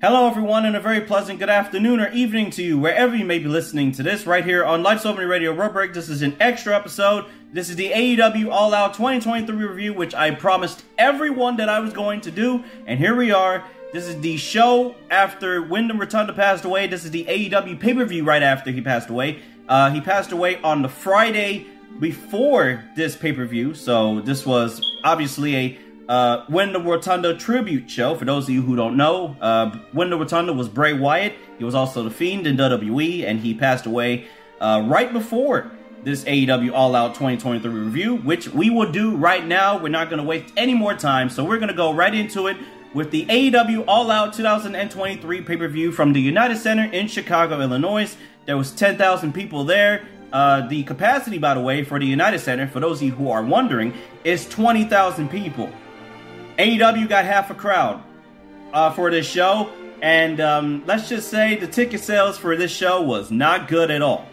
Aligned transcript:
Hello, 0.00 0.28
everyone, 0.28 0.64
and 0.64 0.76
a 0.76 0.80
very 0.80 1.00
pleasant 1.00 1.40
good 1.40 1.50
afternoon 1.50 1.98
or 1.98 2.08
evening 2.12 2.50
to 2.50 2.62
you, 2.62 2.78
wherever 2.78 3.16
you 3.16 3.24
may 3.24 3.40
be 3.40 3.48
listening 3.48 3.90
to 3.90 4.04
this, 4.04 4.28
right 4.28 4.44
here 4.44 4.64
on 4.64 4.80
Life's 4.80 5.04
Opening 5.04 5.28
Radio 5.28 5.52
Rope 5.52 5.72
Break. 5.72 5.92
This 5.92 6.08
is 6.08 6.22
an 6.22 6.36
extra 6.38 6.72
episode. 6.76 7.24
This 7.52 7.68
is 7.68 7.74
the 7.74 7.90
AEW 7.90 8.48
All 8.48 8.74
Out 8.74 8.94
2023 8.94 9.56
review, 9.56 9.92
which 9.92 10.14
I 10.14 10.30
promised 10.30 10.84
everyone 10.98 11.56
that 11.56 11.68
I 11.68 11.80
was 11.80 11.92
going 11.92 12.20
to 12.20 12.30
do, 12.30 12.62
and 12.86 13.00
here 13.00 13.16
we 13.16 13.32
are. 13.32 13.64
This 13.92 14.06
is 14.06 14.20
the 14.20 14.36
show 14.36 14.94
after 15.10 15.62
Wyndham 15.62 15.98
Rotunda 15.98 16.32
passed 16.32 16.64
away. 16.64 16.86
This 16.86 17.04
is 17.04 17.10
the 17.10 17.24
AEW 17.24 17.80
pay 17.80 17.92
per 17.92 18.04
view 18.04 18.22
right 18.22 18.44
after 18.44 18.70
he 18.70 18.80
passed 18.80 19.10
away. 19.10 19.42
Uh, 19.68 19.90
he 19.90 20.00
passed 20.00 20.30
away 20.30 20.62
on 20.62 20.82
the 20.82 20.88
Friday 20.88 21.66
before 21.98 22.84
this 22.94 23.16
pay 23.16 23.32
per 23.32 23.46
view, 23.46 23.74
so 23.74 24.20
this 24.20 24.46
was 24.46 24.80
obviously 25.02 25.56
a 25.56 25.78
uh, 26.08 26.44
Wyndham 26.48 26.86
Rotunda 26.86 27.36
tribute 27.36 27.90
show. 27.90 28.14
For 28.14 28.24
those 28.24 28.44
of 28.44 28.50
you 28.50 28.62
who 28.62 28.76
don't 28.76 28.96
know, 28.96 29.36
uh, 29.40 29.76
Wyndham 29.92 30.18
Rotunda 30.18 30.52
was 30.52 30.68
Bray 30.68 30.92
Wyatt. 30.92 31.34
He 31.58 31.64
was 31.64 31.74
also 31.74 32.02
the 32.02 32.10
Fiend 32.10 32.46
in 32.46 32.56
WWE, 32.56 33.24
and 33.24 33.40
he 33.40 33.54
passed 33.54 33.86
away 33.86 34.26
uh, 34.60 34.84
right 34.86 35.12
before 35.12 35.70
this 36.04 36.24
AEW 36.24 36.72
All 36.72 36.94
Out 36.94 37.14
2023 37.14 37.70
review, 37.70 38.16
which 38.16 38.48
we 38.48 38.70
will 38.70 38.90
do 38.90 39.16
right 39.16 39.46
now. 39.46 39.78
We're 39.78 39.88
not 39.88 40.08
going 40.08 40.20
to 40.20 40.24
waste 40.26 40.52
any 40.56 40.74
more 40.74 40.94
time, 40.94 41.28
so 41.28 41.44
we're 41.44 41.58
going 41.58 41.68
to 41.68 41.74
go 41.74 41.92
right 41.92 42.14
into 42.14 42.46
it 42.46 42.56
with 42.94 43.10
the 43.10 43.26
AEW 43.26 43.84
All 43.86 44.10
Out 44.10 44.32
2023 44.32 45.42
pay 45.42 45.56
per 45.56 45.68
view 45.68 45.92
from 45.92 46.12
the 46.12 46.20
United 46.20 46.56
Center 46.56 46.84
in 46.84 47.06
Chicago, 47.06 47.60
Illinois. 47.60 48.16
There 48.46 48.56
was 48.56 48.72
10,000 48.72 49.34
people 49.34 49.64
there. 49.64 50.06
Uh, 50.32 50.66
the 50.68 50.82
capacity, 50.84 51.38
by 51.38 51.54
the 51.54 51.60
way, 51.60 51.84
for 51.84 51.98
the 51.98 52.06
United 52.06 52.38
Center, 52.38 52.66
for 52.66 52.80
those 52.80 52.98
of 52.98 53.02
you 53.02 53.12
who 53.12 53.30
are 53.30 53.42
wondering, 53.42 53.92
is 54.24 54.48
20,000 54.48 55.28
people. 55.28 55.70
AEW 56.58 57.08
got 57.08 57.24
half 57.24 57.50
a 57.50 57.54
crowd 57.54 58.02
uh, 58.72 58.90
for 58.90 59.10
this 59.10 59.26
show, 59.26 59.70
and 60.02 60.40
um, 60.40 60.82
let's 60.86 61.08
just 61.08 61.30
say 61.30 61.56
the 61.56 61.68
ticket 61.68 62.00
sales 62.00 62.36
for 62.36 62.56
this 62.56 62.72
show 62.72 63.00
was 63.00 63.30
not 63.30 63.68
good 63.68 63.90
at 63.90 64.02
all. 64.02 64.26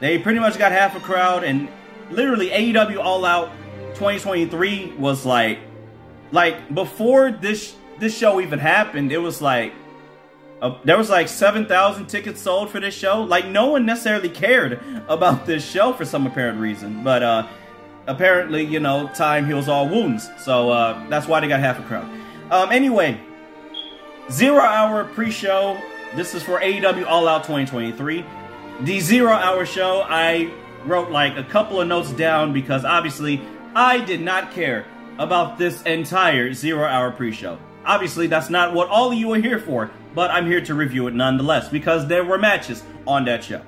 They 0.00 0.18
pretty 0.18 0.40
much 0.40 0.58
got 0.58 0.72
half 0.72 0.96
a 0.96 1.00
crowd, 1.00 1.44
and 1.44 1.68
literally 2.10 2.50
AEW 2.50 2.98
All 2.98 3.24
Out 3.24 3.50
2023 3.94 4.94
was 4.98 5.24
like, 5.24 5.60
like 6.32 6.74
before 6.74 7.30
this 7.30 7.76
this 8.00 8.16
show 8.16 8.40
even 8.40 8.58
happened, 8.58 9.12
it 9.12 9.18
was 9.18 9.40
like 9.40 9.72
uh, 10.60 10.76
there 10.84 10.98
was 10.98 11.08
like 11.08 11.28
7,000 11.28 12.06
tickets 12.06 12.40
sold 12.40 12.70
for 12.70 12.80
this 12.80 12.94
show. 12.94 13.22
Like 13.22 13.46
no 13.46 13.66
one 13.66 13.86
necessarily 13.86 14.28
cared 14.28 14.80
about 15.08 15.46
this 15.46 15.68
show 15.68 15.92
for 15.92 16.04
some 16.04 16.26
apparent 16.26 16.60
reason, 16.60 17.04
but 17.04 17.22
uh, 17.22 17.46
apparently, 18.08 18.64
you 18.64 18.80
know, 18.80 19.08
time 19.14 19.46
heals 19.46 19.68
all 19.68 19.88
wounds. 19.88 20.28
So 20.38 20.70
uh, 20.70 21.08
that's 21.08 21.28
why 21.28 21.38
they 21.40 21.46
got 21.46 21.60
half 21.60 21.78
a 21.78 21.82
crowd. 21.82 22.10
Um, 22.50 22.72
anyway, 22.72 23.20
zero 24.30 24.60
hour 24.60 25.04
pre 25.04 25.30
show. 25.30 25.80
This 26.16 26.34
is 26.34 26.42
for 26.42 26.58
AEW 26.58 27.06
All 27.06 27.28
Out 27.28 27.44
2023. 27.44 28.24
The 28.80 29.00
zero 29.00 29.32
hour 29.32 29.66
show, 29.66 30.04
I 30.08 30.50
wrote 30.84 31.10
like 31.10 31.36
a 31.36 31.44
couple 31.44 31.80
of 31.80 31.86
notes 31.86 32.10
down 32.12 32.52
because 32.52 32.84
obviously 32.84 33.42
I 33.74 34.00
did 34.00 34.22
not 34.22 34.52
care 34.52 34.86
about 35.18 35.58
this 35.58 35.82
entire 35.82 36.52
zero 36.54 36.86
hour 36.86 37.10
pre 37.10 37.30
show. 37.30 37.58
Obviously, 37.84 38.26
that's 38.26 38.50
not 38.50 38.74
what 38.74 38.88
all 38.88 39.12
of 39.12 39.18
you 39.18 39.32
are 39.32 39.40
here 39.40 39.58
for, 39.58 39.90
but 40.14 40.30
I'm 40.30 40.46
here 40.46 40.60
to 40.62 40.74
review 40.74 41.06
it 41.06 41.14
nonetheless 41.14 41.68
because 41.68 42.06
there 42.06 42.24
were 42.24 42.38
matches 42.38 42.82
on 43.06 43.24
that 43.26 43.44
show. 43.44 43.62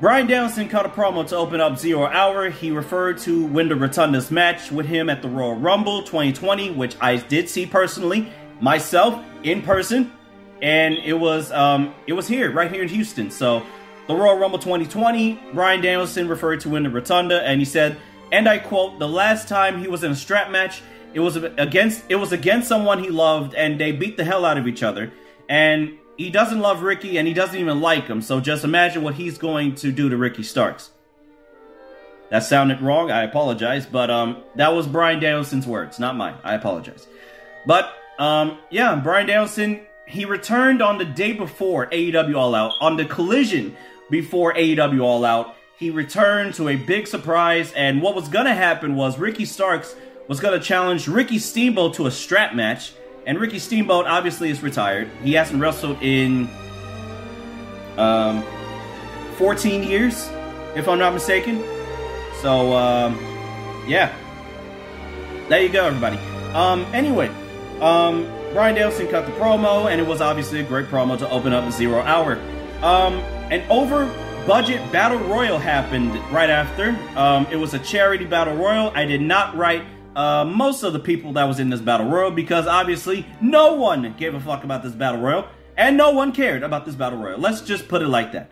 Bryan 0.00 0.26
Danielson 0.26 0.66
cut 0.70 0.86
a 0.86 0.88
promo 0.88 1.28
to 1.28 1.36
open 1.36 1.60
up 1.60 1.76
Zero 1.78 2.06
Hour. 2.06 2.48
He 2.48 2.70
referred 2.70 3.18
to 3.18 3.44
Wyndham 3.44 3.80
Rotunda's 3.80 4.30
match 4.30 4.72
with 4.72 4.86
him 4.86 5.10
at 5.10 5.20
the 5.20 5.28
Royal 5.28 5.56
Rumble 5.56 6.02
2020, 6.04 6.70
which 6.70 6.96
I 7.02 7.16
did 7.16 7.50
see 7.50 7.66
personally, 7.66 8.32
myself, 8.62 9.22
in 9.42 9.60
person, 9.60 10.10
and 10.62 10.94
it 11.04 11.12
was 11.12 11.52
um, 11.52 11.94
it 12.06 12.14
was 12.14 12.26
here, 12.26 12.50
right 12.50 12.72
here 12.72 12.80
in 12.82 12.88
Houston. 12.88 13.30
So, 13.30 13.62
the 14.08 14.14
Royal 14.16 14.38
Rumble 14.38 14.58
2020, 14.58 15.38
Bryan 15.52 15.82
Danielson 15.82 16.28
referred 16.28 16.60
to 16.60 16.70
Wyndham 16.70 16.94
Rotunda, 16.94 17.42
and 17.42 17.60
he 17.60 17.66
said, 17.66 17.98
and 18.32 18.48
I 18.48 18.56
quote, 18.56 18.98
"The 18.98 19.08
last 19.08 19.48
time 19.48 19.78
he 19.78 19.86
was 19.86 20.02
in 20.02 20.12
a 20.12 20.16
strap 20.16 20.50
match, 20.50 20.80
it 21.12 21.20
was 21.20 21.36
against 21.36 22.04
it 22.08 22.16
was 22.16 22.32
against 22.32 22.68
someone 22.68 23.04
he 23.04 23.10
loved, 23.10 23.54
and 23.54 23.78
they 23.78 23.92
beat 23.92 24.16
the 24.16 24.24
hell 24.24 24.46
out 24.46 24.56
of 24.56 24.66
each 24.66 24.82
other." 24.82 25.12
And 25.46 25.98
he 26.16 26.30
doesn't 26.30 26.60
love 26.60 26.82
Ricky 26.82 27.18
and 27.18 27.26
he 27.26 27.34
doesn't 27.34 27.58
even 27.58 27.80
like 27.80 28.06
him. 28.06 28.22
So 28.22 28.40
just 28.40 28.64
imagine 28.64 29.02
what 29.02 29.14
he's 29.14 29.38
going 29.38 29.74
to 29.76 29.92
do 29.92 30.08
to 30.08 30.16
Ricky 30.16 30.42
Starks. 30.42 30.90
That 32.30 32.44
sounded 32.44 32.80
wrong. 32.80 33.10
I 33.10 33.24
apologize, 33.24 33.86
but 33.86 34.10
um, 34.10 34.42
that 34.54 34.72
was 34.72 34.86
Bryan 34.86 35.18
Danielson's 35.18 35.66
words, 35.66 35.98
not 35.98 36.16
mine. 36.16 36.36
I 36.44 36.54
apologize. 36.54 37.06
But 37.66 37.92
um, 38.18 38.58
yeah, 38.70 38.94
Bryan 38.96 39.26
Danielson 39.26 39.80
he 40.10 40.24
returned 40.24 40.82
on 40.82 40.98
the 40.98 41.04
day 41.04 41.32
before 41.32 41.86
AEW 41.86 42.36
All 42.36 42.54
Out 42.54 42.74
on 42.80 42.96
the 42.96 43.04
collision 43.04 43.76
before 44.10 44.52
AEW 44.54 45.02
All 45.02 45.24
Out. 45.24 45.54
He 45.78 45.90
returned 45.90 46.54
to 46.54 46.68
a 46.68 46.76
big 46.76 47.06
surprise, 47.06 47.72
and 47.72 48.02
what 48.02 48.14
was 48.14 48.28
gonna 48.28 48.54
happen 48.54 48.96
was 48.96 49.18
Ricky 49.18 49.44
Starks 49.44 49.94
was 50.28 50.40
gonna 50.40 50.60
challenge 50.60 51.08
Ricky 51.08 51.38
Steamboat 51.38 51.94
to 51.94 52.06
a 52.06 52.10
strap 52.10 52.54
match 52.54 52.92
and 53.30 53.38
Ricky 53.38 53.60
Steamboat 53.60 54.06
obviously 54.06 54.50
is 54.50 54.60
retired. 54.60 55.08
He 55.22 55.34
hasn't 55.34 55.62
wrestled 55.62 56.02
in 56.02 56.48
um, 57.96 58.42
14 59.36 59.84
years, 59.84 60.28
if 60.74 60.88
I'm 60.88 60.98
not 60.98 61.14
mistaken. 61.14 61.62
So, 62.42 62.72
um, 62.76 63.16
yeah. 63.86 64.12
There 65.48 65.62
you 65.62 65.68
go, 65.68 65.84
everybody. 65.84 66.16
Um, 66.54 66.84
anyway, 66.92 67.28
um, 67.80 68.24
Bryan 68.52 68.74
Danielson 68.74 69.06
cut 69.06 69.26
the 69.26 69.32
promo, 69.34 69.88
and 69.88 70.00
it 70.00 70.06
was 70.08 70.20
obviously 70.20 70.58
a 70.58 70.64
great 70.64 70.86
promo 70.86 71.16
to 71.16 71.30
open 71.30 71.52
up 71.52 71.72
Zero 71.72 72.00
Hour. 72.00 72.32
Um, 72.82 73.14
an 73.52 73.62
over 73.70 74.06
budget 74.44 74.80
battle 74.90 75.20
royal 75.20 75.56
happened 75.56 76.16
right 76.32 76.50
after. 76.50 76.98
Um, 77.16 77.46
it 77.52 77.56
was 77.56 77.74
a 77.74 77.78
charity 77.78 78.24
battle 78.24 78.56
royal. 78.56 78.90
I 78.90 79.04
did 79.04 79.20
not 79.20 79.56
write 79.56 79.84
uh, 80.16 80.44
most 80.44 80.82
of 80.82 80.92
the 80.92 80.98
people 80.98 81.32
that 81.34 81.44
was 81.44 81.60
in 81.60 81.70
this 81.70 81.80
battle 81.80 82.06
royal 82.06 82.30
because 82.30 82.66
obviously 82.66 83.26
no 83.40 83.74
one 83.74 84.14
gave 84.18 84.34
a 84.34 84.40
fuck 84.40 84.64
about 84.64 84.82
this 84.82 84.92
battle 84.92 85.20
royal 85.20 85.46
and 85.76 85.96
no 85.96 86.10
one 86.10 86.32
cared 86.32 86.62
about 86.62 86.84
this 86.84 86.94
battle 86.94 87.18
royal. 87.18 87.38
Let's 87.38 87.60
just 87.60 87.88
put 87.88 88.02
it 88.02 88.08
like 88.08 88.32
that. 88.32 88.50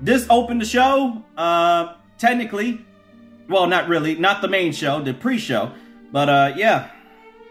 This 0.00 0.26
opened 0.28 0.60
the 0.60 0.66
show. 0.66 1.24
Uh, 1.36 1.94
technically, 2.18 2.84
well, 3.48 3.66
not 3.66 3.88
really, 3.88 4.16
not 4.16 4.42
the 4.42 4.48
main 4.48 4.72
show, 4.72 5.00
the 5.00 5.14
pre-show, 5.14 5.72
but 6.12 6.28
uh, 6.28 6.52
yeah, 6.56 6.90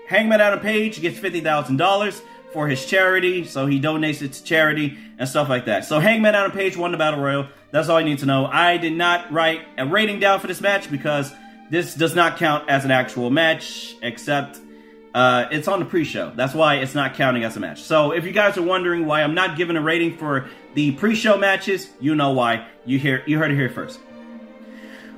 Hangman 0.08 0.42
Adam 0.42 0.60
Page 0.60 1.02
gets 1.02 1.18
fifty 1.18 1.42
thousand 1.42 1.78
dollars 1.78 2.22
for 2.54 2.68
his 2.68 2.86
charity, 2.86 3.44
so 3.44 3.66
he 3.66 3.82
donates 3.82 4.22
it 4.22 4.34
to 4.34 4.44
charity 4.44 4.98
and 5.18 5.28
stuff 5.28 5.50
like 5.50 5.66
that. 5.66 5.86
So 5.86 6.00
Hangman 6.00 6.36
Adam 6.36 6.52
Page 6.52 6.78
won 6.78 6.92
the 6.92 6.98
battle 6.98 7.20
royal. 7.20 7.48
That's 7.72 7.90
all 7.90 8.00
you 8.00 8.06
need 8.06 8.20
to 8.20 8.26
know. 8.26 8.46
I 8.46 8.78
did 8.78 8.94
not 8.94 9.32
write 9.32 9.62
a 9.78 9.86
rating 9.86 10.20
down 10.20 10.40
for 10.40 10.48
this 10.48 10.62
match 10.62 10.90
because 10.90 11.34
this 11.70 11.96
does 11.96 12.16
not 12.16 12.38
count 12.38 12.70
as 12.70 12.86
an 12.86 12.92
actual 12.92 13.30
match, 13.30 13.96
except 14.02 14.60
uh, 15.14 15.48
it's 15.52 15.68
on 15.68 15.80
the 15.80 15.86
pre-show. 15.86 16.32
That's 16.36 16.54
why 16.54 16.76
it's 16.76 16.94
not 16.94 17.16
counting 17.16 17.44
as 17.44 17.56
a 17.56 17.60
match. 17.60 17.82
So 17.82 18.12
if 18.12 18.26
you 18.26 18.32
guys 18.32 18.58
are 18.58 18.64
wondering 18.64 19.06
why 19.06 19.24
I'm 19.24 19.34
not 19.34 19.58
giving 19.58 19.78
a 19.78 19.82
rating 19.82 20.18
for 20.18 20.50
the 20.74 20.92
pre-show 20.92 21.38
matches, 21.38 21.90
you 22.00 22.16
know 22.16 22.32
why. 22.32 22.68
You 22.86 23.00
hear 23.00 23.24
you 23.26 23.40
heard 23.40 23.52
it 23.52 23.56
here 23.56 23.70
first. 23.70 24.00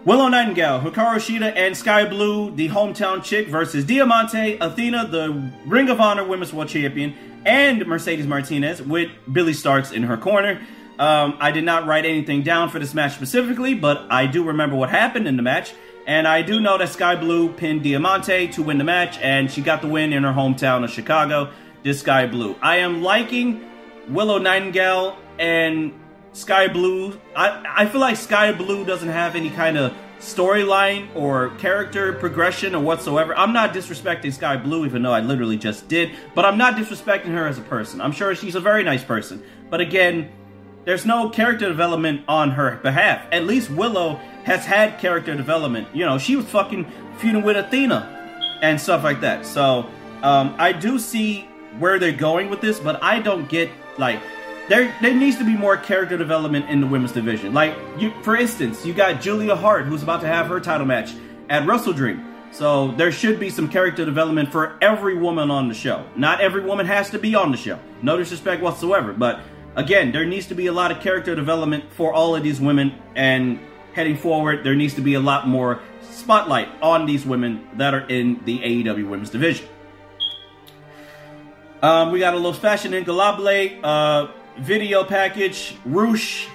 Willow 0.06 0.30
Nightingale, 0.30 0.80
Hikaru 0.80 1.18
Shida, 1.18 1.54
and 1.58 1.76
Skye 1.76 2.06
Blue, 2.06 2.56
the 2.56 2.70
hometown 2.70 3.22
chick, 3.22 3.50
versus 3.50 3.84
Diamante, 3.84 4.58
Athena, 4.62 5.08
the 5.08 5.52
Ring 5.66 5.90
of 5.90 6.00
Honor 6.00 6.24
Women's 6.24 6.54
World 6.54 6.70
Champion, 6.70 7.14
and 7.46 7.86
Mercedes 7.86 8.26
Martinez 8.26 8.82
with 8.82 9.12
Billie 9.30 9.52
Starkz 9.52 9.92
in 9.92 10.04
her 10.04 10.16
corner. 10.16 10.62
Um, 10.98 11.38
I 11.42 11.52
did 11.52 11.66
not 11.66 11.88
write 11.88 12.06
anything 12.06 12.42
down 12.44 12.70
for 12.70 12.80
this 12.80 12.94
match 12.94 13.16
specifically, 13.16 13.74
but 13.74 14.08
I 14.10 14.28
do 14.28 14.46
remember 14.46 14.78
what 14.78 14.90
happened 14.90 15.28
in 15.28 15.36
the 15.36 15.44
match. 15.44 15.74
And 16.08 16.26
I 16.26 16.42
do 16.42 16.62
know 16.62 16.78
that 16.78 16.88
Skye 16.88 17.18
Blue 17.18 17.52
pinned 17.52 17.84
Diamante 17.84 18.48
to 18.54 18.64
win 18.64 18.78
the 18.78 18.86
match, 18.86 19.20
and 19.20 19.52
she 19.52 19.62
got 19.62 19.82
the 19.82 19.90
win 19.90 20.14
in 20.14 20.24
her 20.24 20.32
hometown 20.32 20.86
of 20.86 20.90
Chicago. 20.90 21.52
This 21.84 22.00
Skye 22.00 22.28
Blue. 22.28 22.56
I 22.62 22.78
am 22.78 23.04
liking 23.04 23.70
Willow 24.08 24.38
Nightingale 24.38 25.18
and 25.38 25.94
Skye 26.32 26.70
Blue. 26.70 27.20
I, 27.36 27.64
I 27.70 27.86
feel 27.88 28.00
like 28.00 28.16
Skye 28.16 28.54
Blue 28.54 28.86
doesn't 28.86 29.10
have 29.10 29.36
any 29.36 29.50
kind 29.50 29.78
of 29.78 29.94
storyline 30.20 31.14
or 31.14 31.50
character 31.58 32.14
progression 32.14 32.74
or 32.74 32.82
whatsoever. 32.82 33.38
I'm 33.38 33.52
not 33.52 33.74
disrespecting 33.74 34.34
Skye 34.34 34.58
Blue, 34.58 34.86
even 34.86 35.02
though 35.02 35.14
I 35.14 35.20
literally 35.20 35.58
just 35.58 35.90
did, 35.90 36.14
but 36.34 36.46
I'm 36.46 36.58
not 36.58 36.76
disrespecting 36.76 37.34
her 37.34 37.48
as 37.48 37.58
a 37.58 37.62
person. 37.64 38.00
I'm 38.00 38.14
sure 38.14 38.34
she's 38.34 38.56
a 38.56 38.62
very 38.62 38.84
nice 38.84 39.04
person. 39.04 39.44
But 39.70 39.82
again, 39.82 40.32
there's 40.86 41.06
no 41.06 41.30
character 41.30 41.68
development 41.68 42.22
on 42.30 42.52
her 42.52 42.78
behalf. 42.78 43.28
At 43.34 43.46
least 43.46 43.70
Willow 43.70 44.22
has 44.48 44.66
had 44.66 44.98
character 44.98 45.36
development. 45.36 45.90
You 45.94 46.06
know, 46.06 46.18
she 46.18 46.38
was 46.38 46.46
fucking 46.46 46.90
feuding 47.18 47.44
with 47.44 47.58
Athena 47.58 48.58
and 48.62 48.80
stuff 48.80 49.04
like 49.04 49.20
that. 49.20 49.46
So 49.46 49.90
um, 50.24 50.56
I 50.58 50.72
do 50.72 50.98
see 50.98 51.42
where 51.80 52.00
they're 52.00 52.14
going 52.14 52.50
with 52.50 52.62
this, 52.62 52.80
but 52.80 53.04
I 53.04 53.20
don't 53.20 53.50
get 53.50 53.70
like 53.98 54.22
there 54.70 54.96
there 55.02 55.14
needs 55.14 55.38
to 55.38 55.44
be 55.44 55.58
more 55.58 55.76
character 55.76 56.18
development 56.18 56.70
in 56.70 56.80
the 56.80 56.88
women's 56.88 57.12
division. 57.12 57.54
Like 57.54 57.76
you, 57.98 58.14
for 58.24 58.38
instance, 58.38 58.86
you 58.86 58.94
got 58.94 59.20
Julia 59.20 59.54
Hart 59.54 59.86
who's 59.86 60.02
about 60.02 60.22
to 60.22 60.28
have 60.28 60.48
her 60.48 60.62
title 60.62 60.88
match 60.88 61.12
at 61.50 61.68
Wrestle 61.68 61.92
Dream. 61.92 62.24
So 62.52 62.92
there 62.92 63.12
should 63.12 63.42
be 63.42 63.50
some 63.50 63.68
character 63.68 64.06
development 64.06 64.50
for 64.50 64.78
every 64.82 65.18
woman 65.18 65.52
on 65.52 65.68
the 65.68 65.74
show. 65.74 66.06
Not 66.16 66.40
every 66.40 66.62
woman 66.62 66.86
has 66.86 67.10
to 67.10 67.20
be 67.20 67.36
on 67.36 67.52
the 67.52 67.58
show. 67.58 67.78
No 68.02 68.16
disrespect 68.16 68.64
whatsoever. 68.64 69.12
But 69.12 69.42
again, 69.76 70.14
there 70.14 70.26
needs 70.26 70.48
to 70.48 70.56
be 70.56 70.68
a 70.68 70.72
lot 70.72 70.90
of 70.90 71.02
character 71.02 71.36
development 71.36 71.84
for 71.92 72.14
all 72.14 72.34
of 72.34 72.44
these 72.44 72.62
women. 72.62 72.96
And 73.14 73.60
heading 73.98 74.16
forward, 74.16 74.64
there 74.64 74.76
needs 74.76 74.94
to 74.94 75.02
be 75.02 75.16
a 75.16 75.20
lot 75.20 75.48
more 75.48 75.82
spotlight 76.02 76.70
on 76.84 77.08
these 77.08 77.26
women 77.26 77.68
that 77.78 77.96
are 77.96 78.08
in 78.08 78.40
the 78.46 78.60
AEW 78.60 79.10
Women's 79.10 79.32
Division. 79.32 79.68
Um, 81.82 82.12
we 82.12 82.20
got 82.20 82.36
a 82.36 82.38
Los 82.38 82.60
Fashion 82.60 82.92
Ingolable 82.94 83.80
uh, 83.84 84.28
video 84.60 85.04
package. 85.04 85.76
Rush 85.84 86.48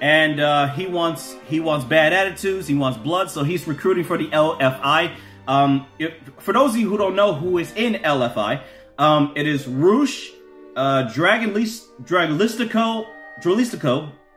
and 0.00 0.40
uh, 0.40 0.66
he 0.68 0.86
wants 0.86 1.36
he 1.46 1.60
wants 1.60 1.84
bad 1.84 2.12
attitudes. 2.12 2.66
He 2.66 2.74
wants 2.74 2.98
blood, 2.98 3.30
so 3.30 3.44
he's 3.44 3.68
recruiting 3.68 4.02
for 4.02 4.18
the 4.18 4.26
LFI. 4.28 5.14
Um, 5.46 5.86
if, 5.98 6.14
for 6.38 6.52
those 6.52 6.72
of 6.72 6.78
you 6.78 6.88
who 6.88 6.98
don't 6.98 7.14
know 7.14 7.34
who 7.34 7.58
is 7.58 7.72
in 7.74 7.94
LFI, 7.94 8.62
um, 8.98 9.32
it 9.36 9.46
is 9.46 9.68
Rush, 9.68 10.30
uh, 10.74 11.02
Dragon 11.12 11.52
Dragolistico. 11.52 13.06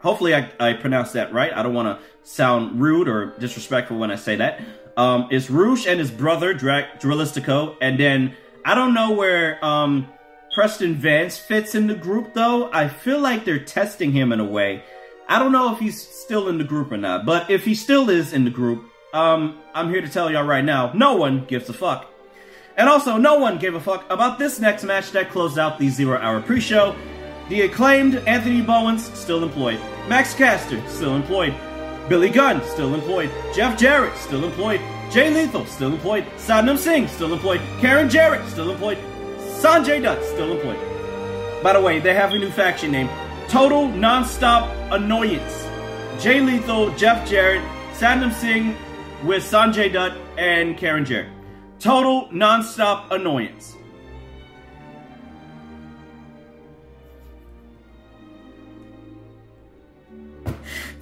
Hopefully, 0.03 0.35
I, 0.35 0.51
I 0.59 0.73
pronounced 0.73 1.13
that 1.13 1.33
right. 1.33 1.51
I 1.53 1.63
don't 1.63 1.73
want 1.73 1.97
to 1.97 2.05
sound 2.29 2.79
rude 2.79 3.07
or 3.07 3.33
disrespectful 3.39 3.97
when 3.97 4.11
I 4.11 4.17
say 4.17 4.35
that. 4.35 4.61
Um, 4.95 5.29
it's 5.31 5.49
Rush 5.49 5.87
and 5.87 5.99
his 5.99 6.11
brother 6.11 6.53
Dra- 6.53 6.89
Dragolistico, 6.99 7.77
and 7.81 7.99
then 7.99 8.35
I 8.65 8.75
don't 8.75 8.93
know 8.93 9.11
where 9.11 9.63
um, 9.65 10.07
Preston 10.53 10.95
Vance 10.95 11.39
fits 11.39 11.73
in 11.73 11.87
the 11.87 11.95
group 11.95 12.33
though. 12.33 12.71
I 12.71 12.89
feel 12.89 13.19
like 13.19 13.45
they're 13.45 13.63
testing 13.63 14.11
him 14.11 14.31
in 14.31 14.39
a 14.39 14.45
way. 14.45 14.83
I 15.27 15.39
don't 15.39 15.53
know 15.53 15.73
if 15.73 15.79
he's 15.79 15.99
still 15.99 16.49
in 16.49 16.57
the 16.57 16.63
group 16.63 16.91
or 16.91 16.97
not, 16.97 17.25
but 17.25 17.49
if 17.49 17.63
he 17.63 17.73
still 17.73 18.09
is 18.09 18.33
in 18.33 18.43
the 18.43 18.51
group, 18.51 18.85
um, 19.13 19.59
I'm 19.73 19.89
here 19.89 20.01
to 20.01 20.09
tell 20.09 20.29
y'all 20.29 20.43
right 20.43 20.65
now, 20.65 20.91
no 20.93 21.15
one 21.15 21.45
gives 21.45 21.69
a 21.69 21.73
fuck. 21.73 22.09
And 22.75 22.89
also, 22.89 23.17
no 23.17 23.37
one 23.37 23.57
gave 23.57 23.75
a 23.75 23.79
fuck 23.79 24.05
about 24.11 24.37
this 24.37 24.59
next 24.59 24.83
match 24.83 25.11
that 25.11 25.29
closed 25.31 25.57
out 25.57 25.79
the 25.79 25.89
zero 25.89 26.17
hour 26.17 26.41
pre 26.41 26.59
show. 26.59 26.95
The 27.49 27.61
acclaimed 27.61 28.15
Anthony 28.27 28.61
Bowens, 28.61 29.11
still 29.17 29.43
employed. 29.43 29.79
Max 30.07 30.33
Caster, 30.33 30.81
still 30.87 31.15
employed. 31.15 31.53
Billy 32.09 32.29
Gunn, 32.29 32.63
still 32.63 32.93
employed. 32.93 33.29
Jeff 33.53 33.77
Jarrett, 33.77 34.15
still 34.17 34.43
employed. 34.43 34.81
Jay 35.11 35.29
Lethal, 35.29 35.65
still 35.65 35.93
employed. 35.93 36.25
Satnam 36.37 36.77
Singh, 36.77 37.07
still 37.07 37.33
employed. 37.33 37.61
Karen 37.79 38.09
Jarrett, 38.09 38.47
still 38.49 38.71
employed. 38.71 38.97
Sanjay 39.59 40.01
Dutt, 40.01 40.23
still 40.23 40.51
employed. 40.51 40.79
By 41.61 41.73
the 41.73 41.81
way, 41.81 41.99
they 41.99 42.13
have 42.13 42.31
a 42.31 42.37
new 42.37 42.49
faction 42.49 42.91
name 42.91 43.09
Total 43.47 43.87
Nonstop 43.87 44.69
Annoyance. 44.91 45.67
Jay 46.21 46.41
Lethal, 46.41 46.89
Jeff 46.95 47.27
Jarrett, 47.29 47.61
Satnam 47.93 48.33
Singh, 48.33 48.75
with 49.23 49.43
Sanjay 49.43 49.91
Dutt 49.91 50.17
and 50.37 50.77
Karen 50.77 51.05
Jarrett. 51.05 51.31
Total 51.79 52.27
nonstop 52.29 53.11
annoyance. 53.11 53.75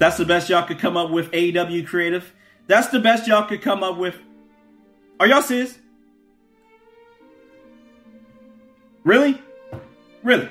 That's 0.01 0.17
the 0.17 0.25
best 0.25 0.49
y'all 0.49 0.65
could 0.65 0.79
come 0.79 0.97
up 0.97 1.11
with, 1.11 1.29
AEW 1.29 1.85
Creative. 1.85 2.33
That's 2.65 2.87
the 2.87 2.99
best 2.99 3.27
y'all 3.27 3.45
could 3.45 3.61
come 3.61 3.83
up 3.83 3.97
with. 3.97 4.17
Are 5.19 5.27
y'all 5.27 5.43
serious? 5.43 5.77
Really? 9.03 9.39
Really? 10.23 10.49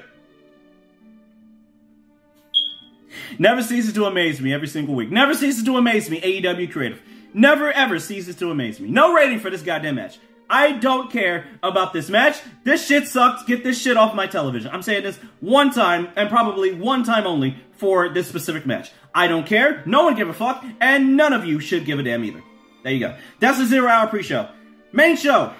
Never 3.41 3.61
ceases 3.61 3.93
to 3.95 4.05
amaze 4.05 4.41
me 4.41 4.55
every 4.55 4.69
single 4.69 4.95
week. 4.95 5.11
Never 5.11 5.35
ceases 5.35 5.65
to 5.65 5.77
amaze 5.77 6.09
me, 6.09 6.21
AEW 6.21 6.71
Creative 6.71 7.03
never 7.35 7.71
ever 7.73 7.99
ceases 7.99 8.37
to 8.37 8.51
amaze 8.51 8.81
me. 8.81 8.91
No 8.91 9.13
rating 9.15 9.41
for 9.41 9.51
this 9.51 9.63
goddamn 9.63 9.97
match. 9.97 10.19
I 10.49 10.73
don't 10.73 11.11
care 11.11 11.47
about 11.63 11.93
this 11.93 12.11
match. 12.11 12.41
This 12.65 12.85
shit 12.85 13.07
sucks. 13.07 13.45
Get 13.45 13.63
this 13.63 13.81
shit 13.81 13.97
off 13.97 14.15
my 14.15 14.27
television. 14.27 14.71
I'm 14.73 14.83
saying 14.83 15.05
this 15.05 15.17
one 15.39 15.71
time 15.71 16.09
and 16.17 16.29
probably 16.29 16.73
one 16.73 17.05
time 17.05 17.27
only 17.27 17.57
for 17.81 18.11
this 18.11 18.29
specific 18.29 18.67
match. 18.67 18.93
I 19.15 19.27
don't 19.27 19.47
care. 19.47 19.83
No 19.87 20.05
one 20.05 20.15
give 20.15 20.29
a 20.29 20.35
fuck. 20.35 20.65
And 20.81 21.17
none 21.17 21.33
of 21.33 21.45
you 21.45 21.59
should 21.59 21.87
give 21.87 21.99
a 21.99 22.03
damn 22.03 22.23
either. 22.25 22.43
There 22.85 22.93
you 22.93 23.01
go. 23.01 23.17
That's 23.41 23.59
the 23.59 23.67
zero 23.67 23.89
hour 23.89 24.07
pre-show. 24.07 24.49
Main 24.93 25.17
show. 25.17 25.55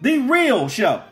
The 0.00 0.18
real 0.18 0.68
show. 0.68 1.02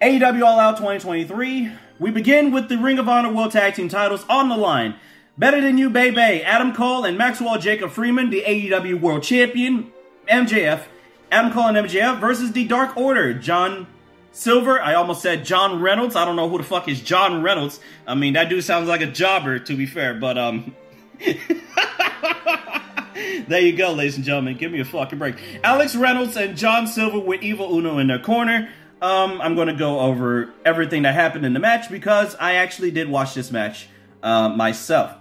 AEW 0.00 0.42
All 0.44 0.60
Out 0.60 0.76
2023. 0.76 1.72
We 1.98 2.10
begin 2.12 2.52
with 2.52 2.68
the 2.68 2.78
Ring 2.78 2.98
of 2.98 3.08
Honor 3.08 3.32
World 3.32 3.50
Tag 3.50 3.74
Team 3.74 3.88
titles 3.88 4.24
on 4.28 4.48
the 4.48 4.56
line. 4.56 4.94
Better 5.36 5.60
Than 5.60 5.78
You, 5.78 5.90
Baby, 5.90 6.42
Adam 6.42 6.72
Cole 6.72 7.04
and 7.04 7.18
Maxwell 7.18 7.58
Jacob 7.58 7.90
Friedman, 7.90 8.30
the 8.30 8.42
AEW 8.42 9.00
World 9.00 9.22
Champion, 9.22 9.92
MJF, 10.28 10.82
Adam 11.30 11.52
Cole 11.52 11.68
and 11.68 11.76
MJF 11.76 12.20
versus 12.20 12.52
the 12.52 12.66
Dark 12.66 12.96
Order, 12.96 13.34
John 13.34 13.86
Silver. 14.38 14.80
I 14.80 14.94
almost 14.94 15.20
said 15.20 15.44
John 15.44 15.80
Reynolds. 15.80 16.14
I 16.14 16.24
don't 16.24 16.36
know 16.36 16.48
who 16.48 16.58
the 16.58 16.64
fuck 16.64 16.86
is 16.86 17.00
John 17.00 17.42
Reynolds. 17.42 17.80
I 18.06 18.14
mean, 18.14 18.34
that 18.34 18.48
dude 18.48 18.62
sounds 18.62 18.88
like 18.88 19.00
a 19.00 19.06
jobber, 19.06 19.58
to 19.58 19.76
be 19.76 19.84
fair, 19.84 20.14
but, 20.14 20.38
um. 20.38 20.76
there 23.48 23.60
you 23.60 23.76
go, 23.76 23.92
ladies 23.92 24.14
and 24.14 24.24
gentlemen. 24.24 24.56
Give 24.56 24.70
me 24.70 24.78
a 24.78 24.84
fucking 24.84 25.18
break. 25.18 25.34
Alex 25.64 25.96
Reynolds 25.96 26.36
and 26.36 26.56
John 26.56 26.86
Silver 26.86 27.18
with 27.18 27.42
Evil 27.42 27.76
Uno 27.76 27.98
in 27.98 28.06
their 28.06 28.20
corner. 28.20 28.68
Um, 29.02 29.40
I'm 29.40 29.56
going 29.56 29.66
to 29.66 29.74
go 29.74 29.98
over 29.98 30.54
everything 30.64 31.02
that 31.02 31.14
happened 31.14 31.44
in 31.44 31.52
the 31.52 31.60
match 31.60 31.90
because 31.90 32.36
I 32.36 32.54
actually 32.54 32.92
did 32.92 33.08
watch 33.08 33.34
this 33.34 33.50
match 33.50 33.88
uh, 34.22 34.50
myself. 34.50 35.16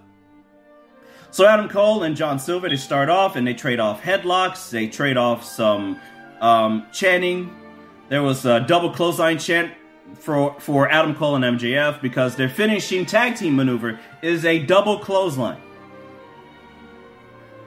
So 1.32 1.48
Adam 1.48 1.70
Cole 1.70 2.04
and 2.04 2.16
John 2.16 2.38
Silver, 2.38 2.70
they 2.70 2.78
start 2.78 3.10
off 3.10 3.36
and 3.36 3.48
they 3.48 3.56
trade 3.56 3.80
off 3.80 4.00
headlocks. 4.02 4.70
They 4.70 4.88
trade 4.88 5.18
off 5.18 5.44
some 5.44 6.00
um, 6.40 6.86
chanting. 6.92 7.67
There 8.10 8.24
was 8.24 8.46
a 8.46 8.62
double 8.62 8.92
clothesline 8.92 9.38
chant 9.38 9.74
for 10.16 10.60
for 10.60 10.90
Adam 10.90 11.16
Cole 11.16 11.36
and 11.36 11.60
MJF 11.60 12.02
because 12.02 12.36
their 12.36 12.50
finishing 12.50 13.06
tag 13.06 13.36
team 13.36 13.56
maneuver 13.56 14.00
is 14.22 14.46
a 14.46 14.60
double 14.60 15.00
clothesline. 15.00 15.62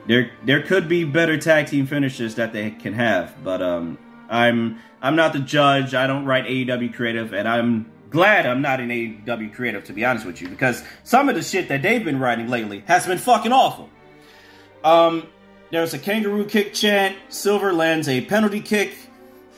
There 0.07 0.31
there 0.43 0.63
could 0.63 0.89
be 0.89 1.03
better 1.03 1.37
tag 1.37 1.67
team 1.67 1.85
finishes 1.85 2.35
that 2.35 2.53
they 2.53 2.71
can 2.71 2.93
have, 2.93 3.35
but 3.43 3.61
um, 3.61 3.97
I'm 4.29 4.79
I'm 5.01 5.15
not 5.15 5.33
the 5.33 5.39
judge. 5.39 5.93
I 5.93 6.07
don't 6.07 6.25
write 6.25 6.45
AEW 6.45 6.93
creative, 6.93 7.33
and 7.33 7.47
I'm 7.47 7.91
glad 8.09 8.45
I'm 8.45 8.61
not 8.61 8.79
in 8.79 8.89
AEW 8.89 9.53
creative, 9.53 9.83
to 9.85 9.93
be 9.93 10.03
honest 10.03 10.25
with 10.25 10.41
you, 10.41 10.49
because 10.49 10.83
some 11.03 11.29
of 11.29 11.35
the 11.35 11.43
shit 11.43 11.69
that 11.69 11.81
they've 11.81 12.03
been 12.03 12.19
writing 12.19 12.47
lately 12.47 12.83
has 12.87 13.05
been 13.05 13.19
fucking 13.19 13.51
awful. 13.51 13.89
Um, 14.83 15.27
there's 15.71 15.93
a 15.93 15.99
kangaroo 15.99 16.45
kick 16.45 16.73
chant, 16.73 17.15
Silver 17.29 17.71
lands 17.71 18.09
a 18.09 18.21
penalty 18.21 18.59
kick, 18.59 18.91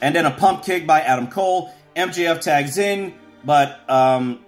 and 0.03 0.13
then 0.13 0.25
a 0.25 0.31
pump 0.31 0.65
kick 0.65 0.85
by 0.85 0.99
Adam 0.99 1.27
Cole. 1.27 1.73
MJF 1.95 2.41
tags 2.41 2.77
in, 2.77 3.13
but 3.45 3.89
um, 3.89 4.43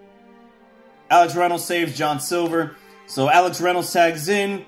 Alex 1.10 1.34
Reynolds 1.34 1.64
saves 1.64 1.98
John 1.98 2.20
Silver. 2.20 2.76
So 3.08 3.30
Alex 3.30 3.62
Reynolds 3.62 3.92
tags 3.92 4.28
in. 4.28 4.66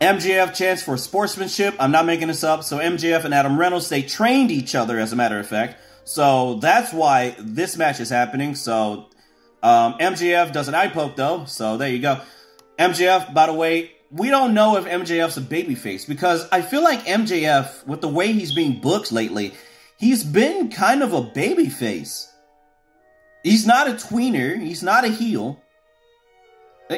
MJF 0.00 0.54
chance 0.54 0.82
for 0.82 0.96
sportsmanship. 0.96 1.74
I'm 1.78 1.90
not 1.90 2.06
making 2.06 2.28
this 2.28 2.42
up. 2.42 2.64
So 2.64 2.78
MJF 2.78 3.24
and 3.24 3.34
Adam 3.34 3.58
Reynolds, 3.58 3.90
they 3.90 4.02
trained 4.02 4.50
each 4.50 4.74
other, 4.74 4.98
as 4.98 5.12
a 5.12 5.16
matter 5.16 5.38
of 5.38 5.46
fact. 5.46 5.76
So 6.04 6.54
that's 6.54 6.92
why 6.92 7.36
this 7.38 7.76
match 7.76 8.00
is 8.00 8.08
happening. 8.08 8.54
So 8.54 9.10
um, 9.62 9.98
MJF 9.98 10.52
does 10.52 10.68
an 10.68 10.74
eye 10.74 10.88
poke 10.88 11.14
though. 11.14 11.44
So 11.44 11.76
there 11.76 11.90
you 11.90 12.00
go. 12.00 12.20
MJF, 12.78 13.34
by 13.34 13.46
the 13.46 13.52
way, 13.52 13.92
we 14.12 14.28
don't 14.28 14.52
know 14.52 14.76
if 14.76 14.84
MJF's 14.84 15.38
a 15.38 15.40
babyface 15.40 16.06
because 16.06 16.46
I 16.52 16.60
feel 16.60 16.84
like 16.84 17.06
MJF, 17.06 17.86
with 17.86 18.02
the 18.02 18.08
way 18.08 18.32
he's 18.32 18.54
being 18.54 18.78
booked 18.78 19.10
lately, 19.10 19.54
he's 19.96 20.22
been 20.22 20.70
kind 20.70 21.02
of 21.02 21.14
a 21.14 21.22
babyface. 21.22 22.28
He's 23.42 23.66
not 23.66 23.88
a 23.88 23.92
tweener. 23.92 24.60
He's 24.60 24.82
not 24.82 25.04
a 25.04 25.08
heel. 25.08 25.60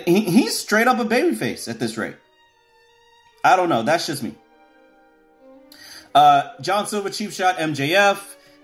He, 0.04 0.22
he's 0.22 0.58
straight 0.58 0.88
up 0.88 0.98
a 0.98 1.04
babyface 1.04 1.68
at 1.68 1.78
this 1.78 1.96
rate. 1.96 2.16
I 3.44 3.54
don't 3.54 3.68
know. 3.68 3.84
That's 3.84 4.06
just 4.06 4.22
me. 4.22 4.34
Uh, 6.14 6.50
John 6.60 6.86
Silver 6.88 7.10
cheap 7.10 7.30
shot 7.30 7.58
MJF. 7.58 8.18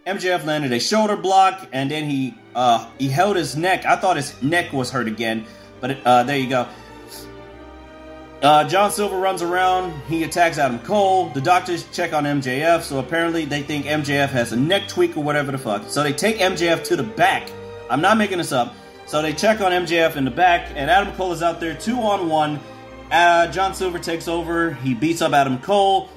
MJF 0.07 0.45
landed 0.45 0.73
a 0.73 0.80
shoulder 0.80 1.16
block, 1.16 1.69
and 1.73 1.90
then 1.90 2.09
he 2.09 2.35
uh, 2.54 2.88
he 2.99 3.09
held 3.09 3.37
his 3.37 3.54
neck. 3.57 3.85
I 3.85 3.97
thought 3.97 4.16
his 4.16 4.40
neck 4.42 4.73
was 4.73 4.90
hurt 4.90 5.07
again, 5.07 5.47
but 5.80 5.99
uh, 6.04 6.23
there 6.25 6.38
you 6.38 6.49
go. 6.49 6.66
Uh, 8.42 8.64
John 8.64 8.90
Silver 8.90 9.18
runs 9.18 9.42
around. 9.42 9.92
He 10.09 10.23
attacks 10.25 10.56
Adam 10.56 10.78
Cole. 10.78 11.28
The 11.30 11.42
doctors 11.42 11.85
check 11.90 12.14
on 12.14 12.25
MJF, 12.25 12.80
so 12.82 12.99
apparently 12.99 13.44
they 13.44 13.62
think 13.62 13.85
MJF 13.85 14.30
has 14.30 14.52
a 14.52 14.56
neck 14.56 14.88
tweak 14.88 15.16
or 15.16 15.23
whatever 15.23 15.52
the 15.52 15.59
fuck. 15.59 15.88
So 15.88 16.02
they 16.02 16.12
take 16.14 16.38
MJF 16.38 16.82
to 16.85 16.97
the 16.97 17.02
back. 17.02 17.50
I'm 17.90 18.00
not 18.00 18.16
making 18.16 18.38
this 18.38 18.52
up. 18.52 18.75
So 19.06 19.20
they 19.20 19.35
check 19.35 19.61
on 19.61 19.73
MJF 19.73 20.16
in 20.16 20.25
the 20.25 20.30
back, 20.30 20.70
and 20.75 20.88
Adam 20.88 21.12
Cole 21.16 21.32
is 21.32 21.42
out 21.42 21.61
there 21.61 21.75
two 21.75 21.99
on 21.99 22.28
one. 22.30 22.61
Uh, 23.11 23.49
John 23.49 23.75
Silver 23.75 23.99
takes 23.99 24.26
over. 24.28 24.73
He 24.73 24.94
beats 24.94 25.20
up 25.20 25.32
Adam 25.32 25.59
Cole. 25.59 26.09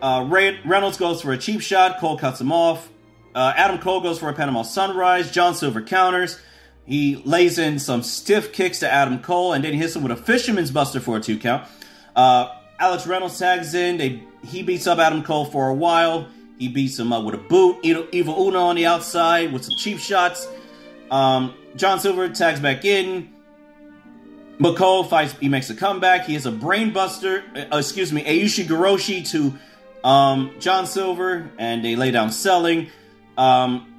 Uh, 0.00 0.26
Ray- 0.28 0.58
Reynolds 0.64 0.96
goes 0.96 1.22
for 1.22 1.32
a 1.32 1.38
cheap 1.38 1.60
shot. 1.60 2.00
Cole 2.00 2.18
cuts 2.18 2.40
him 2.40 2.50
off. 2.50 2.88
Uh, 3.36 3.52
Adam 3.56 3.78
Cole 3.78 4.00
goes 4.00 4.18
for 4.18 4.28
a 4.30 4.32
Panama 4.32 4.62
Sunrise. 4.62 5.30
John 5.30 5.54
Silver 5.54 5.80
counters. 5.82 6.40
He 6.84 7.16
lays 7.24 7.58
in 7.58 7.78
some 7.78 8.02
stiff 8.02 8.52
kicks 8.52 8.80
to 8.80 8.92
Adam 8.92 9.20
Cole 9.20 9.52
and 9.52 9.64
then 9.64 9.72
he 9.72 9.78
hits 9.78 9.94
him 9.94 10.02
with 10.02 10.12
a 10.12 10.16
Fisherman's 10.16 10.70
Buster 10.70 11.00
for 11.00 11.16
a 11.16 11.20
two 11.20 11.38
count. 11.38 11.68
Uh, 12.16 12.48
Alex 12.78 13.06
Reynolds 13.06 13.38
tags 13.38 13.74
in. 13.74 13.96
They 13.96 14.22
he 14.44 14.62
beats 14.62 14.86
up 14.86 14.98
Adam 14.98 15.22
Cole 15.22 15.44
for 15.44 15.68
a 15.68 15.74
while. 15.74 16.28
He 16.58 16.68
beats 16.68 16.98
him 16.98 17.12
up 17.12 17.24
with 17.24 17.34
a 17.34 17.38
boot. 17.38 17.78
Evil 17.84 18.48
Uno 18.48 18.60
on 18.60 18.76
the 18.76 18.86
outside 18.86 19.52
with 19.52 19.64
some 19.64 19.76
cheap 19.76 19.98
shots. 19.98 20.46
Um, 21.10 21.54
John 21.76 22.00
Silver 22.00 22.28
tags 22.28 22.60
back 22.60 22.84
in. 22.84 23.32
McCole 24.58 25.08
fights. 25.08 25.32
He 25.40 25.48
makes 25.48 25.70
a 25.70 25.74
comeback. 25.74 26.26
He 26.26 26.34
has 26.34 26.46
a 26.46 26.52
brainbuster. 26.52 27.72
Uh, 27.72 27.78
excuse 27.78 28.12
me, 28.12 28.22
Ayushi 28.22 28.64
Ushigoroshi 28.64 29.28
to 29.30 30.08
um, 30.08 30.52
John 30.60 30.86
Silver, 30.86 31.50
and 31.58 31.84
they 31.84 31.96
lay 31.96 32.10
down 32.10 32.30
selling. 32.30 32.88
Um, 33.36 33.91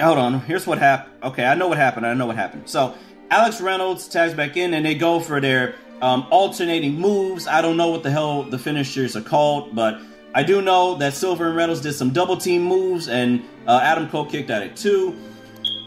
hold 0.00 0.18
on. 0.18 0.40
Here's 0.40 0.66
what 0.66 0.78
happened. 0.78 1.14
Okay, 1.22 1.44
I 1.44 1.54
know 1.54 1.68
what 1.68 1.78
happened. 1.78 2.06
I 2.06 2.14
know 2.14 2.26
what 2.26 2.36
happened. 2.36 2.68
So 2.68 2.94
Alex 3.30 3.60
Reynolds 3.60 4.08
tags 4.08 4.34
back 4.34 4.56
in, 4.56 4.74
and 4.74 4.84
they 4.84 4.94
go 4.94 5.20
for 5.20 5.40
their 5.40 5.74
um, 6.02 6.26
alternating 6.30 6.94
moves. 6.94 7.46
I 7.46 7.62
don't 7.62 7.76
know 7.76 7.88
what 7.88 8.02
the 8.02 8.10
hell 8.10 8.42
the 8.42 8.58
finishers 8.58 9.16
are 9.16 9.22
called, 9.22 9.74
but 9.74 10.00
I 10.34 10.42
do 10.42 10.62
know 10.62 10.96
that 10.96 11.14
Silver 11.14 11.48
and 11.48 11.56
Reynolds 11.56 11.80
did 11.80 11.92
some 11.94 12.10
double 12.10 12.36
team 12.36 12.62
moves, 12.62 13.08
and 13.08 13.42
uh, 13.66 13.80
Adam 13.82 14.08
Cole 14.08 14.26
kicked 14.26 14.50
at 14.50 14.62
it 14.62 14.76
too. 14.76 15.16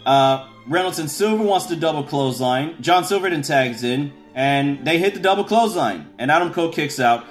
Uh, 0.05 0.49
Reynolds 0.67 0.99
and 0.99 1.09
Silver 1.09 1.43
wants 1.43 1.65
the 1.65 1.75
double 1.75 2.03
clothesline. 2.03 2.81
John 2.81 3.03
Silver 3.03 3.29
then 3.29 3.41
tags 3.41 3.83
in, 3.83 4.13
and 4.35 4.85
they 4.85 4.97
hit 4.97 5.13
the 5.13 5.19
double 5.19 5.43
clothesline, 5.43 6.07
and 6.17 6.29
Adam 6.29 6.53
Cole 6.53 6.71
kicks 6.71 6.99
out. 6.99 7.25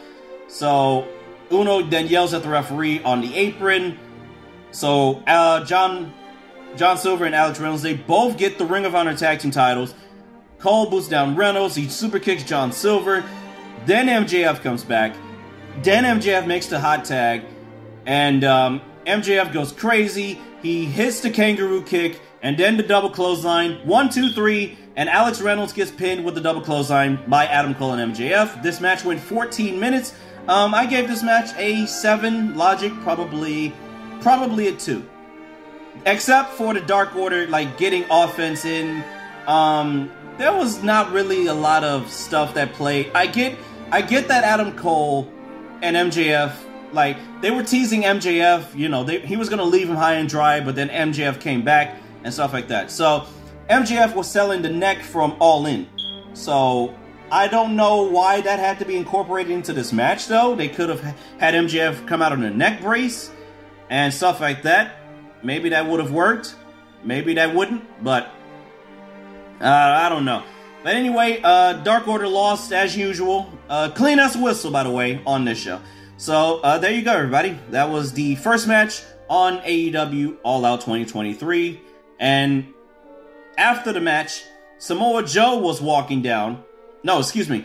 So 0.48 1.06
Uno 1.50 1.82
then 1.82 2.06
yells 2.08 2.34
at 2.34 2.42
the 2.42 2.48
referee 2.48 3.02
on 3.02 3.20
the 3.20 3.34
apron. 3.34 3.98
So 4.70 5.22
uh, 5.26 5.64
John 5.64 6.12
John 6.76 6.96
Silver 6.98 7.24
and 7.24 7.34
Alex 7.34 7.60
Reynolds 7.60 7.82
they 7.82 7.94
both 7.94 8.38
get 8.38 8.58
the 8.58 8.64
Ring 8.64 8.84
of 8.84 8.94
Honor 8.94 9.16
tag 9.16 9.40
team 9.40 9.50
titles. 9.50 9.94
Cole 10.58 10.88
boots 10.88 11.08
down 11.08 11.36
Reynolds. 11.36 11.74
He 11.74 11.88
super 11.88 12.18
kicks 12.18 12.44
John 12.44 12.72
Silver. 12.72 13.24
Then 13.84 14.06
MJF 14.06 14.62
comes 14.62 14.84
back. 14.84 15.16
Then 15.82 16.04
MJF 16.04 16.46
makes 16.46 16.66
the 16.66 16.78
hot 16.78 17.04
tag, 17.04 17.42
and 18.06 18.44
um, 18.44 18.82
MJF 19.06 19.52
goes 19.52 19.72
crazy. 19.72 20.38
He 20.62 20.84
hits 20.84 21.20
the 21.20 21.30
kangaroo 21.30 21.82
kick 21.82 22.20
and 22.42 22.58
then 22.58 22.76
the 22.76 22.82
double 22.82 23.10
clothesline. 23.10 23.86
One, 23.86 24.08
two, 24.08 24.30
three, 24.30 24.76
and 24.96 25.08
Alex 25.08 25.40
Reynolds 25.40 25.72
gets 25.72 25.90
pinned 25.90 26.24
with 26.24 26.34
the 26.34 26.40
double 26.40 26.60
clothesline 26.60 27.18
by 27.28 27.46
Adam 27.46 27.74
Cole 27.74 27.94
and 27.94 28.14
MJF. 28.14 28.62
This 28.62 28.80
match 28.80 29.04
went 29.04 29.20
14 29.20 29.78
minutes. 29.78 30.14
Um, 30.48 30.74
I 30.74 30.86
gave 30.86 31.08
this 31.08 31.22
match 31.22 31.50
a 31.56 31.86
seven. 31.86 32.56
Logic 32.56 32.92
probably, 33.00 33.72
probably 34.20 34.68
a 34.68 34.72
two, 34.72 35.08
except 36.06 36.52
for 36.54 36.74
the 36.74 36.80
Dark 36.80 37.14
Order 37.16 37.46
like 37.46 37.78
getting 37.78 38.04
offense 38.10 38.64
in. 38.64 39.02
Um, 39.46 40.10
there 40.38 40.52
was 40.52 40.82
not 40.82 41.12
really 41.12 41.46
a 41.46 41.54
lot 41.54 41.84
of 41.84 42.10
stuff 42.10 42.54
that 42.54 42.72
played. 42.72 43.10
I 43.14 43.26
get, 43.26 43.56
I 43.90 44.02
get 44.02 44.28
that 44.28 44.44
Adam 44.44 44.76
Cole 44.76 45.30
and 45.82 45.96
MJF 45.96 46.54
like 46.92 47.16
they 47.40 47.50
were 47.50 47.62
teasing 47.62 48.02
MJF. 48.02 48.74
You 48.74 48.88
know, 48.88 49.04
they, 49.04 49.20
he 49.20 49.36
was 49.36 49.48
gonna 49.48 49.64
leave 49.64 49.88
him 49.88 49.96
high 49.96 50.14
and 50.14 50.28
dry, 50.28 50.60
but 50.60 50.74
then 50.74 50.88
MJF 50.88 51.40
came 51.40 51.62
back 51.62 51.96
and 52.24 52.32
stuff 52.32 52.52
like 52.52 52.68
that. 52.68 52.90
So 52.90 53.26
MJF 53.68 54.14
was 54.14 54.30
selling 54.30 54.62
the 54.62 54.70
neck 54.70 55.02
from 55.02 55.36
All 55.40 55.66
In. 55.66 55.86
So 56.34 56.94
I 57.30 57.48
don't 57.48 57.76
know 57.76 58.02
why 58.02 58.40
that 58.42 58.58
had 58.58 58.78
to 58.80 58.84
be 58.84 58.96
incorporated 58.96 59.52
into 59.52 59.72
this 59.72 59.92
match, 59.92 60.28
though. 60.28 60.54
They 60.54 60.68
could 60.68 60.88
have 60.88 61.00
had 61.38 61.54
MJF 61.54 62.06
come 62.06 62.22
out 62.22 62.32
on 62.32 62.42
a 62.42 62.50
neck 62.50 62.82
brace 62.82 63.30
and 63.88 64.12
stuff 64.12 64.40
like 64.40 64.62
that. 64.62 64.96
Maybe 65.42 65.70
that 65.70 65.86
would 65.86 66.00
have 66.00 66.12
worked. 66.12 66.54
Maybe 67.04 67.34
that 67.34 67.54
wouldn't, 67.54 67.82
but 68.02 68.24
uh, 69.60 69.66
I 69.66 70.08
don't 70.08 70.24
know. 70.24 70.44
But 70.84 70.94
anyway, 70.94 71.40
uh, 71.42 71.74
Dark 71.84 72.06
Order 72.08 72.28
lost 72.28 72.72
as 72.72 72.96
usual. 72.96 73.52
Uh, 73.68 73.90
clean 73.90 74.18
as 74.18 74.36
a 74.36 74.38
whistle, 74.40 74.70
by 74.70 74.84
the 74.84 74.90
way, 74.90 75.20
on 75.26 75.44
this 75.44 75.58
show. 75.58 75.80
So 76.16 76.60
uh, 76.60 76.78
there 76.78 76.92
you 76.92 77.02
go, 77.02 77.12
everybody. 77.12 77.58
That 77.70 77.90
was 77.90 78.12
the 78.12 78.36
first 78.36 78.68
match 78.68 79.02
on 79.28 79.58
AEW 79.60 80.38
All 80.42 80.64
Out 80.64 80.80
2023. 80.80 81.80
And 82.20 82.68
after 83.58 83.92
the 83.92 84.00
match, 84.00 84.44
Samoa 84.78 85.24
Joe 85.24 85.58
was 85.58 85.80
walking 85.80 86.22
down 86.22 86.64
no, 87.04 87.18
excuse 87.18 87.48
me. 87.48 87.64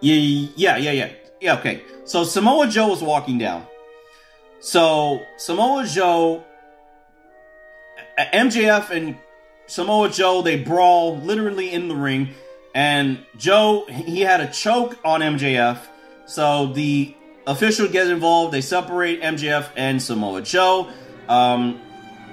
Yeah, 0.00 0.14
yeah, 0.56 0.76
yeah, 0.76 0.92
yeah. 0.92 1.12
Yeah, 1.40 1.58
okay. 1.58 1.82
So 2.04 2.24
Samoa 2.24 2.66
Joe 2.68 2.88
was 2.88 3.02
walking 3.02 3.38
down. 3.38 3.66
So 4.60 5.26
Samoa 5.36 5.86
Joe, 5.86 6.44
MJF 8.18 8.90
and 8.90 9.16
Samoa 9.66 10.10
Joe, 10.10 10.42
they 10.42 10.62
brawl 10.62 11.16
literally 11.18 11.72
in 11.72 11.88
the 11.88 11.96
ring. 11.96 12.34
And 12.74 13.24
Joe, 13.36 13.86
he 13.86 14.20
had 14.20 14.40
a 14.40 14.50
choke 14.50 14.98
on 15.04 15.20
MJF. 15.20 15.78
So 16.26 16.72
the 16.72 17.14
official 17.46 17.88
gets 17.88 18.10
involved. 18.10 18.52
They 18.52 18.60
separate 18.60 19.22
MJF 19.22 19.70
and 19.76 20.00
Samoa 20.00 20.42
Joe. 20.42 20.90
Um, 21.28 21.80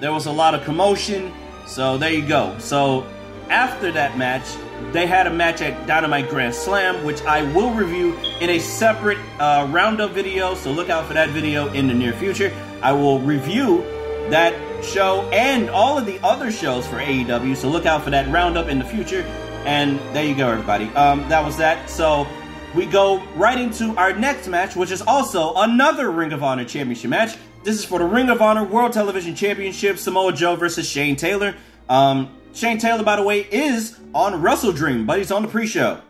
there 0.00 0.12
was 0.12 0.26
a 0.26 0.32
lot 0.32 0.54
of 0.54 0.64
commotion. 0.64 1.32
So 1.66 1.98
there 1.98 2.12
you 2.12 2.26
go. 2.26 2.56
So 2.58 3.06
after 3.50 3.92
that 3.92 4.16
match, 4.16 4.44
they 4.92 5.06
had 5.06 5.26
a 5.26 5.30
match 5.30 5.60
at 5.60 5.86
Dynamite 5.86 6.28
Grand 6.28 6.54
Slam, 6.54 7.04
which 7.04 7.22
I 7.22 7.42
will 7.52 7.72
review 7.72 8.16
in 8.40 8.50
a 8.50 8.58
separate 8.58 9.18
uh, 9.38 9.66
roundup 9.70 10.12
video. 10.12 10.54
So 10.54 10.70
look 10.70 10.88
out 10.88 11.06
for 11.06 11.14
that 11.14 11.30
video 11.30 11.72
in 11.72 11.88
the 11.88 11.94
near 11.94 12.12
future. 12.12 12.54
I 12.82 12.92
will 12.92 13.18
review 13.20 13.82
that 14.30 14.54
show 14.84 15.28
and 15.32 15.68
all 15.70 15.98
of 15.98 16.06
the 16.06 16.18
other 16.22 16.50
shows 16.50 16.86
for 16.86 16.96
AEW. 16.96 17.56
So 17.56 17.68
look 17.68 17.86
out 17.86 18.04
for 18.04 18.10
that 18.10 18.28
roundup 18.30 18.68
in 18.68 18.78
the 18.78 18.84
future. 18.84 19.22
And 19.64 19.98
there 20.14 20.24
you 20.24 20.34
go, 20.34 20.48
everybody. 20.48 20.86
Um, 20.94 21.28
that 21.28 21.44
was 21.44 21.56
that. 21.56 21.90
So 21.90 22.26
we 22.74 22.86
go 22.86 23.22
right 23.34 23.58
into 23.58 23.96
our 23.96 24.12
next 24.14 24.46
match, 24.46 24.76
which 24.76 24.90
is 24.90 25.02
also 25.02 25.54
another 25.56 26.10
Ring 26.10 26.32
of 26.32 26.42
Honor 26.42 26.64
Championship 26.64 27.10
match. 27.10 27.36
This 27.64 27.76
is 27.76 27.84
for 27.84 27.98
the 27.98 28.04
Ring 28.04 28.30
of 28.30 28.40
Honor 28.40 28.64
World 28.64 28.92
Television 28.92 29.34
Championship, 29.34 29.98
Samoa 29.98 30.32
Joe 30.32 30.56
versus 30.56 30.88
Shane 30.88 31.16
Taylor. 31.16 31.56
Um, 31.88 32.37
Shane 32.52 32.78
Taylor, 32.78 33.04
by 33.04 33.16
the 33.16 33.22
way, 33.22 33.40
is 33.50 33.98
on 34.14 34.40
Wrestle 34.40 34.72
Dream, 34.72 35.06
but 35.06 35.18
he's 35.18 35.30
on 35.30 35.42
the 35.42 35.48
pre-show, 35.48 36.00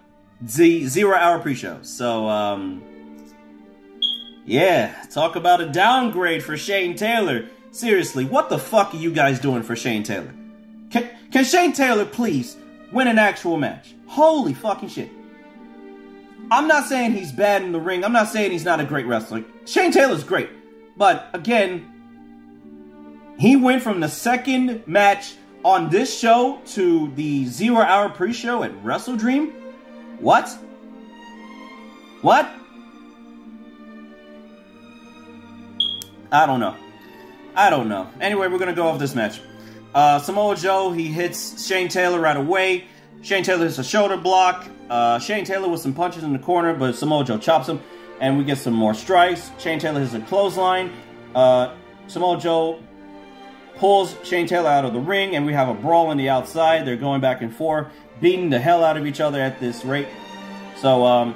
the 0.41 0.87
zero-hour 0.87 1.41
pre-show. 1.41 1.79
So, 1.83 2.29
um, 2.29 2.83
yeah, 4.47 5.05
talk 5.11 5.37
about 5.37 5.61
a 5.61 5.67
downgrade 5.67 6.43
for 6.43 6.57
Shane 6.57 6.97
Taylor. 6.97 7.49
Seriously, 7.71 8.25
what 8.25 8.49
the 8.49 8.59
fuck 8.59 8.95
are 8.95 8.99
you 8.99 9.13
guys 9.13 9.39
doing 9.39 9.63
for 9.63 9.77
Shane 9.77 10.03
Taylor? 10.03 10.35
Can, 10.91 11.11
can 11.31 11.45
Shane 11.45 11.73
Taylor 11.73 12.07
please 12.07 12.57
win 12.93 13.09
an 13.09 13.19
actual 13.19 13.59
match? 13.59 13.95
Holy 14.07 14.55
fucking 14.55 14.89
shit. 14.89 15.11
I'm 16.51 16.67
not 16.67 16.87
saying 16.87 17.13
he's 17.13 17.31
bad 17.31 17.63
in 17.63 17.73
the 17.73 17.81
ring. 17.81 18.05
I'm 18.05 18.13
not 18.13 18.29
saying 18.29 18.53
he's 18.53 18.65
not 18.65 18.81
a 18.81 18.85
great 18.85 19.07
wrestler. 19.07 19.45
Shane 19.67 19.93
Taylor's 19.93 20.25
great. 20.25 20.49
But 20.97 21.29
again, 21.35 21.87
he 23.39 23.55
went 23.55 23.83
from 23.83 24.01
the 24.01 24.09
second 24.09 24.87
match 24.87 25.35
on 25.69 25.91
this 25.91 26.19
show 26.19 26.61
to 26.65 27.13
the 27.15 27.45
zero 27.45 27.81
hour 27.81 28.09
pre 28.09 28.33
show 28.33 28.63
at 28.63 28.73
Wrestle 28.83 29.17
Dream? 29.17 29.51
What? 30.19 30.49
What? 32.23 32.51
I 36.33 36.47
don't 36.47 36.61
know. 36.61 36.75
I 37.55 37.69
don't 37.69 37.89
know. 37.89 38.09
Anyway, 38.19 38.49
we're 38.49 38.59
gonna 38.59 38.73
go 38.73 38.89
off 38.89 38.99
this 38.99 39.15
match. 39.15 39.41
Uh, 39.95 40.19
Samoa 40.19 40.57
Joe 40.57 40.91
he 40.91 41.09
hits 41.09 41.67
Shane 41.67 41.89
Taylor 41.89 42.19
right 42.19 42.37
away. 42.37 42.85
Shane 43.21 43.45
Taylor 43.45 43.65
hits 43.67 43.79
a 43.79 43.85
shoulder 43.85 44.17
block. 44.17 44.67
Uh, 44.89 45.19
Shane 45.19 45.45
Taylor 45.45 45.69
with 45.69 45.81
some 45.83 45.93
punches 45.93 46.23
in 46.23 46.33
the 46.33 46.39
corner, 46.39 46.73
but 46.73 46.95
Samoa 46.95 47.25
Joe 47.25 47.37
chops 47.37 47.69
him, 47.69 47.81
and 48.21 48.39
we 48.39 48.45
get 48.45 48.57
some 48.57 48.75
more 48.75 48.95
strikes. 48.95 49.51
Shane 49.59 49.79
Taylor 49.79 50.01
hits 50.01 50.15
a 50.15 50.21
clothesline. 50.21 50.93
Uh, 51.35 51.75
Samoa 52.07 52.39
Joe 52.39 52.81
pulls 53.79 54.15
Shane 54.25 54.47
Taylor 54.47 54.69
out 54.69 54.85
of 54.85 54.93
the 54.93 55.01
ring, 55.01 55.37
and 55.37 55.47
we 55.47 55.53
have 55.53 55.69
a 55.69 55.75
brawl 55.75 56.09
on 56.09 56.17
the 56.17 56.29
outside. 56.29 56.87
They're 56.87 56.97
going 56.97 57.21
back 57.21 57.43
and 57.43 57.55
forth, 57.55 57.87
beating 58.21 58.51
the 58.51 58.59
hell 58.59 58.85
out 58.85 58.97
of 58.97 59.07
each 59.07 59.21
other 59.21 59.41
at 59.41 59.61
this 59.61 59.85
rate. 59.85 60.09
So, 60.77 61.05
um, 61.05 61.35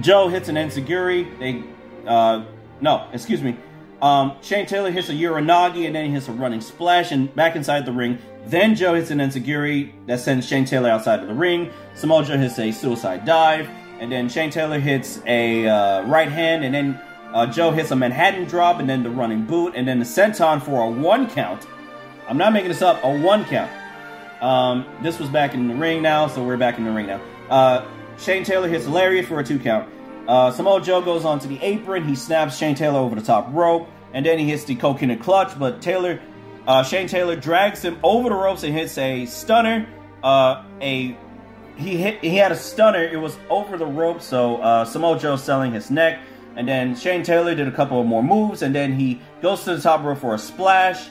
Joe 0.00 0.28
hits 0.28 0.48
an 0.48 0.56
Enzuigiri. 0.56 1.38
They, 1.38 1.64
uh, 2.06 2.44
no, 2.80 3.08
excuse 3.12 3.42
me. 3.42 3.56
Um, 4.00 4.36
Shane 4.40 4.66
Taylor 4.66 4.90
hits 4.90 5.10
a 5.10 5.12
Uranage, 5.12 5.86
and 5.86 5.94
then 5.94 6.06
he 6.06 6.12
hits 6.12 6.28
a 6.28 6.32
running 6.32 6.60
splash 6.60 7.12
and 7.12 7.34
back 7.34 7.56
inside 7.56 7.84
the 7.84 7.92
ring. 7.92 8.18
Then 8.46 8.74
Joe 8.74 8.94
hits 8.94 9.10
an 9.10 9.18
Enzuigiri 9.18 9.92
that 10.06 10.20
sends 10.20 10.46
Shane 10.46 10.64
Taylor 10.64 10.88
outside 10.88 11.20
of 11.20 11.28
the 11.28 11.34
ring. 11.34 11.70
Samoa 11.94 12.24
Joe 12.24 12.38
hits 12.38 12.58
a 12.58 12.72
suicide 12.72 13.24
dive, 13.26 13.68
and 13.98 14.10
then 14.10 14.28
Shane 14.28 14.50
Taylor 14.50 14.78
hits 14.78 15.20
a 15.26 15.68
uh, 15.68 16.02
right 16.06 16.30
hand, 16.30 16.64
and 16.64 16.74
then 16.74 17.00
uh, 17.32 17.46
Joe 17.46 17.70
hits 17.70 17.90
a 17.90 17.96
Manhattan 17.96 18.44
drop 18.44 18.80
and 18.80 18.88
then 18.88 19.02
the 19.02 19.10
running 19.10 19.44
boot 19.44 19.74
and 19.76 19.86
then 19.86 19.98
the 19.98 20.04
senton 20.04 20.62
for 20.62 20.82
a 20.82 20.90
one 20.90 21.28
count. 21.28 21.66
I'm 22.28 22.38
not 22.38 22.52
making 22.52 22.68
this 22.68 22.82
up, 22.82 23.02
a 23.02 23.20
one 23.20 23.44
count. 23.44 23.70
Um, 24.42 24.86
this 25.02 25.18
was 25.18 25.28
back 25.28 25.54
in 25.54 25.68
the 25.68 25.74
ring 25.74 26.02
now, 26.02 26.26
so 26.26 26.42
we're 26.42 26.56
back 26.56 26.78
in 26.78 26.84
the 26.84 26.90
ring 26.90 27.06
now. 27.06 27.20
Uh, 27.50 27.86
Shane 28.18 28.44
Taylor 28.44 28.68
hits 28.68 28.86
Lariat 28.86 29.26
for 29.26 29.40
a 29.40 29.44
two 29.44 29.58
count. 29.58 29.88
Uh, 30.28 30.50
Samoa 30.50 30.80
Joe 30.80 31.00
goes 31.00 31.24
onto 31.24 31.48
the 31.48 31.60
apron. 31.62 32.06
He 32.06 32.14
snaps 32.14 32.56
Shane 32.56 32.74
Taylor 32.74 33.00
over 33.00 33.14
the 33.14 33.22
top 33.22 33.48
rope, 33.50 33.88
and 34.12 34.24
then 34.24 34.38
he 34.38 34.48
hits 34.48 34.64
the 34.64 34.76
coquina 34.76 35.16
clutch. 35.16 35.58
But 35.58 35.82
Taylor, 35.82 36.20
uh, 36.66 36.82
Shane 36.84 37.08
Taylor 37.08 37.36
drags 37.36 37.82
him 37.82 37.98
over 38.02 38.28
the 38.28 38.34
ropes 38.34 38.62
and 38.62 38.72
hits 38.72 38.96
a 38.98 39.26
stunner, 39.26 39.88
uh, 40.22 40.64
a 40.80 41.16
he 41.76 41.96
hit. 41.96 42.20
He 42.20 42.36
had 42.36 42.52
a 42.52 42.56
stunner. 42.56 43.02
It 43.02 43.16
was 43.16 43.38
over 43.48 43.76
the 43.78 43.86
rope, 43.86 44.20
so 44.20 44.56
uh, 44.58 44.84
Samoa 44.84 45.18
Joe 45.18 45.36
selling 45.36 45.72
his 45.72 45.90
neck. 45.90 46.20
And 46.56 46.68
then 46.68 46.96
Shane 46.96 47.22
Taylor 47.22 47.54
did 47.54 47.68
a 47.68 47.72
couple 47.72 48.00
of 48.00 48.06
more 48.06 48.22
moves, 48.22 48.62
and 48.62 48.74
then 48.74 48.92
he 48.92 49.20
goes 49.40 49.64
to 49.64 49.76
the 49.76 49.82
top 49.82 50.02
rope 50.04 50.18
for 50.18 50.34
a 50.34 50.38
splash, 50.38 51.08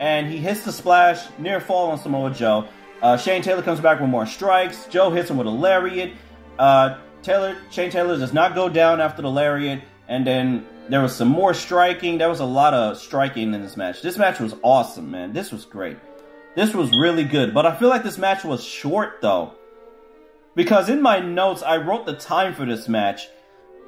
and 0.00 0.26
he 0.28 0.38
hits 0.38 0.64
the 0.64 0.72
splash, 0.72 1.26
near 1.38 1.60
fall 1.60 1.90
on 1.90 1.98
Samoa 1.98 2.30
Joe. 2.30 2.68
Uh, 3.02 3.16
Shane 3.16 3.42
Taylor 3.42 3.62
comes 3.62 3.80
back 3.80 4.00
with 4.00 4.08
more 4.08 4.26
strikes. 4.26 4.86
Joe 4.86 5.10
hits 5.10 5.30
him 5.30 5.36
with 5.36 5.46
a 5.46 5.50
lariat. 5.50 6.12
Uh, 6.58 6.98
Taylor, 7.22 7.56
Shane 7.70 7.90
Taylor 7.90 8.16
does 8.18 8.32
not 8.32 8.54
go 8.54 8.68
down 8.68 9.00
after 9.00 9.22
the 9.22 9.30
lariat, 9.30 9.82
and 10.08 10.26
then 10.26 10.66
there 10.88 11.02
was 11.02 11.14
some 11.14 11.28
more 11.28 11.54
striking. 11.54 12.18
There 12.18 12.28
was 12.28 12.40
a 12.40 12.44
lot 12.44 12.74
of 12.74 12.96
striking 12.98 13.54
in 13.54 13.62
this 13.62 13.76
match. 13.76 14.02
This 14.02 14.16
match 14.16 14.40
was 14.40 14.54
awesome, 14.62 15.10
man. 15.10 15.32
This 15.32 15.52
was 15.52 15.64
great. 15.64 15.98
This 16.56 16.74
was 16.74 16.90
really 16.90 17.24
good, 17.24 17.54
but 17.54 17.66
I 17.66 17.76
feel 17.76 17.88
like 17.88 18.02
this 18.02 18.18
match 18.18 18.42
was 18.44 18.64
short 18.64 19.20
though. 19.20 19.52
Because 20.56 20.88
in 20.88 21.00
my 21.02 21.20
notes, 21.20 21.62
I 21.62 21.76
wrote 21.76 22.06
the 22.06 22.16
time 22.16 22.54
for 22.54 22.64
this 22.64 22.88
match. 22.88 23.28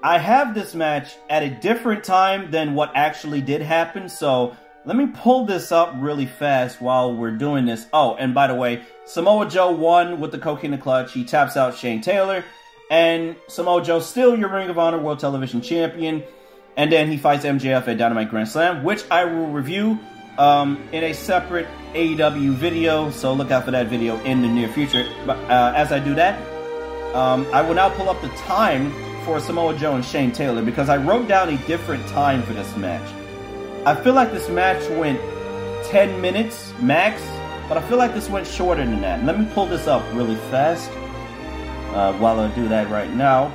I 0.03 0.19
have 0.19 0.55
this 0.55 0.75
match 0.75 1.17
at 1.29 1.43
a 1.43 1.51
different 1.51 2.05
time 2.05 2.51
than 2.51 2.75
what 2.75 2.93
actually 2.95 3.43
did 3.43 3.61
happen, 3.61 4.09
so 4.09 4.57
let 4.87 4.97
me 4.97 5.07
pull 5.07 5.45
this 5.45 5.73
up 5.73 5.93
really 5.99 6.25
fast 6.25 6.81
while 6.81 7.15
we're 7.15 7.37
doing 7.37 7.67
this. 7.67 7.87
Oh, 7.93 8.15
and 8.15 8.35
by 8.35 8.47
the 8.47 8.55
way, 8.55 8.83
Samoa 9.05 9.49
Joe 9.49 9.73
won 9.73 10.19
with 10.19 10.33
the 10.33 10.39
coquina 10.39 10.79
clutch. 10.79 11.13
He 11.13 11.25
taps 11.25 11.57
out 11.57 11.77
Shane 11.77 12.01
Taylor, 12.01 12.45
and 12.91 13.37
Samoa 13.49 13.83
Joe 13.85 14.01
still 14.01 14.39
your 14.39 14.49
Ring 14.49 14.71
of 14.71 14.79
Honor 14.79 14.99
World 14.99 15.19
Television 15.19 15.61
Champion. 15.61 16.23
And 16.77 16.91
then 16.91 17.11
he 17.11 17.19
fights 17.19 17.45
MJF 17.45 17.87
at 17.89 17.99
Dynamite 17.99 18.31
Grand 18.31 18.49
Slam, 18.49 18.83
which 18.85 19.05
I 19.11 19.27
will 19.27 19.49
review 19.49 19.99
um, 20.39 20.83
in 20.93 21.05
a 21.05 21.13
separate 21.13 21.67
AEW 21.93 22.55
video. 22.55 23.11
So 23.11 23.35
look 23.35 23.51
out 23.51 23.67
for 23.67 23.71
that 23.73 23.89
video 23.89 24.19
in 24.23 24.41
the 24.41 24.49
near 24.49 24.69
future. 24.69 25.07
But 25.27 25.37
uh, 25.51 25.75
as 25.77 25.93
I 25.93 25.99
do 25.99 26.15
that, 26.15 26.41
um, 27.15 27.47
I 27.53 27.61
will 27.61 27.75
now 27.75 27.91
pull 27.91 28.09
up 28.09 28.23
the 28.23 28.29
time 28.31 28.93
for 29.25 29.41
Samoa 29.41 29.77
Joe 29.77 29.95
and 29.95 30.05
Shane 30.05 30.33
Taylor 30.33 30.63
because 30.63 30.89
I 30.89 30.97
wrote 30.97 31.29
down 31.29 31.49
a 31.49 31.57
different 31.67 32.07
time 32.09 32.43
for 32.43 32.53
this 32.53 32.77
match. 32.77 33.09
I 33.87 33.95
feel 33.95 34.15
like 34.15 34.33
this 34.33 34.49
match 34.49 34.89
went 34.91 35.21
10 35.91 36.21
minutes 36.21 36.73
max, 36.81 37.23
but 37.69 37.79
I 37.79 37.89
feel 37.89 37.99
like 37.99 38.15
this 38.15 38.29
went 38.29 38.47
shorter 38.47 38.85
than 38.85 39.01
that. 39.01 39.25
Let 39.25 39.39
me 39.39 39.49
pull 39.55 39.67
this 39.67 39.87
up 39.87 40.03
really 40.13 40.37
fast 40.51 40.91
uh, 41.95 42.13
while 42.15 42.41
I 42.41 42.55
do 42.55 42.69
that 42.69 42.91
right 42.91 43.11
now. 43.11 43.47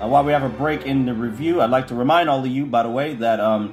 Uh, 0.00 0.08
while 0.08 0.24
we 0.24 0.32
have 0.32 0.42
a 0.42 0.48
break 0.48 0.86
in 0.86 1.06
the 1.06 1.14
review, 1.14 1.60
I'd 1.60 1.70
like 1.70 1.88
to 1.88 1.94
remind 1.94 2.28
all 2.28 2.40
of 2.40 2.46
you, 2.46 2.66
by 2.66 2.82
the 2.82 2.90
way, 2.90 3.14
that 3.14 3.40
um, 3.40 3.72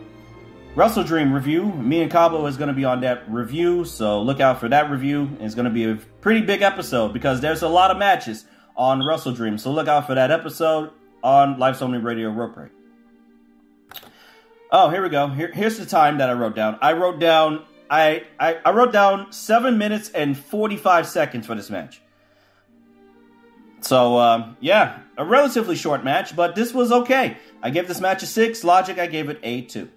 Wrestle 0.76 1.04
Dream 1.04 1.34
review, 1.34 1.66
me 1.66 2.02
and 2.02 2.12
Cabo 2.12 2.46
is 2.46 2.58
going 2.58 2.68
to 2.68 2.74
be 2.74 2.86
on 2.86 3.02
that 3.02 3.30
review, 3.32 3.86
so 3.86 4.22
look 4.22 4.40
out 4.40 4.60
for 4.60 4.70
that 4.70 4.90
review. 4.90 5.30
It's 5.40 5.56
going 5.56 5.66
to 5.66 5.72
be 5.72 5.86
a 5.86 5.96
pretty 6.22 6.42
big 6.42 6.62
episode 6.62 7.14
because 7.14 7.42
there's 7.42 7.62
a 7.64 7.70
lot 7.70 7.92
of 7.92 7.98
matches 7.98 8.46
on 8.76 9.06
Wrestle 9.06 9.34
Dream, 9.34 9.58
so 9.58 9.72
look 9.72 9.88
out 9.88 10.08
for 10.08 10.16
that 10.16 10.32
episode 10.32 10.92
on 11.24 11.58
Life's 11.60 11.82
Only 11.82 11.98
Radio 12.00 12.30
Rope 12.32 12.56
Break. 12.56 12.72
Oh, 14.72 14.90
here 14.90 15.02
we 15.02 15.10
go. 15.10 15.28
Here, 15.30 15.52
here's 15.52 15.78
the 15.78 15.86
time 15.86 16.20
that 16.20 16.30
I 16.30 16.34
wrote 16.34 16.56
down. 16.56 16.78
I 16.82 16.94
wrote 16.94 17.20
down 17.20 17.66
I, 17.90 18.24
I, 18.40 18.58
I 18.64 18.72
wrote 18.72 18.92
down 18.92 19.32
seven 19.32 19.78
minutes 19.78 20.10
and 20.12 20.38
forty 20.38 20.78
five 20.78 21.08
seconds 21.08 21.48
for 21.48 21.56
this 21.56 21.70
match. 21.70 22.02
So, 23.82 24.18
uh, 24.18 24.54
yeah, 24.60 25.00
a 25.18 25.26
relatively 25.26 25.76
short 25.76 26.04
match, 26.04 26.36
but 26.36 26.56
this 26.56 26.74
was 26.74 26.92
okay. 26.92 27.38
I 27.64 27.70
gave 27.70 27.88
this 27.88 28.02
match 28.02 28.22
a 28.24 28.26
6. 28.26 28.64
Logic, 28.66 29.00
I 29.00 29.08
gave 29.08 29.30
it 29.30 29.40
a 29.42 29.62
2. 29.62 29.90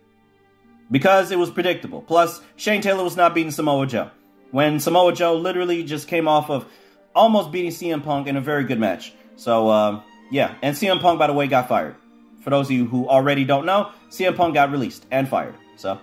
Because 0.88 1.32
it 1.32 1.38
was 1.38 1.50
predictable. 1.50 2.00
Plus, 2.00 2.40
Shane 2.54 2.80
Taylor 2.80 3.02
was 3.02 3.16
not 3.16 3.34
beating 3.34 3.50
Samoa 3.50 3.86
Joe. 3.88 4.10
When 4.52 4.78
Samoa 4.78 5.12
Joe 5.12 5.36
literally 5.36 5.82
just 5.82 6.06
came 6.06 6.28
off 6.28 6.48
of 6.48 6.66
almost 7.12 7.50
beating 7.50 7.72
CM 7.72 8.04
Punk 8.04 8.28
in 8.28 8.36
a 8.36 8.40
very 8.40 8.64
good 8.64 8.78
match. 8.78 9.14
So, 9.34 9.68
uh, 9.68 10.02
yeah. 10.32 10.54
And 10.62 10.74
CM 10.74 11.00
Punk, 11.00 11.18
by 11.18 11.28
the 11.28 11.32
way, 11.32 11.46
got 11.46 11.68
fired. 11.68 11.94
For 12.40 12.50
those 12.50 12.66
of 12.66 12.72
you 12.72 12.86
who 12.86 13.08
already 13.08 13.44
don't 13.44 13.66
know, 13.66 13.92
CM 14.10 14.34
Punk 14.34 14.54
got 14.54 14.72
released 14.72 15.06
and 15.10 15.28
fired. 15.28 15.54
So, 15.76 16.00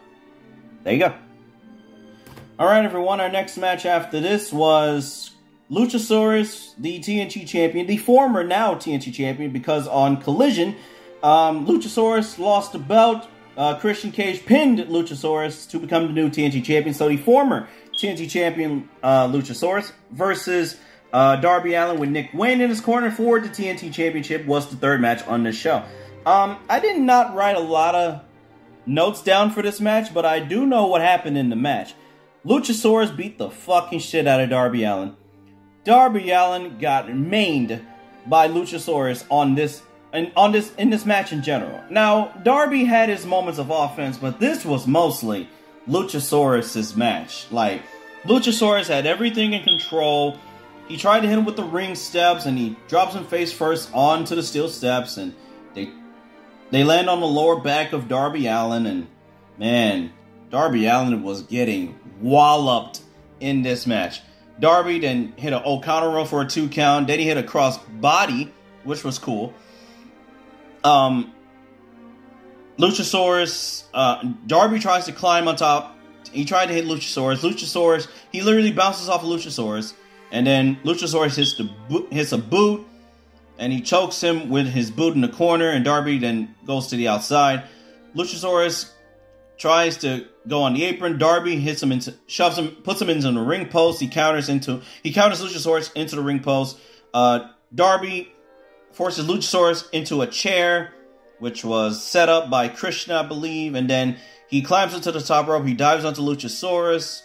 there 0.84 0.94
you 0.94 1.00
go. 1.00 1.14
Alright, 2.60 2.86
everyone. 2.86 3.20
Our 3.20 3.30
next 3.30 3.58
match 3.58 3.86
after 3.86 4.20
this 4.22 4.54
was 4.54 5.32
Luchasaurus, 5.72 6.74
the 6.78 7.00
TNT 7.00 7.48
champion, 7.48 7.88
the 7.88 7.98
former 7.98 8.44
now 8.44 8.76
TNT 8.76 9.14
champion, 9.14 9.52
because 9.52 9.88
on 9.88 10.22
Collision, 10.22 10.76
um, 11.24 11.66
Luchasaurus 11.66 12.38
lost 12.38 12.72
the 12.72 12.80
belt. 12.80 13.28
Uh, 13.58 13.78
Christian 13.78 14.12
Cage 14.12 14.46
pinned 14.46 14.80
Luchasaurus 14.80 15.70
to 15.72 15.80
become 15.80 16.08
the 16.08 16.14
new 16.14 16.30
TNT 16.30 16.64
champion. 16.64 16.94
So 16.94 17.10
the 17.10 17.18
former 17.18 17.68
TNT 17.94 18.30
champion 18.30 18.90
uh, 19.04 19.28
Luchasaurus 19.28 19.92
versus 20.12 20.78
uh, 21.14 21.38
Darby 21.38 21.74
Allin 21.74 22.00
with 22.00 22.10
Nick 22.10 22.34
Wayne 22.34 22.62
in 22.62 22.70
his 22.70 22.82
corner 22.82 23.12
for 23.12 23.40
the 23.40 23.50
TNT 23.50 23.94
championship 23.94 24.46
was 24.46 24.70
the 24.70 24.76
third 24.76 25.02
match 25.02 25.26
on 25.28 25.44
this 25.44 25.56
show. 25.56 25.84
Um, 26.26 26.58
I 26.70 26.80
did 26.80 27.00
not 27.00 27.36
write 27.36 27.56
a 27.56 27.62
lot 27.62 27.96
of 27.96 28.22
notes 28.86 29.22
down 29.22 29.52
for 29.52 29.62
this 29.62 29.80
match, 29.80 30.14
but 30.14 30.26
I 30.26 30.40
do 30.40 30.66
know 30.66 30.88
what 30.88 31.02
happened 31.02 31.38
in 31.38 31.50
the 31.50 31.56
match. 31.56 31.94
Luchasaurus 32.46 33.16
beat 33.16 33.38
the 33.38 33.50
fucking 33.50 34.00
shit 34.00 34.28
out 34.28 34.40
of 34.40 34.50
Darby 34.50 34.84
Allin. 34.84 35.16
Darby 35.84 36.32
Allin 36.32 36.78
got 36.78 37.14
maimed 37.14 37.82
by 38.28 38.48
Luchasaurus 38.48 39.26
on 39.30 39.56
this 39.56 39.82
and 40.12 40.32
on 40.36 40.52
this 40.52 40.74
in 40.76 40.90
this 40.90 41.06
match 41.06 41.32
in 41.32 41.42
general. 41.44 41.82
Now, 41.90 42.28
Darby 42.44 42.86
had 42.86 43.10
his 43.10 43.26
moments 43.26 43.60
of 43.60 43.70
offense, 43.70 44.18
but 44.18 44.40
this 44.40 44.66
was 44.66 44.88
mostly 44.88 45.50
Luchasaurus's 45.88 46.96
match. 46.96 47.48
Like 47.52 47.82
Luchasaurus 48.24 48.88
had 48.88 49.06
everything 49.06 49.54
in 49.54 49.64
control. 49.64 50.38
He 50.90 50.98
tried 50.98 51.22
to 51.22 51.28
hit 51.28 51.38
him 51.38 51.46
with 51.46 51.56
the 51.56 51.64
ring 51.64 51.96
steps 51.96 52.46
and 52.46 52.58
he 52.58 52.76
drops 52.90 53.14
him 53.14 53.26
face 53.26 53.54
first 53.54 53.90
onto 53.94 54.36
the 54.36 54.44
steel 54.44 54.68
steps 54.68 55.16
and 55.16 55.34
they 55.74 55.92
they 56.72 56.84
land 56.84 57.10
on 57.10 57.20
the 57.20 57.28
lower 57.28 57.60
back 57.60 57.94
of 57.94 58.08
Darby 58.08 58.48
Allin, 58.48 58.86
and 58.86 59.08
man, 59.58 60.12
Darby 60.50 60.86
Allin 60.86 61.24
was 61.24 61.44
getting 61.44 61.98
walloped 62.22 63.02
in 63.40 63.62
this 63.62 63.88
match. 63.88 64.22
Darby 64.60 65.00
then 65.00 65.34
hit 65.38 65.54
an 65.54 65.62
O'Connor 65.66 66.10
roll 66.10 66.26
for 66.26 66.42
a 66.42 66.46
two 66.46 66.68
count. 66.68 67.08
Then 67.08 67.20
he 67.20 67.26
hit 67.26 67.38
a 67.38 67.44
cross 67.44 67.78
body, 67.78 68.54
which 68.84 69.04
was 69.04 69.18
cool. 69.18 69.54
Um, 70.84 71.34
Luchasaurus, 72.78 73.86
uh, 73.94 74.24
Darby 74.46 74.80
tries 74.80 75.06
to 75.06 75.12
climb 75.12 75.48
on 75.48 75.56
top. 75.56 75.98
He 76.32 76.46
tried 76.46 76.68
to 76.68 76.74
hit 76.74 76.86
Luchasaurus. 76.86 77.38
Luchasaurus, 77.38 78.08
he 78.32 78.42
literally 78.42 78.72
bounces 78.72 79.10
off 79.10 79.24
of 79.24 79.30
Luchasaurus, 79.30 79.94
and 80.32 80.46
then 80.46 80.78
Luchasaurus 80.84 81.36
hits 81.36 81.56
the 81.56 81.70
hits 82.12 82.32
a 82.32 82.38
boot, 82.38 82.86
and 83.58 83.74
he 83.74 83.82
chokes 83.82 84.22
him 84.22 84.50
with 84.50 84.68
his 84.68 84.92
boot 84.92 85.16
in 85.16 85.22
the 85.22 85.30
corner. 85.30 85.70
And 85.70 85.84
Darby 85.84 86.18
then 86.18 86.56
goes 86.66 86.88
to 86.88 86.96
the 86.96 87.08
outside. 87.08 87.64
Luchasaurus 88.16 88.92
tries 89.58 89.98
to 89.98 90.26
go 90.48 90.64
on 90.64 90.74
the 90.74 90.86
apron. 90.86 91.18
Darby 91.18 91.60
hits 91.60 91.84
him 91.84 91.92
into, 91.92 92.16
shoves 92.28 92.58
him, 92.58 92.70
puts 92.84 93.02
him 93.02 93.10
into 93.10 93.32
the 93.32 93.42
ring 93.42 93.68
post. 93.68 94.00
He 94.00 94.08
counters 94.08 94.50
into, 94.50 94.82
he 95.04 95.12
counters 95.14 95.42
Luchasaurus 95.42 95.94
into 95.96 96.16
the 96.16 96.22
ring 96.22 96.40
post. 96.40 96.80
Uh, 97.14 97.50
Darby 97.74 98.32
forces 98.94 99.28
Luchasaurus 99.28 99.90
into 99.92 100.22
a 100.22 100.28
chair, 100.28 100.94
which 101.40 101.64
was 101.64 102.04
set 102.04 102.30
up 102.30 102.50
by 102.50 102.68
Krishna, 102.68 103.20
I 103.20 103.24
believe, 103.24 103.76
and 103.76 103.90
then 103.90 104.18
he 104.48 104.62
climbs 104.62 104.94
into 104.94 105.12
the 105.12 105.22
top 105.22 105.48
rope. 105.48 105.66
He 105.66 105.74
dives 105.74 106.06
onto 106.06 106.22
Luchasaurus. 106.22 107.22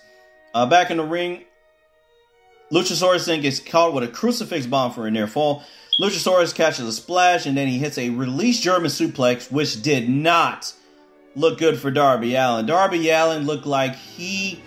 Uh, 0.53 0.67
back 0.67 0.91
in 0.91 0.99
the 0.99 1.05
ring, 1.05 1.45
Luchasaurus 2.75 3.27
then 3.27 3.41
gets 3.41 3.61
caught 3.61 3.95
with 3.95 4.03
a 4.03 4.09
crucifix 4.09 4.67
bomb 4.67 4.93
for 4.93 5.07
a 5.07 5.11
near 5.11 5.29
fall. 5.29 5.63
Luchasaurus 6.01 6.53
catches 6.53 6.87
a 6.87 6.93
splash, 6.93 7.47
and 7.47 7.57
then 7.57 7.69
he 7.69 7.79
hits 7.79 7.97
a 7.99 8.11
release 8.11 8.61
German 8.61 8.91
suplex, 8.91 9.51
which 9.53 9.81
did 9.81 10.09
not 10.09 10.73
look 11.37 11.59
good 11.59 11.79
for 11.79 11.93
Darby 11.93 12.35
Allin. 12.35 12.67
Darby 12.67 13.11
Allin 13.11 13.47
looked 13.47 13.65
like 13.65 13.95
he 13.95 14.61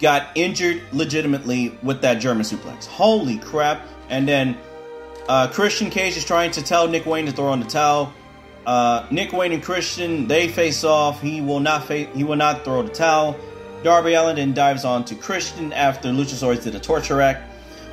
got 0.00 0.28
injured 0.36 0.80
legitimately 0.92 1.76
with 1.82 2.00
that 2.00 2.14
German 2.14 2.44
suplex. 2.44 2.86
Holy 2.86 3.36
crap. 3.36 3.86
And 4.08 4.26
then 4.26 4.56
uh, 5.28 5.48
Christian 5.48 5.90
Cage 5.90 6.16
is 6.16 6.24
trying 6.24 6.50
to 6.52 6.62
tell 6.62 6.88
Nick 6.88 7.04
Wayne 7.04 7.26
to 7.26 7.32
throw 7.32 7.52
in 7.52 7.60
the 7.60 7.66
towel. 7.66 8.14
Uh, 8.64 9.06
Nick 9.10 9.34
Wayne 9.34 9.52
and 9.52 9.62
Christian 9.62 10.26
they 10.28 10.48
face 10.48 10.82
off. 10.82 11.20
He 11.20 11.42
will 11.42 11.60
not 11.60 11.84
fa- 11.84 12.08
he 12.14 12.24
will 12.24 12.36
not 12.36 12.64
throw 12.64 12.82
the 12.82 12.92
towel. 12.92 13.36
Darby 13.82 14.14
Allin 14.14 14.36
then 14.36 14.54
dives 14.54 14.84
on 14.84 15.04
to 15.06 15.14
Christian 15.14 15.72
after 15.72 16.08
Luchasaurus 16.08 16.64
did 16.64 16.74
a 16.74 16.80
torture 16.80 17.16
rack. 17.16 17.42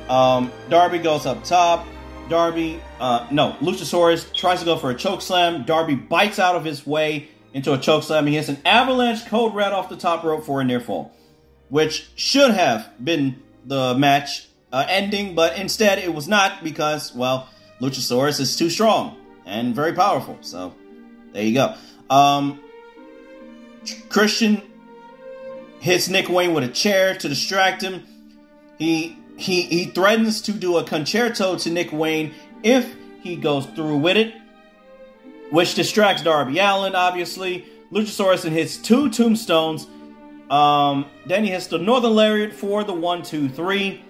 Um, 0.08 0.52
Darby 0.68 0.98
goes 0.98 1.26
up 1.26 1.44
top. 1.44 1.86
Darby, 2.28 2.80
uh, 2.98 3.26
no, 3.30 3.56
Luchasaurus 3.60 4.34
tries 4.34 4.58
to 4.60 4.64
go 4.64 4.76
for 4.76 4.90
a 4.90 4.94
choke 4.94 5.22
slam. 5.22 5.64
Darby 5.64 5.94
bites 5.94 6.38
out 6.38 6.56
of 6.56 6.64
his 6.64 6.84
way 6.84 7.28
into 7.52 7.72
a 7.72 7.78
choke 7.78 8.02
slam. 8.02 8.26
He 8.26 8.34
hits 8.34 8.48
an 8.48 8.58
avalanche 8.64 9.26
code 9.26 9.54
red 9.54 9.72
off 9.72 9.88
the 9.88 9.96
top 9.96 10.24
rope 10.24 10.44
for 10.44 10.60
a 10.60 10.64
near 10.64 10.80
fall, 10.80 11.12
which 11.68 12.10
should 12.16 12.50
have 12.50 12.92
been 13.02 13.42
the 13.64 13.94
match 13.94 14.48
uh, 14.72 14.84
ending, 14.88 15.34
but 15.34 15.56
instead 15.56 15.98
it 15.98 16.12
was 16.12 16.26
not 16.26 16.64
because, 16.64 17.14
well, 17.14 17.48
Luchasaurus 17.80 18.40
is 18.40 18.56
too 18.56 18.70
strong 18.70 19.16
and 19.44 19.74
very 19.74 19.92
powerful. 19.92 20.36
So 20.40 20.74
there 21.32 21.44
you 21.44 21.54
go. 21.54 21.76
Um, 22.10 22.60
Christian 24.08 24.62
hits 25.86 26.08
Nick 26.08 26.28
Wayne 26.28 26.52
with 26.52 26.64
a 26.64 26.68
chair 26.68 27.14
to 27.14 27.28
distract 27.28 27.80
him. 27.80 28.04
He 28.76 29.16
he 29.36 29.62
he 29.62 29.84
threatens 29.86 30.42
to 30.42 30.52
do 30.52 30.78
a 30.78 30.84
Con-Chair-To 30.84 31.70
Nick 31.70 31.92
Wayne 31.92 32.34
if 32.64 32.92
he 33.22 33.36
goes 33.36 33.66
through 33.66 33.98
with 33.98 34.16
it, 34.16 34.34
which 35.50 35.74
distracts 35.74 36.24
Darby 36.24 36.58
Allin, 36.58 36.96
Obviously, 36.96 37.64
Luchasaurus 37.92 38.42
hits 38.48 38.76
two 38.76 39.08
tombstones. 39.10 39.86
Um, 40.50 41.06
then 41.24 41.44
he 41.44 41.50
hits 41.50 41.68
the 41.68 41.78
Northern 41.78 42.14
Lariat 42.14 42.52
for 42.52 42.82
the 42.82 42.92
one, 42.92 43.22
two, 43.22 43.48
three. 43.48 44.02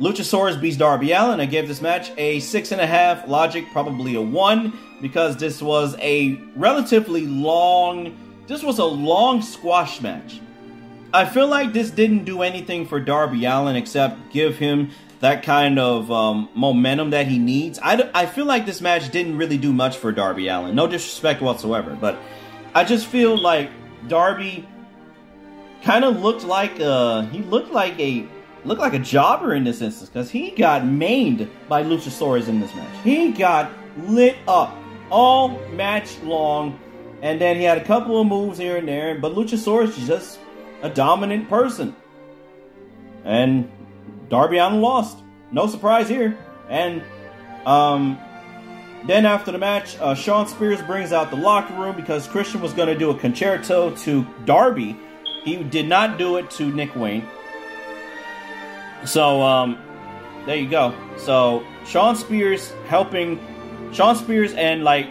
Luchasaurus 0.00 0.60
beats 0.60 0.76
Darby 0.76 1.12
Allin. 1.12 1.40
I 1.40 1.46
gave 1.46 1.66
this 1.66 1.82
match 1.82 2.12
a 2.16 2.38
six 2.40 2.70
and 2.70 2.80
a 2.80 2.86
half. 2.86 3.26
Logic 3.26 3.64
probably 3.72 4.14
a 4.14 4.22
one 4.22 4.72
because 5.02 5.36
this 5.36 5.60
was 5.60 5.96
a 5.98 6.34
relatively 6.54 7.26
long. 7.26 8.16
This 8.46 8.62
was 8.62 8.78
a 8.78 8.84
long 8.84 9.42
squash 9.42 10.00
match. 10.00 10.40
I 11.14 11.26
feel 11.26 11.46
like 11.46 11.72
this 11.72 11.92
didn't 11.92 12.24
do 12.24 12.42
anything 12.42 12.86
for 12.86 12.98
Darby 12.98 13.44
Allin 13.44 13.76
except 13.76 14.32
give 14.32 14.58
him 14.58 14.90
that 15.20 15.44
kind 15.44 15.78
of 15.78 16.10
um, 16.10 16.48
momentum 16.56 17.10
that 17.10 17.28
he 17.28 17.38
needs. 17.38 17.78
I, 17.80 18.10
I 18.12 18.26
feel 18.26 18.46
like 18.46 18.66
this 18.66 18.80
match 18.80 19.08
didn't 19.12 19.38
really 19.38 19.56
do 19.56 19.72
much 19.72 19.96
for 19.96 20.10
Darby 20.10 20.48
Allin. 20.48 20.74
No 20.74 20.88
disrespect 20.88 21.40
whatsoever, 21.40 21.96
but 22.00 22.18
I 22.74 22.82
just 22.82 23.06
feel 23.06 23.38
like 23.38 23.70
Darby 24.08 24.66
kind 25.84 26.04
of 26.04 26.20
looked 26.20 26.42
like 26.42 26.80
uh 26.80 27.22
he 27.26 27.42
looked 27.42 27.70
like 27.70 27.98
a 28.00 28.26
looked 28.64 28.80
like 28.80 28.94
a 28.94 28.98
jobber 28.98 29.54
in 29.54 29.62
this 29.62 29.82
instance 29.82 30.08
because 30.08 30.30
he 30.30 30.50
got 30.50 30.84
maimed 30.84 31.48
by 31.68 31.84
Luchasaurus 31.84 32.48
in 32.48 32.58
this 32.58 32.74
match. 32.74 32.92
He 33.04 33.30
got 33.30 33.70
lit 33.98 34.36
up 34.48 34.76
all 35.10 35.60
match 35.68 36.20
long, 36.22 36.76
and 37.22 37.40
then 37.40 37.56
he 37.56 37.62
had 37.62 37.78
a 37.78 37.84
couple 37.84 38.20
of 38.20 38.26
moves 38.26 38.58
here 38.58 38.78
and 38.78 38.88
there, 38.88 39.16
but 39.20 39.36
Luchasaurus 39.36 39.94
just 40.08 40.40
a 40.84 40.90
dominant 40.90 41.48
person. 41.48 41.96
And 43.24 43.70
Darby 44.28 44.58
Allin 44.58 44.82
lost. 44.82 45.18
No 45.50 45.66
surprise 45.66 46.10
here. 46.10 46.38
And 46.68 47.02
um, 47.64 48.18
then 49.06 49.24
after 49.24 49.50
the 49.50 49.58
match, 49.58 49.98
uh, 49.98 50.14
Shawn 50.14 50.46
Spears 50.46 50.82
brings 50.82 51.10
out 51.10 51.30
the 51.30 51.36
locker 51.36 51.72
room 51.72 51.96
because 51.96 52.28
Christian 52.28 52.60
was 52.60 52.74
going 52.74 52.88
to 52.88 52.98
do 52.98 53.10
a 53.10 53.18
Con-Chair-To 53.18 54.26
Darby. 54.44 54.96
He 55.42 55.62
did 55.62 55.88
not 55.88 56.18
do 56.18 56.36
it 56.36 56.50
to 56.52 56.70
Nick 56.70 56.94
Wayne. 56.94 57.26
So 59.06 59.40
um, 59.40 59.78
there 60.44 60.56
you 60.56 60.68
go. 60.68 60.94
So 61.16 61.64
Shawn 61.86 62.14
Spears 62.14 62.72
helping 62.88 63.40
Shawn 63.92 64.16
Spears 64.16 64.52
and 64.52 64.84
like 64.84 65.08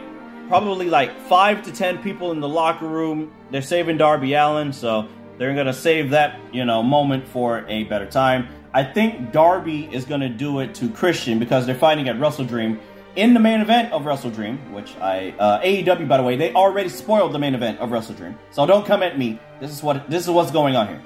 probably 0.47 0.87
like 0.89 1.19
five 1.21 1.63
to 1.63 1.71
ten 1.71 1.97
people 1.99 2.31
in 2.31 2.41
the 2.41 2.49
locker 2.49 2.87
room. 2.87 3.31
They're 3.49 3.61
saving 3.61 3.97
Darby 3.97 4.33
Allin. 4.33 4.73
So 4.73 5.07
they're 5.37 5.53
going 5.53 5.67
to 5.67 5.73
save 5.73 6.11
that, 6.11 6.39
you 6.51 6.65
know, 6.65 6.83
moment 6.83 7.27
for 7.27 7.65
a 7.67 7.83
better 7.85 8.05
time. 8.05 8.47
I 8.73 8.83
think 8.83 9.31
Darby 9.31 9.87
is 9.91 10.05
going 10.05 10.21
to 10.21 10.29
do 10.29 10.59
it 10.59 10.73
to 10.75 10.89
Christian 10.89 11.39
because 11.39 11.65
they're 11.65 11.75
fighting 11.75 12.09
at 12.09 12.19
Wrestle 12.19 12.45
Dream 12.45 12.79
in 13.15 13.33
the 13.33 13.39
main 13.39 13.61
event 13.61 13.93
of 13.93 14.05
Wrestle 14.05 14.31
Dream, 14.31 14.73
which 14.73 14.95
I 14.97 15.33
uh, 15.37 15.61
AEW 15.61 16.07
by 16.07 16.17
the 16.17 16.23
way, 16.23 16.35
they 16.35 16.53
already 16.53 16.89
spoiled 16.89 17.33
the 17.33 17.39
main 17.39 17.53
event 17.55 17.79
of 17.79 17.91
Wrestle 17.91 18.15
Dream. 18.15 18.37
So 18.51 18.65
don't 18.65 18.85
come 18.85 19.03
at 19.03 19.17
me. 19.17 19.39
This 19.59 19.71
is 19.71 19.83
what 19.83 20.09
this 20.09 20.23
is 20.23 20.29
what's 20.29 20.51
going 20.51 20.75
on 20.75 20.87
here. 20.87 21.01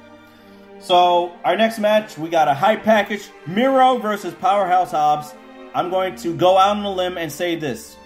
So 0.80 1.34
our 1.44 1.58
next 1.58 1.80
match, 1.80 2.18
we 2.18 2.30
got 2.30 2.48
a 2.48 2.54
hype 2.54 2.84
package: 2.84 3.30
Miro 3.46 3.98
versus 3.98 4.34
Powerhouse 4.36 4.92
Hobbs. 4.92 5.34
I'm 5.74 5.90
going 5.90 6.16
to 6.18 6.36
go 6.36 6.58
out 6.58 6.78
on 6.78 6.86
a 6.86 6.92
limb 6.92 7.18
and 7.18 7.32
say 7.32 7.56
this: 7.56 7.98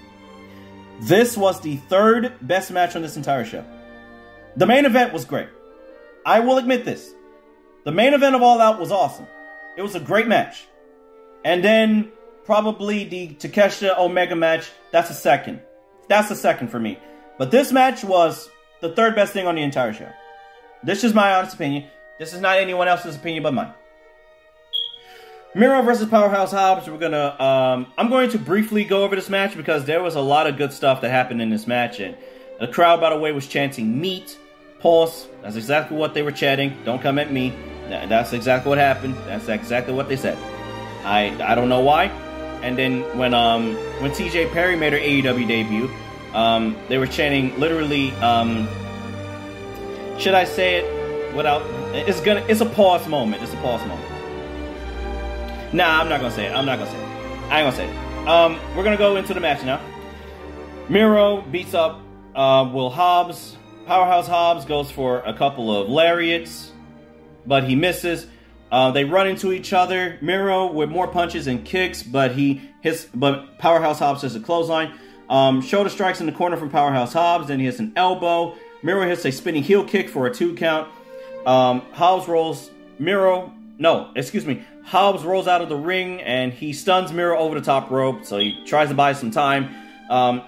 this 1.02 1.38
was 1.38 1.62
the 1.62 1.78
third 1.78 2.34
best 2.42 2.72
match 2.72 2.96
on 2.96 3.02
this 3.02 3.18
entire 3.18 3.46
show. 3.46 3.64
The 4.56 4.66
main 4.66 4.86
event 4.86 5.14
was 5.14 5.26
great. 5.26 5.50
I 6.26 6.40
will 6.40 6.58
admit 6.58 6.86
this. 6.86 7.14
The 7.84 7.92
main 7.92 8.14
event 8.14 8.36
of 8.36 8.42
All 8.42 8.62
Out 8.62 8.80
was 8.80 8.92
awesome. 8.92 9.28
It 9.78 9.82
was 9.82 9.96
a 9.96 10.00
great 10.00 10.28
match. 10.28 10.68
And 11.44 11.64
then 11.64 12.12
probably 12.46 13.06
the 13.06 13.30
Takeshita 13.30 13.98
Omega 13.98 14.36
match, 14.36 14.70
that's 14.92 15.10
a 15.10 15.16
second. 15.16 15.62
That's 16.08 16.30
a 16.30 16.36
second 16.36 16.70
for 16.70 16.80
me. 16.80 17.00
But 17.38 17.52
this 17.52 17.72
match 17.72 18.04
was 18.04 18.50
the 18.82 18.94
third 18.94 19.16
best 19.16 19.34
thing 19.34 19.48
on 19.48 19.56
the 19.56 19.64
entire 19.64 19.94
show. 19.94 20.10
This 20.84 21.04
is 21.04 21.14
my 21.14 21.34
honest 21.34 21.56
opinion. 21.56 21.88
This 22.20 22.34
is 22.34 22.42
not 22.42 22.58
anyone 22.58 22.88
else's 22.88 23.16
opinion 23.16 23.44
but 23.44 23.54
mine. 23.54 23.74
Miro 25.54 25.82
versus 25.82 26.08
Powerhouse 26.08 26.52
Hobbs. 26.52 26.88
We're 26.88 26.98
gonna. 26.98 27.36
Um, 27.40 27.88
I'm 27.98 28.10
going 28.10 28.30
to 28.30 28.38
briefly 28.38 28.86
go 28.86 29.04
over 29.04 29.16
this 29.16 29.30
match 29.30 29.58
because 29.58 29.84
there 29.84 30.02
was 30.02 30.16
a 30.16 30.22
lot 30.22 30.48
of 30.48 30.58
good 30.58 30.72
stuff 30.72 31.02
that 31.02 31.10
happened 31.10 31.42
in 31.42 31.50
this 31.50 31.68
match, 31.68 32.00
and 32.00 32.16
the 32.60 32.68
crowd, 32.68 33.02
by 33.02 33.10
the 33.10 33.20
way, 33.20 33.34
was 33.34 33.48
chanting 33.48 34.00
"meat." 34.00 34.38
Pause. 34.82 35.28
That's 35.44 35.56
exactly 35.56 35.96
what 35.96 36.14
they 36.14 36.24
were 36.24 36.32
chatting. 36.32 36.76
Don't 36.86 37.02
come 37.02 37.20
at 37.20 37.32
me. 37.32 37.54
That's 37.88 38.34
exactly 38.34 38.70
what 38.70 38.78
happened. 38.78 39.16
That's 39.26 39.48
exactly 39.48 39.94
what 39.94 40.08
they 40.10 40.16
said. 40.16 40.38
I 41.04 41.36
I 41.44 41.56
don't 41.56 41.70
know 41.70 41.82
why. 41.82 42.06
And 42.64 42.78
then 42.78 43.02
when 43.18 43.34
um 43.34 43.76
when 44.02 44.12
CJ 44.12 44.52
Perry 44.52 44.76
made 44.76 44.94
her 44.94 45.00
AEW 45.00 45.48
debut, 45.48 45.90
um 46.34 46.76
they 46.90 46.98
were 46.98 47.08
chanting 47.08 47.60
literally 47.60 48.12
um 48.16 48.68
should 50.18 50.34
I 50.34 50.46
say 50.46 50.76
it 50.78 51.36
without 51.36 51.62
it's 51.94 52.22
gonna 52.22 52.44
it's 52.48 52.62
a 52.62 52.66
pause 52.66 53.08
moment. 53.08 53.44
It's 53.44 53.54
a 53.54 53.58
pause 53.58 53.86
moment. 53.86 54.10
Nah, 55.74 56.02
I'm 56.02 56.10
not 56.10 56.22
gonna 56.22 56.34
say 56.34 56.48
it. 56.48 56.56
I'm 56.56 56.66
not 56.66 56.80
gonna 56.80 56.92
say 56.92 56.98
it. 56.98 57.52
I 57.52 57.62
ain't 57.62 57.66
gonna 57.66 57.76
say 57.76 57.90
it. 57.90 58.28
Um 58.28 58.60
we're 58.76 58.84
gonna 58.84 58.98
go 58.98 59.16
into 59.18 59.34
the 59.34 59.40
match 59.40 59.64
now. 59.64 59.80
Miro 60.90 61.42
beats 61.42 61.74
up 61.74 62.02
uh, 62.36 62.70
Will 62.74 62.90
Hobbs 62.90 63.58
Powerhouse 63.92 64.26
Hobbs 64.26 64.64
goes 64.64 64.90
for 64.90 65.20
a 65.20 65.34
couple 65.34 65.76
of 65.76 65.90
lariats, 65.90 66.72
but 67.46 67.66
he 67.66 67.76
misses. 67.76 68.26
Uh, 68.72 68.92
they 68.92 69.04
run 69.04 69.28
into 69.28 69.52
each 69.52 69.74
other. 69.74 70.18
Miro 70.22 70.72
with 70.72 70.88
more 70.88 71.10
punches 71.10 71.46
and 71.46 71.66
kicks, 71.66 72.02
but 72.02 72.32
he 72.32 72.62
hits. 72.80 73.04
But 73.14 73.58
Powerhouse 73.58 74.00
Hobbs 74.00 74.22
hits 74.22 74.34
a 74.34 74.40
clothesline. 74.40 74.98
Um, 75.30 75.62
shoulder 75.62 75.90
strikes 75.90 76.22
in 76.22 76.26
the 76.26 76.32
corner 76.32 76.56
from 76.56 76.70
Powerhouse 76.70 77.12
Hobbs. 77.12 77.50
Then 77.50 77.60
he 77.60 77.66
hits 77.66 77.80
an 77.80 77.92
elbow. 77.98 78.56
Miro 78.82 79.06
hits 79.06 79.26
a 79.26 79.32
spinning 79.34 79.62
heel 79.62 79.84
kick 79.84 80.08
for 80.08 80.26
a 80.26 80.34
two 80.34 80.56
count. 80.56 80.88
Um, 81.46 81.82
Hobbs 81.92 82.30
rolls 82.30 82.72
Miro. 82.98 83.54
No, 83.78 84.10
excuse 84.16 84.46
me. 84.46 84.64
Hobbs 84.86 85.26
rolls 85.26 85.50
out 85.50 85.62
of 85.62 85.68
the 85.68 85.76
ring 85.76 86.22
and 86.22 86.54
he 86.54 86.72
stuns 86.72 87.12
Miro 87.12 87.38
over 87.38 87.60
the 87.60 87.66
top 87.66 87.92
rope. 87.92 88.24
So 88.24 88.38
he 88.38 88.64
tries 88.66 88.88
to 88.88 88.96
buy 88.96 89.12
some 89.12 89.32
time. 89.32 89.76
Um, 90.10 90.44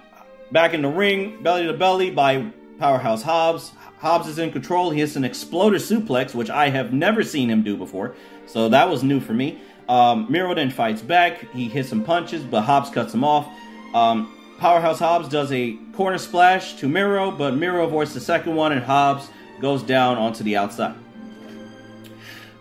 back 0.53 0.73
in 0.73 0.82
the 0.82 0.88
ring, 0.88 1.43
belly 1.43 1.65
to 1.67 1.73
belly 1.73 2.10
by 2.10 2.53
Powerhouse 2.79 3.21
Hobbs. 3.21 3.71
Hobbs 3.99 4.27
is 4.27 4.38
in 4.38 4.51
control. 4.51 4.89
He 4.89 4.99
hits 4.99 5.15
an 5.15 5.23
exploder 5.23 5.77
suplex, 5.77 6.36
which 6.36 6.49
I 6.49 6.69
have 6.69 6.91
never 6.93 7.23
seen 7.23 7.49
him 7.49 7.63
do 7.63 7.77
before. 7.77 8.15
So 8.45 8.69
that 8.69 8.89
was 8.89 9.03
new 9.03 9.19
for 9.19 9.33
me. 9.33 9.62
Um, 9.88 10.27
Miro 10.29 10.53
then 10.53 10.69
fights 10.69 11.01
back. 11.01 11.49
He 11.51 11.69
hits 11.69 11.89
some 11.89 12.03
punches, 12.03 12.43
but 12.43 12.63
Hobbs 12.63 12.89
cuts 12.89 13.13
him 13.13 13.23
off. 13.23 13.47
Um, 13.93 14.38
Powerhouse 14.59 14.99
Hobbs 14.99 15.27
does 15.27 15.51
a 15.51 15.77
corner 15.93 16.17
splash 16.17 16.75
to 16.75 16.88
Miro, 16.88 17.31
but 17.31 17.55
Miro 17.55 17.86
avoids 17.86 18.13
the 18.13 18.21
second 18.21 18.55
one, 18.55 18.71
and 18.71 18.83
Hobbs 18.83 19.29
goes 19.59 19.83
down 19.83 20.17
onto 20.17 20.43
the 20.43 20.57
outside. 20.57 20.95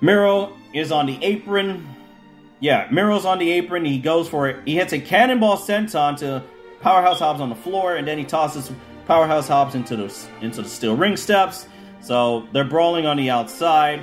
Miro 0.00 0.56
is 0.74 0.90
on 0.90 1.06
the 1.06 1.18
apron. 1.22 1.88
Yeah, 2.60 2.88
Miro's 2.90 3.24
on 3.24 3.38
the 3.38 3.50
apron. 3.52 3.84
He 3.84 3.98
goes 3.98 4.28
for 4.28 4.48
it. 4.48 4.56
He 4.64 4.74
hits 4.74 4.92
a 4.92 4.98
cannonball 4.98 5.58
senton 5.58 6.16
to 6.18 6.42
Powerhouse 6.80 7.20
Hobbs 7.20 7.40
on 7.40 7.48
the 7.48 7.56
floor, 7.56 7.96
and 7.96 8.06
then 8.06 8.18
he 8.18 8.24
tosses 8.24 8.70
Powerhouse 9.06 9.48
Hobbs 9.48 9.74
into 9.74 9.96
the 9.96 10.26
into 10.40 10.62
the 10.62 10.68
steel 10.68 10.96
ring 10.96 11.16
steps. 11.16 11.66
So 12.00 12.48
they're 12.52 12.64
brawling 12.64 13.06
on 13.06 13.16
the 13.16 13.30
outside. 13.30 14.02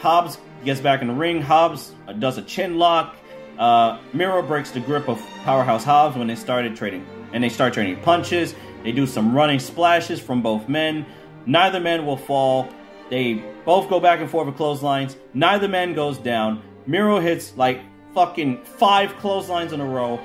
Hobbs 0.00 0.38
gets 0.64 0.80
back 0.80 1.02
in 1.02 1.08
the 1.08 1.14
ring. 1.14 1.40
Hobbs 1.40 1.92
uh, 2.08 2.12
does 2.12 2.38
a 2.38 2.42
chin 2.42 2.78
lock. 2.78 3.16
Uh, 3.58 3.98
Miro 4.12 4.42
breaks 4.42 4.70
the 4.70 4.80
grip 4.80 5.08
of 5.08 5.20
Powerhouse 5.44 5.84
Hobbs 5.84 6.16
when 6.16 6.26
they 6.26 6.34
started 6.34 6.74
trading, 6.74 7.06
and 7.32 7.44
they 7.44 7.48
start 7.48 7.74
trading 7.74 8.00
punches. 8.02 8.54
They 8.82 8.92
do 8.92 9.06
some 9.06 9.34
running 9.34 9.58
splashes 9.58 10.20
from 10.20 10.42
both 10.42 10.68
men. 10.68 11.06
Neither 11.46 11.80
man 11.80 12.06
will 12.06 12.16
fall. 12.16 12.68
They 13.10 13.34
both 13.64 13.88
go 13.88 14.00
back 14.00 14.20
and 14.20 14.30
forth 14.30 14.46
with 14.46 14.56
clotheslines. 14.56 15.16
Neither 15.34 15.68
man 15.68 15.94
goes 15.94 16.16
down. 16.18 16.62
Miro 16.86 17.20
hits 17.20 17.56
like 17.56 17.82
fucking 18.14 18.64
five 18.64 19.14
clotheslines 19.16 19.72
in 19.72 19.80
a 19.80 19.86
row. 19.86 20.18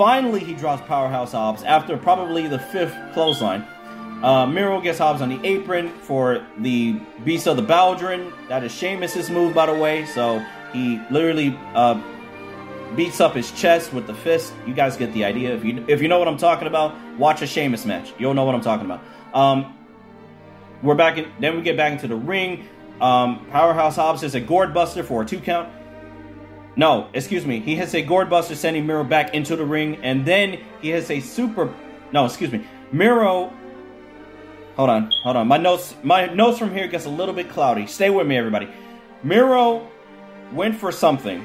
Finally, 0.00 0.40
he 0.40 0.54
drops 0.54 0.80
Powerhouse 0.88 1.32
Hobbs 1.32 1.62
after 1.62 1.94
probably 1.94 2.46
the 2.46 2.58
fifth 2.58 2.96
clothesline. 3.12 3.62
Uh, 4.22 4.46
Miro 4.46 4.80
gets 4.80 4.98
Hobbs 4.98 5.20
on 5.20 5.28
the 5.28 5.46
apron 5.46 5.90
for 5.90 6.42
the 6.56 6.92
Beast 7.22 7.46
of 7.46 7.56
the 7.56 7.62
Baldwin. 7.62 8.32
That 8.48 8.64
is 8.64 8.72
Sheamus's 8.72 9.28
move, 9.28 9.52
by 9.52 9.66
the 9.66 9.74
way. 9.74 10.06
So 10.06 10.42
he 10.72 10.98
literally 11.10 11.54
uh, 11.74 12.00
beats 12.96 13.20
up 13.20 13.34
his 13.34 13.52
chest 13.52 13.92
with 13.92 14.06
the 14.06 14.14
fist. 14.14 14.54
You 14.66 14.72
guys 14.72 14.96
get 14.96 15.12
the 15.12 15.22
idea. 15.26 15.54
If 15.54 15.66
you 15.66 15.84
if 15.86 16.00
you 16.00 16.08
know 16.08 16.18
what 16.18 16.28
I'm 16.28 16.38
talking 16.38 16.66
about, 16.66 16.96
watch 17.18 17.42
a 17.42 17.46
Sheamus 17.46 17.84
match. 17.84 18.14
You'll 18.18 18.32
know 18.32 18.46
what 18.46 18.54
I'm 18.54 18.62
talking 18.62 18.86
about. 18.86 19.02
Um, 19.34 19.76
we're 20.82 20.94
back 20.94 21.18
in. 21.18 21.30
Then 21.40 21.56
we 21.56 21.62
get 21.62 21.76
back 21.76 21.92
into 21.92 22.08
the 22.08 22.16
ring. 22.16 22.66
Um, 23.02 23.44
Powerhouse 23.50 23.96
Hobbs 23.96 24.22
is 24.22 24.34
a 24.34 24.40
gourd 24.40 24.72
buster 24.72 25.02
for 25.02 25.20
a 25.20 25.26
two 25.26 25.40
count. 25.40 25.70
No, 26.76 27.08
excuse 27.12 27.44
me. 27.44 27.60
He 27.60 27.74
hits 27.76 27.94
a 27.94 28.02
gourd 28.02 28.30
buster, 28.30 28.54
sending 28.54 28.86
Miro 28.86 29.04
back 29.04 29.34
into 29.34 29.56
the 29.56 29.64
ring, 29.64 29.96
and 30.02 30.24
then 30.24 30.60
he 30.80 30.90
hits 30.90 31.10
a 31.10 31.20
super. 31.20 31.72
No, 32.12 32.24
excuse 32.24 32.52
me. 32.52 32.66
Miro. 32.92 33.52
Hold 34.76 34.90
on, 34.90 35.10
hold 35.22 35.36
on. 35.36 35.48
My 35.48 35.58
notes, 35.58 35.94
my 36.02 36.26
notes 36.26 36.58
from 36.58 36.72
here 36.72 36.86
gets 36.88 37.04
a 37.04 37.10
little 37.10 37.34
bit 37.34 37.50
cloudy. 37.50 37.86
Stay 37.86 38.08
with 38.08 38.26
me, 38.26 38.36
everybody. 38.36 38.68
Miro 39.22 39.86
went 40.52 40.76
for 40.76 40.90
something, 40.90 41.44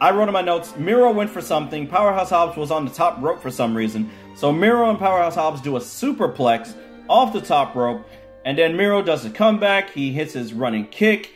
I 0.00 0.12
wrote 0.12 0.28
in 0.28 0.32
my 0.32 0.40
notes, 0.40 0.74
Miro 0.78 1.12
went 1.12 1.28
for 1.28 1.42
something. 1.42 1.86
Powerhouse 1.86 2.30
Hobbs 2.30 2.56
was 2.56 2.70
on 2.70 2.86
the 2.86 2.90
top 2.90 3.20
rope 3.20 3.42
for 3.42 3.50
some 3.50 3.76
reason. 3.76 4.10
So 4.34 4.50
Miro 4.50 4.88
and 4.88 4.98
Powerhouse 4.98 5.34
Hobbs 5.34 5.60
do 5.60 5.76
a 5.76 5.80
superplex 5.80 6.74
off 7.06 7.34
the 7.34 7.40
top 7.42 7.74
rope. 7.74 8.08
And 8.46 8.56
then 8.56 8.78
Miro 8.78 9.02
does 9.02 9.26
a 9.26 9.30
comeback. 9.30 9.90
He 9.90 10.10
hits 10.10 10.32
his 10.32 10.54
running 10.54 10.86
kick. 10.86 11.32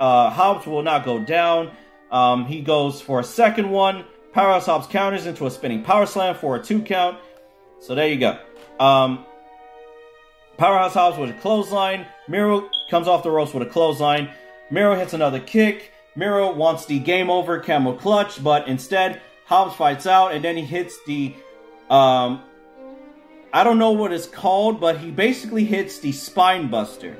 Uh, 0.00 0.30
Hobbs 0.30 0.66
will 0.66 0.82
not 0.82 1.04
go 1.04 1.18
down. 1.18 1.72
Um, 2.10 2.46
he 2.46 2.60
goes 2.60 3.00
for 3.00 3.20
a 3.20 3.24
second 3.24 3.70
one. 3.70 4.04
Powerhouse 4.32 4.66
Hobbs 4.66 4.86
counters 4.86 5.26
into 5.26 5.46
a 5.46 5.50
spinning 5.50 5.82
power 5.82 6.06
slam 6.06 6.34
for 6.34 6.56
a 6.56 6.62
two 6.62 6.82
count. 6.82 7.18
So 7.80 7.94
there 7.94 8.08
you 8.08 8.18
go. 8.18 8.38
Um, 8.78 9.24
Powerhouse 10.58 10.94
Hobbs 10.94 11.18
with 11.18 11.30
a 11.30 11.40
clothesline. 11.40 12.06
Miro 12.28 12.68
comes 12.90 13.08
off 13.08 13.22
the 13.22 13.30
ropes 13.30 13.52
with 13.54 13.66
a 13.66 13.70
clothesline. 13.70 14.30
Miro 14.70 14.94
hits 14.94 15.14
another 15.14 15.40
kick. 15.40 15.92
Miro 16.14 16.52
wants 16.52 16.86
the 16.86 16.98
game 16.98 17.30
over 17.30 17.58
camel 17.58 17.94
clutch, 17.94 18.42
but 18.42 18.68
instead 18.68 19.20
Hobbs 19.46 19.76
fights 19.76 20.06
out 20.06 20.32
and 20.32 20.44
then 20.44 20.56
he 20.56 20.64
hits 20.64 20.98
the 21.06 21.34
um 21.90 22.42
I 23.52 23.64
don't 23.64 23.78
know 23.78 23.92
what 23.92 24.12
it's 24.12 24.26
called, 24.26 24.80
but 24.80 24.98
he 24.98 25.10
basically 25.10 25.64
hits 25.64 25.98
the 25.98 26.12
spine 26.12 26.68
buster. 26.68 27.16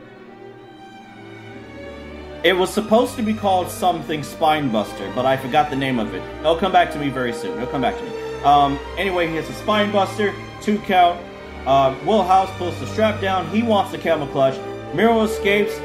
It 2.47 2.57
was 2.57 2.73
supposed 2.73 3.17
to 3.17 3.25
be 3.25 3.35
called 3.35 3.69
something 3.69 4.23
spine 4.23 4.71
buster, 4.71 5.11
but 5.17 5.27
I 5.27 5.37
forgot 5.37 5.69
the 5.69 5.75
name 5.75 5.99
of 5.99 6.15
it. 6.15 6.23
It'll 6.39 6.55
come 6.55 6.71
back 6.71 6.93
to 6.93 6.99
me 7.01 7.09
very 7.09 7.33
soon. 7.33 7.57
It'll 7.57 7.67
come 7.67 7.81
back 7.81 7.99
to 7.99 8.05
me. 8.05 8.43
Um, 8.45 8.79
anyway, 8.97 9.27
he 9.27 9.35
hits 9.35 9.49
a 9.51 9.53
spine 9.55 9.91
buster, 9.91 10.33
two 10.63 10.79
count. 10.79 11.21
Uh, 11.67 11.93
Will 12.07 12.23
Hobbs 12.23 12.53
pulls 12.53 12.79
the 12.79 12.87
strap 12.87 13.21
down. 13.21 13.51
He 13.51 13.65
wants 13.65 13.91
the 13.91 13.99
camel 13.99 14.29
clutch. 14.29 14.57
Miro 14.95 15.23
escapes. 15.23 15.77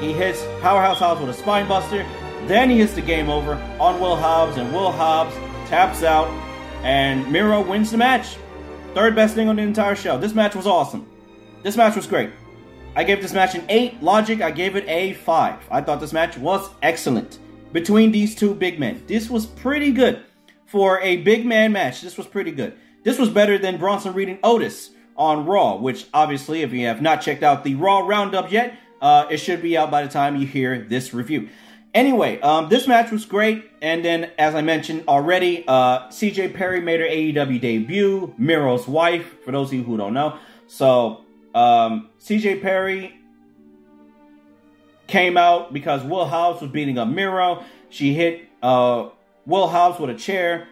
He 0.00 0.12
hits 0.12 0.44
Powerhouse 0.60 0.98
Hobbs 0.98 1.20
with 1.20 1.30
a 1.30 1.32
spine 1.32 1.68
buster. 1.68 2.04
Then 2.48 2.70
he 2.70 2.78
hits 2.78 2.94
the 2.94 3.02
game 3.02 3.30
over 3.30 3.54
on 3.78 4.00
Will 4.00 4.16
Hobbs, 4.16 4.56
and 4.56 4.72
Will 4.72 4.90
Hobbs 4.90 5.32
taps 5.68 6.02
out, 6.02 6.26
and 6.82 7.30
Miro 7.30 7.60
wins 7.60 7.92
the 7.92 7.98
match. 7.98 8.36
Third 8.94 9.14
best 9.14 9.36
thing 9.36 9.46
on 9.46 9.54
the 9.54 9.62
entire 9.62 9.94
show. 9.94 10.18
This 10.18 10.34
match 10.34 10.56
was 10.56 10.66
awesome. 10.66 11.06
This 11.62 11.76
match 11.76 11.94
was 11.94 12.08
great. 12.08 12.30
I 12.96 13.04
gave 13.04 13.22
this 13.22 13.32
match 13.32 13.54
an 13.54 13.64
8. 13.68 14.02
Logic, 14.02 14.42
I 14.42 14.50
gave 14.50 14.74
it 14.74 14.84
a 14.88 15.12
5. 15.12 15.68
I 15.70 15.80
thought 15.80 16.00
this 16.00 16.12
match 16.12 16.36
was 16.36 16.68
excellent 16.82 17.38
between 17.72 18.10
these 18.10 18.34
two 18.34 18.52
big 18.52 18.80
men. 18.80 19.02
This 19.06 19.30
was 19.30 19.46
pretty 19.46 19.92
good 19.92 20.24
for 20.66 21.00
a 21.00 21.18
big 21.18 21.46
man 21.46 21.70
match. 21.70 22.00
This 22.00 22.16
was 22.16 22.26
pretty 22.26 22.50
good. 22.50 22.76
This 23.04 23.16
was 23.16 23.28
better 23.28 23.58
than 23.58 23.78
Bronson 23.78 24.12
Reed 24.12 24.28
and 24.28 24.40
Otis 24.42 24.90
on 25.16 25.46
Raw, 25.46 25.76
which 25.76 26.06
obviously, 26.12 26.62
if 26.62 26.72
you 26.72 26.86
have 26.86 27.00
not 27.00 27.22
checked 27.22 27.44
out 27.44 27.62
the 27.62 27.76
Raw 27.76 28.00
Roundup 28.00 28.50
yet, 28.50 28.74
uh, 29.00 29.26
it 29.30 29.36
should 29.36 29.62
be 29.62 29.76
out 29.76 29.90
by 29.90 30.02
the 30.02 30.08
time 30.08 30.36
you 30.36 30.46
hear 30.46 30.84
this 30.88 31.14
review. 31.14 31.48
Anyway, 31.94 32.40
um, 32.40 32.68
this 32.68 32.86
match 32.88 33.10
was 33.10 33.24
great, 33.24 33.70
and 33.80 34.04
then 34.04 34.30
as 34.36 34.54
I 34.54 34.62
mentioned 34.62 35.04
already, 35.06 35.64
uh, 35.66 36.08
CJ 36.08 36.54
Perry 36.54 36.80
made 36.80 37.00
her 37.00 37.06
AEW 37.06 37.60
debut. 37.60 38.34
Miro's 38.36 38.86
wife, 38.88 39.42
for 39.44 39.52
those 39.52 39.68
of 39.68 39.74
you 39.74 39.82
who 39.84 39.96
don't 39.96 40.14
know. 40.14 40.38
So 40.66 41.24
um, 41.54 42.10
CJ 42.20 42.62
Perry 42.62 43.16
came 45.06 45.36
out 45.36 45.72
because 45.72 46.04
Will 46.04 46.26
Hobbs 46.26 46.60
was 46.60 46.70
beating 46.70 46.98
up 46.98 47.08
Miro. 47.08 47.64
She 47.88 48.14
hit 48.14 48.48
uh, 48.62 49.08
Will 49.46 49.68
Hobbs 49.68 49.98
with 49.98 50.10
a 50.10 50.14
chair, 50.14 50.68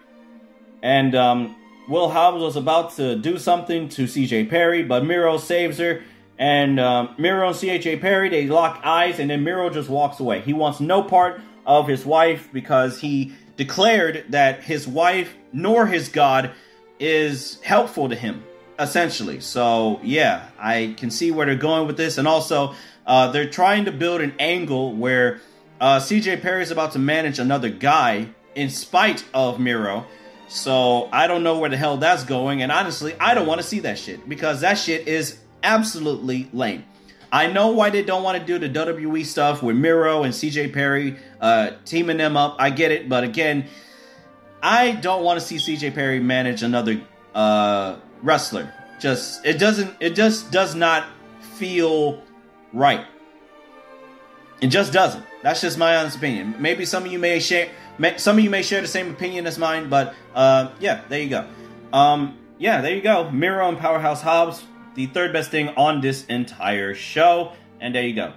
and 0.83 1.15
um, 1.15 1.57
Will 1.89 2.11
Hobbs 2.11 2.41
was 2.41 2.57
about 2.57 2.95
to 2.97 3.17
do 3.17 3.39
something 3.39 3.89
to 3.91 4.05
CJ 4.05 4.49
Perry, 4.49 4.83
but 4.83 5.05
Miro 5.05 5.39
saves 5.39 5.79
her 5.79 6.03
and 6.39 6.79
um, 6.79 7.15
Miro 7.19 7.49
and 7.49 7.57
CJ 7.57 8.01
Perry 8.01 8.29
they 8.29 8.47
lock 8.47 8.81
eyes, 8.85 9.19
and 9.19 9.29
then 9.29 9.43
Miro 9.43 9.69
just 9.71 9.89
walks 9.89 10.21
away. 10.21 10.41
He 10.41 10.53
wants 10.53 10.79
no 10.81 11.03
part 11.03 11.41
of 11.67 11.89
his 11.89 12.07
wife 12.07 12.49
because 12.53 13.01
he 13.01 13.33
declared 13.57 14.25
that 14.31 14.63
his 14.63 14.87
wife 14.87 15.35
nor 15.53 15.87
his 15.87 16.09
God 16.09 16.53
is 17.01 17.61
helpful 17.63 18.09
to 18.09 18.15
him, 18.15 18.45
essentially. 18.79 19.41
So 19.41 20.01
yeah, 20.03 20.49
I 20.59 20.95
can 20.97 21.11
see 21.11 21.31
where 21.31 21.47
they're 21.47 21.57
going 21.57 21.87
with 21.87 21.97
this, 21.97 22.19
and 22.19 22.29
also 22.29 22.75
uh, 23.07 23.31
they're 23.31 23.51
trying 23.51 23.87
to 23.87 23.93
build 23.93 24.21
an 24.21 24.35
angle 24.39 24.95
where 24.95 25.41
uh, 25.81 25.99
CJ 25.99 26.43
Perry 26.43 26.63
is 26.63 26.71
about 26.71 26.93
to 26.93 26.99
manage 26.99 27.39
another 27.39 27.69
guy 27.69 28.29
in 28.55 28.71
spite 28.71 29.25
of 29.35 29.61
Miro. 29.61 30.07
So 30.49 31.09
I 31.13 31.27
don't 31.27 31.43
know 31.43 31.59
where 31.59 31.69
the 31.69 31.77
hell 31.77 31.99
that's 31.99 32.25
going, 32.25 32.63
and 32.63 32.73
honestly, 32.73 33.15
I 33.21 33.35
don't 33.35 33.47
want 33.47 33.61
to 33.61 33.67
see 33.67 33.81
that 33.81 33.99
shit 33.99 34.29
because 34.29 34.63
that 34.63 34.75
shit 34.75 35.07
is 35.07 35.39
absolutely 35.63 36.49
lame. 36.53 36.85
I 37.31 37.49
know 37.49 37.69
why 37.69 37.91
they 37.91 38.03
don't 38.03 38.23
want 38.23 38.39
to 38.39 38.45
do 38.45 38.59
the 38.59 38.71
WWE 38.71 39.27
stuff 39.27 39.63
with 39.63 39.77
Miro 39.77 40.23
and 40.23 40.33
CJ 40.33 40.73
Perry 40.73 41.19
uh, 41.41 41.73
teaming 41.85 42.17
them 42.17 42.39
up. 42.39 42.57
I 42.59 42.71
get 42.71 42.91
it, 42.91 43.09
but 43.11 43.25
again, 43.25 43.67
I 44.63 44.93
don't 44.93 45.23
want 45.23 45.39
to 45.39 45.45
see 45.45 45.57
CJ 45.57 45.95
Perry 45.95 46.21
manage 46.21 46.63
another 46.63 47.03
uh, 47.35 47.97
wrestler. 48.23 48.73
Just 49.01 49.45
it 49.45 49.59
doesn't. 49.59 49.95
It 50.01 50.15
just 50.15 50.51
does 50.51 50.75
not 50.75 51.07
feel 51.57 52.23
right. 52.73 53.07
It 54.61 54.69
just 54.69 54.93
doesn't. 54.93 55.25
That's 55.43 55.61
just 55.61 55.79
my 55.79 55.97
honest 55.97 56.17
opinion. 56.17 56.57
Maybe 56.59 56.85
some 56.85 57.05
of 57.05 57.13
you 57.13 57.19
may 57.19 57.39
share. 57.39 57.71
Some 58.17 58.39
of 58.39 58.45
you 58.45 58.51
may 58.51 58.63
share 58.63 58.81
the 58.81 58.89
same 58.89 59.11
opinion 59.11 59.47
as 59.47 59.59
mine, 59.59 59.89
but 59.89 60.15
uh, 60.35 60.71
yeah, 60.81 61.03
there 61.09 61.21
you 61.21 61.29
go. 61.29 61.47
Um, 61.93 62.39
yeah, 62.59 62.81
there 62.81 62.95
you 62.95 63.03
go. 63.03 63.31
Miro 63.31 63.69
and 63.69 63.79
Powerhouse 63.79 64.23
Hobbs 64.23 64.65
the 64.99 65.07
third 65.07 65.33
best 65.33 65.53
thing 65.53 65.69
on 65.77 66.01
this 66.01 66.27
entire 66.27 66.93
show. 66.93 67.53
And 67.81 67.95
there 67.95 68.03
you 68.03 68.17
go. 68.17 68.33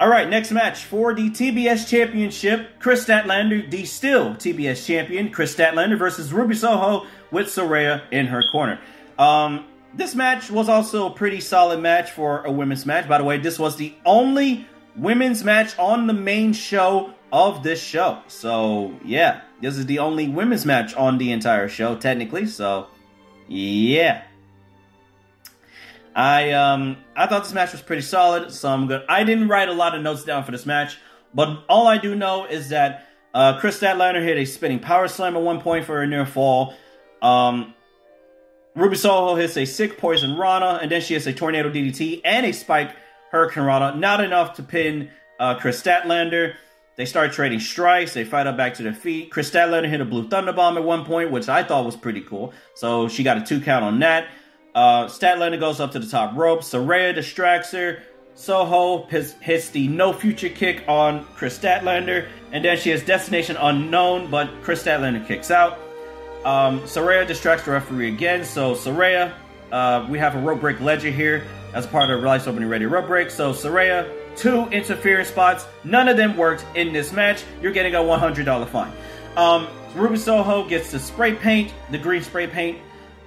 All 0.00 0.08
right, 0.08 0.28
next 0.28 0.50
match 0.50 0.84
for 0.84 1.14
the 1.14 1.30
TBS 1.30 1.88
Championship. 1.88 2.80
Kris 2.80 3.04
Statlander, 3.04 3.70
the 3.70 3.84
still 3.84 4.34
TBS 4.34 4.84
champion, 4.84 5.30
Kris 5.30 5.54
Statlander 5.54 5.96
versus 5.96 6.32
Ruby 6.32 6.56
Soho 6.56 7.06
with 7.30 7.46
Saraya 7.46 8.02
in 8.10 8.26
her 8.26 8.42
corner. 8.50 8.80
Um, 9.18 9.66
this 9.94 10.14
match 10.14 10.50
was 10.50 10.68
also 10.68 11.06
a 11.06 11.10
pretty 11.10 11.40
solid 11.40 11.80
match 11.80 12.10
for 12.10 12.44
a 12.44 12.50
women's 12.50 12.84
match. 12.84 13.08
By 13.08 13.18
the 13.18 13.24
way, 13.24 13.38
this 13.38 13.58
was 13.58 13.76
the 13.76 13.94
only 14.04 14.66
women's 14.96 15.44
match 15.44 15.78
on 15.78 16.06
the 16.06 16.12
main 16.12 16.52
show 16.52 17.14
of 17.32 17.62
this 17.62 17.82
show. 17.82 18.20
So, 18.28 18.94
yeah, 19.04 19.42
this 19.60 19.76
is 19.76 19.86
the 19.86 19.98
only 20.00 20.28
women's 20.28 20.64
match 20.64 20.94
on 20.94 21.18
the 21.18 21.32
entire 21.32 21.68
show, 21.68 21.96
technically. 21.96 22.46
So, 22.46 22.88
yeah. 23.48 24.24
I 26.14 26.52
um 26.52 26.98
I 27.16 27.26
thought 27.26 27.42
this 27.42 27.52
match 27.52 27.72
was 27.72 27.82
pretty 27.82 28.02
solid, 28.02 28.52
so 28.52 28.68
I'm 28.68 28.86
good. 28.86 29.02
I 29.08 29.24
didn't 29.24 29.48
write 29.48 29.68
a 29.68 29.72
lot 29.72 29.96
of 29.96 30.02
notes 30.02 30.24
down 30.24 30.44
for 30.44 30.52
this 30.52 30.64
match, 30.64 30.96
but 31.34 31.64
all 31.68 31.88
I 31.88 31.98
do 31.98 32.14
know 32.14 32.46
is 32.46 32.68
that 32.68 33.08
uh, 33.34 33.58
Kris 33.58 33.80
Statlander 33.80 34.22
hit 34.22 34.38
a 34.38 34.44
spinning 34.44 34.78
power 34.78 35.08
slam 35.08 35.36
at 35.36 35.42
one 35.42 35.60
point 35.60 35.84
for 35.84 36.02
a 36.02 36.06
near 36.06 36.24
fall. 36.24 36.74
Um, 37.20 37.74
Ruby 38.76 38.96
Soho 38.96 39.36
hits 39.36 39.56
a 39.56 39.64
sick 39.64 39.98
poison 39.98 40.36
Rana, 40.36 40.80
and 40.82 40.90
then 40.90 41.00
she 41.00 41.14
hits 41.14 41.26
a 41.26 41.32
tornado 41.32 41.70
DDT 41.70 42.22
and 42.24 42.44
a 42.44 42.52
spike 42.52 42.90
Hurricane 43.30 43.64
Rana. 43.64 43.96
Not 43.96 44.22
enough 44.22 44.54
to 44.54 44.62
pin 44.62 45.10
uh, 45.38 45.56
Kris 45.58 45.80
Statlander. 45.80 46.54
They 46.96 47.06
start 47.06 47.32
trading 47.32 47.60
strikes. 47.60 48.14
They 48.14 48.24
fight 48.24 48.46
up 48.46 48.56
back 48.56 48.74
to 48.74 48.82
their 48.82 48.94
feet. 48.94 49.30
Kris 49.30 49.50
Statlander 49.50 49.88
hit 49.88 50.00
a 50.00 50.04
blue 50.04 50.28
thunder 50.28 50.52
bomb 50.52 50.76
at 50.76 50.84
one 50.84 51.04
point, 51.04 51.30
which 51.30 51.48
I 51.48 51.62
thought 51.62 51.84
was 51.84 51.96
pretty 51.96 52.20
cool. 52.20 52.52
So 52.74 53.08
she 53.08 53.22
got 53.22 53.36
a 53.36 53.42
two 53.42 53.60
count 53.60 53.84
on 53.84 54.00
that. 54.00 54.28
Uh, 54.74 55.06
Statlander 55.06 55.58
goes 55.58 55.78
up 55.80 55.92
to 55.92 56.00
the 56.00 56.06
top 56.06 56.36
rope. 56.36 56.60
Saraya 56.60 57.14
distracts 57.14 57.70
her. 57.72 58.02
Soho 58.34 59.06
hits, 59.06 59.68
the 59.70 59.86
no 59.86 60.12
future 60.12 60.48
kick 60.48 60.82
on 60.88 61.24
Kris 61.36 61.56
Statlander. 61.56 62.28
And 62.50 62.64
then 62.64 62.76
she 62.76 62.90
has 62.90 63.04
destination 63.04 63.56
unknown, 63.56 64.30
but 64.30 64.50
Kris 64.62 64.82
Statlander 64.82 65.24
kicks 65.26 65.52
out. 65.52 65.78
Um, 66.44 66.80
Saraya 66.80 67.26
distracts 67.26 67.64
the 67.64 67.72
referee 67.72 68.08
again. 68.08 68.44
So 68.44 68.74
Saraya, 68.74 69.34
uh, 69.72 70.06
we 70.08 70.18
have 70.18 70.34
a 70.34 70.38
rope 70.38 70.60
break 70.60 70.80
ledger 70.80 71.10
here 71.10 71.46
as 71.72 71.86
part 71.86 72.10
of 72.10 72.22
Life's 72.22 72.46
Opening 72.46 72.68
Radio 72.68 72.88
rope 72.88 73.06
break. 73.06 73.30
So 73.30 73.52
Saraya, 73.52 74.10
two 74.36 74.66
interference 74.68 75.28
spots. 75.28 75.66
None 75.84 76.08
of 76.08 76.16
them 76.16 76.36
worked 76.36 76.64
in 76.74 76.92
this 76.92 77.12
match. 77.12 77.44
You're 77.62 77.72
getting 77.72 77.94
a 77.94 77.98
$100 77.98 78.68
fine. 78.68 78.92
Um, 79.36 79.68
Ruby 79.94 80.16
Soho 80.16 80.68
gets 80.68 80.90
the 80.90 80.98
spray 80.98 81.34
paint, 81.34 81.72
the 81.90 81.98
green 81.98 82.22
spray 82.22 82.46
paint 82.46 82.78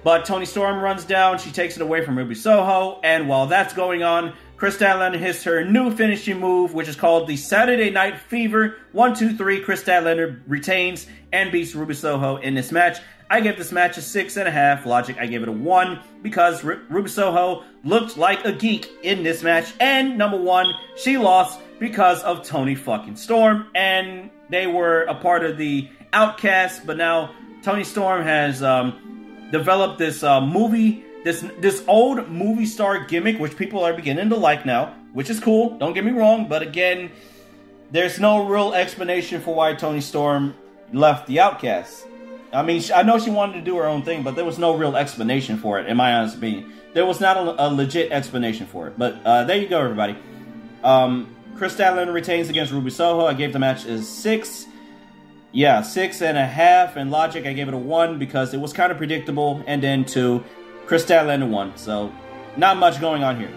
but 0.04 0.24
Toni 0.24 0.46
Storm 0.46 0.80
runs 0.80 1.04
down, 1.04 1.38
she 1.38 1.50
takes 1.50 1.76
it 1.76 1.82
away 1.82 2.04
from 2.04 2.16
Ruby 2.16 2.34
Soho, 2.34 3.00
and 3.02 3.28
while 3.28 3.46
that's 3.46 3.74
going 3.74 4.02
on, 4.02 4.32
Kris 4.58 4.76
Statlander 4.76 5.20
hits 5.20 5.44
her 5.44 5.64
new 5.64 5.94
finishing 5.94 6.40
move, 6.40 6.74
which 6.74 6.88
is 6.88 6.96
called 6.96 7.28
the 7.28 7.36
Saturday 7.36 7.90
Night 7.90 8.18
Fever. 8.18 8.78
One, 8.90 9.14
two, 9.14 9.36
three. 9.36 9.60
Kris 9.60 9.84
Statlander 9.84 10.40
retains 10.48 11.06
and 11.32 11.52
beats 11.52 11.76
Ruby 11.76 11.94
Soho 11.94 12.38
in 12.38 12.54
this 12.54 12.72
match. 12.72 12.98
I 13.30 13.40
give 13.40 13.56
this 13.56 13.70
match 13.70 13.98
a 13.98 14.02
six 14.02 14.36
and 14.36 14.48
a 14.48 14.50
half. 14.50 14.84
Logic, 14.84 15.16
I 15.16 15.26
give 15.26 15.44
it 15.44 15.48
a 15.48 15.52
one 15.52 16.00
because 16.22 16.64
R- 16.64 16.80
Ruby 16.90 17.08
Soho 17.08 17.62
looked 17.84 18.16
like 18.16 18.44
a 18.44 18.50
geek 18.50 18.90
in 19.04 19.22
this 19.22 19.44
match. 19.44 19.72
And 19.78 20.18
number 20.18 20.36
one, 20.36 20.74
she 20.96 21.18
lost 21.18 21.60
because 21.78 22.20
of 22.24 22.44
Toni 22.44 22.74
fucking 22.74 23.14
Storm, 23.14 23.68
and 23.76 24.28
they 24.50 24.66
were 24.66 25.02
a 25.02 25.14
part 25.14 25.44
of 25.44 25.56
the 25.56 25.88
Outcast. 26.12 26.84
But 26.84 26.96
now 26.96 27.32
Toni 27.62 27.84
Storm 27.84 28.24
has 28.24 28.60
um, 28.60 29.48
developed 29.52 29.98
this 29.98 30.24
uh, 30.24 30.40
movie, 30.40 31.04
this 31.28 31.44
this 31.58 31.84
old 31.86 32.30
movie 32.30 32.64
star 32.64 33.04
gimmick, 33.04 33.38
which 33.38 33.54
people 33.54 33.84
are 33.84 33.92
beginning 33.92 34.30
to 34.30 34.36
like 34.36 34.64
now, 34.64 34.94
which 35.12 35.28
is 35.28 35.38
cool. 35.38 35.76
Don't 35.76 35.92
get 35.92 36.02
me 36.02 36.12
wrong, 36.12 36.48
but 36.48 36.62
again, 36.62 37.10
there's 37.90 38.18
no 38.18 38.46
real 38.46 38.72
explanation 38.72 39.42
for 39.42 39.54
why 39.54 39.74
Toni 39.74 40.00
Storm 40.00 40.54
left 40.90 41.26
the 41.26 41.40
Outcasts. 41.40 42.06
I 42.50 42.62
mean, 42.62 42.82
I 42.94 43.02
know 43.02 43.18
she 43.18 43.28
wanted 43.28 43.54
to 43.54 43.60
do 43.60 43.76
her 43.76 43.84
own 43.84 44.02
thing, 44.04 44.22
but 44.22 44.36
there 44.36 44.44
was 44.46 44.58
no 44.58 44.74
real 44.74 44.96
explanation 44.96 45.58
for 45.58 45.78
it, 45.78 45.86
in 45.86 45.98
my 45.98 46.14
honest 46.14 46.38
opinion. 46.38 46.72
There 46.94 47.04
was 47.04 47.20
not 47.20 47.36
a, 47.36 47.66
a 47.66 47.68
legit 47.68 48.10
explanation 48.10 48.66
for 48.66 48.88
it. 48.88 48.98
But 48.98 49.18
uh, 49.22 49.44
there 49.44 49.58
you 49.58 49.68
go, 49.68 49.82
everybody. 49.82 50.16
Um, 50.82 51.36
Kris 51.56 51.76
Statlander 51.76 52.14
retains 52.14 52.48
against 52.48 52.72
Ruby 52.72 52.88
Soho. 52.88 53.26
I 53.26 53.34
gave 53.34 53.52
the 53.52 53.58
match 53.58 53.84
a 53.84 54.00
six. 54.02 54.64
Yeah, 55.52 55.82
six 55.82 56.22
and 56.22 56.38
a 56.38 56.46
half. 56.46 56.96
And 56.96 57.10
Logic, 57.10 57.44
I 57.44 57.52
gave 57.52 57.68
it 57.68 57.74
a 57.74 57.78
one 57.78 58.18
because 58.18 58.54
it 58.54 58.60
was 58.60 58.72
kind 58.72 58.90
of 58.90 58.96
predictable. 58.96 59.62
And 59.66 59.82
then 59.82 60.06
two, 60.06 60.42
Kris 60.88 61.04
Statlander 61.04 61.48
one. 61.48 61.76
So 61.76 62.10
not 62.56 62.78
much 62.78 62.98
going 62.98 63.22
on 63.22 63.38
here. 63.38 63.52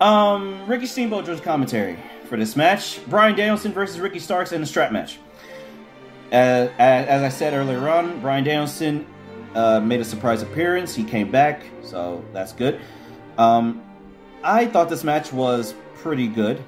Um, 0.00 0.66
Ricky 0.66 0.86
Steamboat 0.86 1.28
was 1.28 1.40
commentary 1.40 1.98
for 2.28 2.38
this 2.38 2.56
match. 2.56 2.98
Bryan 3.06 3.36
Danielson 3.36 3.72
versus 3.72 4.00
Ricky 4.00 4.18
Starks 4.18 4.52
in 4.52 4.62
a 4.62 4.66
strap 4.66 4.90
match. 4.90 5.18
As, 6.32 6.70
as 6.78 7.22
I 7.22 7.28
said 7.28 7.52
earlier 7.52 7.88
on, 7.90 8.20
Bryan 8.20 8.42
Danielson 8.42 9.06
uh, 9.54 9.80
made 9.80 10.00
a 10.00 10.04
surprise 10.04 10.40
appearance. 10.40 10.94
He 10.94 11.04
came 11.04 11.30
back, 11.30 11.62
so 11.82 12.24
that's 12.32 12.52
good. 12.52 12.80
Um, 13.36 13.82
I 14.42 14.66
thought 14.66 14.88
this 14.88 15.04
match 15.04 15.30
was 15.30 15.74
pretty 15.96 16.26
good. 16.26 16.64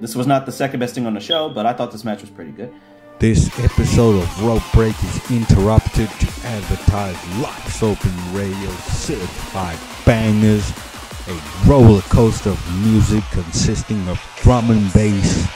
This 0.00 0.16
was 0.16 0.26
not 0.26 0.46
the 0.46 0.52
second 0.52 0.80
best 0.80 0.94
thing 0.94 1.06
on 1.06 1.12
the 1.12 1.20
show, 1.20 1.50
but 1.50 1.66
I 1.66 1.74
thought 1.74 1.92
this 1.92 2.04
match 2.04 2.22
was 2.22 2.30
pretty 2.30 2.50
good. 2.50 2.74
This 3.20 3.48
episode 3.60 4.22
of 4.22 4.44
Rope 4.44 4.62
Break 4.72 4.94
is 5.02 5.30
interrupted 5.30 6.10
to 6.10 6.46
advertise 6.46 7.16
Live 7.38 7.82
Open 7.82 8.12
Radio 8.34 8.70
certified 8.70 9.78
bangers, 10.04 10.70
a 11.28 11.68
roller 11.68 12.02
coaster 12.02 12.50
of 12.50 12.84
music 12.84 13.24
consisting 13.30 14.06
of 14.08 14.20
drum 14.42 14.70
and 14.70 14.92
bass. 14.92 15.46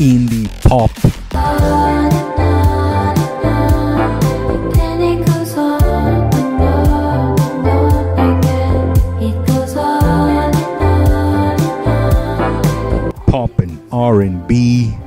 Indie 0.00 0.48
pop 0.62 0.90
R&B. 14.10 14.99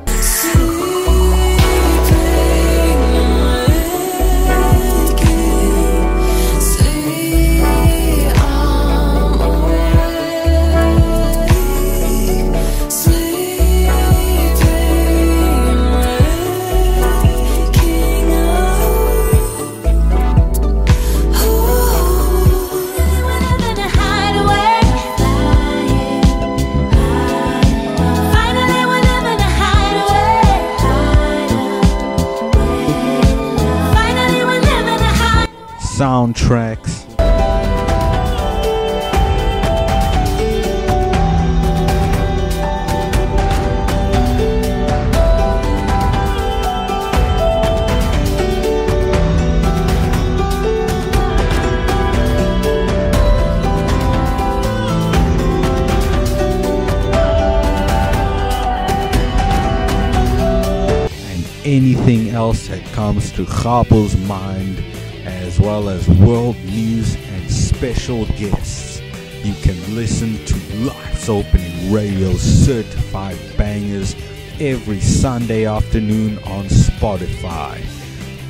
To 63.34 63.46
Gabel's 63.46 64.16
mind, 64.28 64.84
as 65.26 65.60
well 65.60 65.90
as 65.90 66.08
world 66.08 66.56
news 66.66 67.16
and 67.16 67.50
special 67.50 68.26
guests. 68.38 69.02
You 69.44 69.54
can 69.62 69.96
listen 69.96 70.44
to 70.46 70.76
Life's 70.78 71.30
Opening 71.30 71.92
Radio 71.92 72.34
certified 72.34 73.38
bangers 73.58 74.16
every 74.60 75.00
Sunday 75.00 75.66
afternoon 75.66 76.38
on 76.44 76.66
Spotify. 76.66 77.82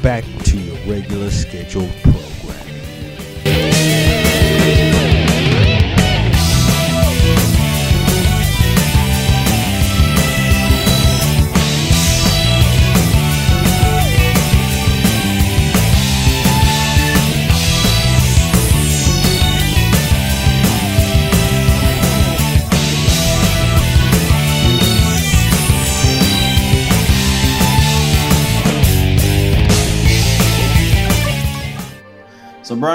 Back 0.02 0.26
to 0.44 0.58
your 0.60 0.78
regular 0.86 1.32
scheduled 1.32 1.92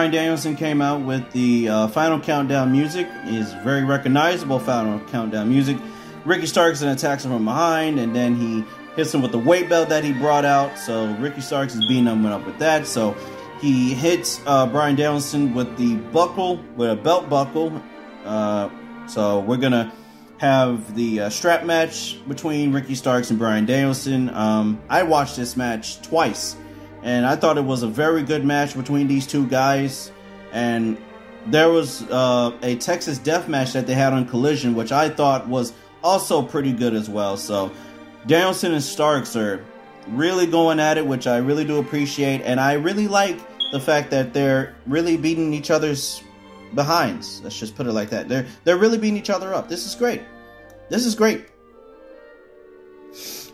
So 0.09 0.13
Bryan 0.13 0.25
Danielson 0.25 0.57
came 0.57 0.81
out 0.81 1.03
with 1.03 1.31
the 1.33 1.69
uh, 1.69 1.89
final 1.89 2.19
countdown 2.19 2.73
music. 2.73 3.07
Is 3.27 3.53
very 3.63 3.85
recognizable 3.85 4.59
final 4.59 5.01
countdown 5.11 5.51
music. 5.51 5.77
Ricky 6.25 6.47
Starks 6.47 6.81
then 6.81 6.89
attacks 6.89 7.27
him 7.27 7.31
from 7.33 7.45
behind, 7.45 8.01
and 8.01 8.17
then 8.17 8.35
he 8.35 8.65
hits 8.97 9.13
him 9.13 9.21
with 9.21 9.33
the 9.33 9.39
weight 9.39 9.69
belt 9.69 9.91
that 9.91 10.05
he 10.05 10.15
brought 10.15 10.47
out. 10.47 10.79
So 10.79 11.15
Ricky 11.17 11.43
Starks 11.43 11.75
is 11.75 11.81
beating 11.81 12.07
him 12.07 12.25
up 12.25 12.47
with 12.47 12.59
that. 12.59 12.87
So 12.87 13.15
he 13.61 13.93
hits 13.93 14.41
uh, 14.47 14.67
Bryan 14.67 14.97
Danielson 14.97 15.53
with 15.53 15.77
the 15.77 15.97
buckle, 15.97 16.57
with 16.75 16.91
a 16.91 16.97
belt 16.97 17.29
buckle. 17.29 17.83
Uh, 18.25 18.71
so 19.09 19.41
we're 19.41 19.59
gonna 19.59 19.93
have 20.39 20.95
the 20.95 21.21
uh, 21.21 21.29
strap 21.29 21.67
match 21.67 22.19
between 22.27 22.73
Ricky 22.73 22.95
Starks 22.95 23.29
and 23.29 23.39
Bryan 23.39 23.67
Danielson. 23.67 24.31
Um, 24.31 24.81
I 24.89 25.03
watched 25.03 25.37
this 25.37 25.55
match 25.55 26.01
twice 26.01 26.57
and 27.03 27.27
I 27.27 27.37
thought 27.37 27.59
it 27.59 27.65
was 27.65 27.83
a 27.83 27.89
very 27.89 28.23
good 28.23 28.45
match 28.45 28.77
between 28.77 29.07
these 29.07 29.27
two 29.27 29.47
guys. 29.47 30.11
And 30.53 30.99
there 31.47 31.71
was 31.71 32.03
uh, 32.11 32.57
a 32.63 32.77
Texas 32.77 33.19
Death 33.19 33.49
Match 33.49 33.73
that 33.73 33.87
they 33.87 33.95
had 33.95 34.13
on 34.13 34.27
Collision, 34.27 34.75
which 34.75 34.93
I 34.93 35.09
thought 35.09 35.49
was 35.49 35.73
also 36.03 36.43
pretty 36.43 36.73
good 36.73 36.95
as 36.95 37.09
well. 37.09 37.37
So 37.37 37.73
Danielson 38.27 38.73
and 38.73 38.83
Starks 38.83 39.37
are 39.37 39.65
really 40.09 40.47
going 40.47 40.81
at 40.81 40.99
it, 40.99 41.07
which 41.07 41.27
I 41.27 41.39
really 41.39 41.65
do 41.65 41.79
appreciate, 41.79 42.43
and 42.43 42.59
I 42.61 42.75
really 42.75 43.09
like 43.09 43.39
the 43.73 43.81
fact 43.81 44.11
that 44.11 44.33
they're 44.33 44.75
really 44.87 45.17
beating 45.17 45.53
each 45.53 45.71
other's 45.71 46.23
behinds. 46.75 47.41
Let's 47.43 47.59
just 47.59 47.77
put 47.77 47.87
it 47.87 47.93
like 47.93 48.11
that. 48.11 48.29
They're 48.29 48.47
they're 48.65 48.77
really 48.77 48.99
beating 48.99 49.19
each 49.19 49.31
other 49.31 49.55
up. 49.55 49.69
This 49.69 49.87
is 49.87 49.95
great. 49.95 50.23
This 50.89 51.05
is 51.05 51.15
great. 51.15 51.47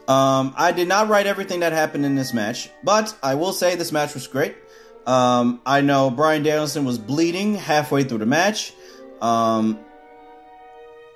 Um, 0.06 0.52
I 0.56 0.72
did 0.72 0.88
not 0.88 1.08
write 1.08 1.26
everything 1.26 1.60
that 1.60 1.72
happened 1.72 2.04
in 2.04 2.14
this 2.14 2.34
match, 2.34 2.68
but 2.82 3.16
I 3.22 3.36
will 3.36 3.52
say 3.52 3.74
this 3.74 3.92
match 3.92 4.12
was 4.12 4.26
great. 4.26 4.54
Um, 5.06 5.60
I 5.64 5.80
know 5.80 6.10
Bryan 6.10 6.42
Danielson 6.42 6.84
was 6.84 6.98
bleeding 6.98 7.54
halfway 7.54 8.04
through 8.04 8.18
the 8.18 8.26
match. 8.26 8.72
Um, 9.22 9.78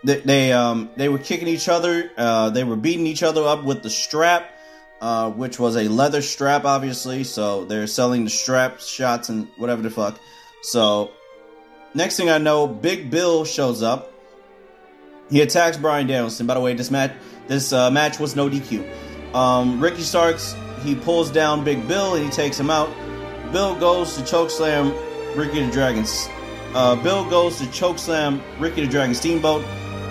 they 0.04 0.20
they, 0.20 0.52
um, 0.52 0.90
they 0.96 1.08
were 1.08 1.18
kicking 1.18 1.48
each 1.48 1.68
other. 1.68 2.10
Uh, 2.16 2.50
they 2.50 2.64
were 2.64 2.76
beating 2.76 3.06
each 3.06 3.22
other 3.22 3.44
up 3.44 3.64
with 3.64 3.82
the 3.82 3.90
strap, 3.90 4.50
uh, 5.00 5.30
which 5.30 5.58
was 5.58 5.76
a 5.76 5.88
leather 5.88 6.22
strap, 6.22 6.64
obviously. 6.64 7.24
So 7.24 7.64
they're 7.64 7.86
selling 7.86 8.24
the 8.24 8.30
strap 8.30 8.80
shots 8.80 9.28
and 9.28 9.48
whatever 9.56 9.82
the 9.82 9.90
fuck. 9.90 10.18
So 10.62 11.10
next 11.94 12.16
thing 12.16 12.30
I 12.30 12.38
know, 12.38 12.66
Big 12.66 13.10
Bill 13.10 13.44
shows 13.44 13.82
up. 13.82 14.12
He 15.30 15.42
attacks 15.42 15.76
Bryan 15.76 16.06
Danielson. 16.06 16.46
By 16.46 16.54
the 16.54 16.60
way, 16.60 16.72
this 16.72 16.90
match 16.90 17.12
this 17.48 17.72
uh, 17.72 17.90
match 17.90 18.18
was 18.18 18.36
no 18.36 18.48
DQ. 18.48 19.34
Um, 19.34 19.80
Ricky 19.80 20.02
Starks 20.02 20.54
he 20.82 20.94
pulls 20.94 21.30
down 21.30 21.64
Big 21.64 21.86
Bill 21.88 22.14
and 22.14 22.24
he 22.24 22.30
takes 22.30 22.58
him 22.58 22.70
out. 22.70 22.90
Bill 23.52 23.78
goes 23.78 24.16
to 24.16 24.22
chokeslam 24.22 24.94
Ricky 25.36 25.64
the 25.64 25.72
Dragon's. 25.72 26.28
Uh, 26.74 26.96
Bill 27.02 27.28
goes 27.28 27.58
to 27.58 27.64
chokeslam 27.64 28.40
Ricky 28.58 28.84
the 28.84 28.90
Dragon 28.90 29.14
Steamboat, 29.14 29.64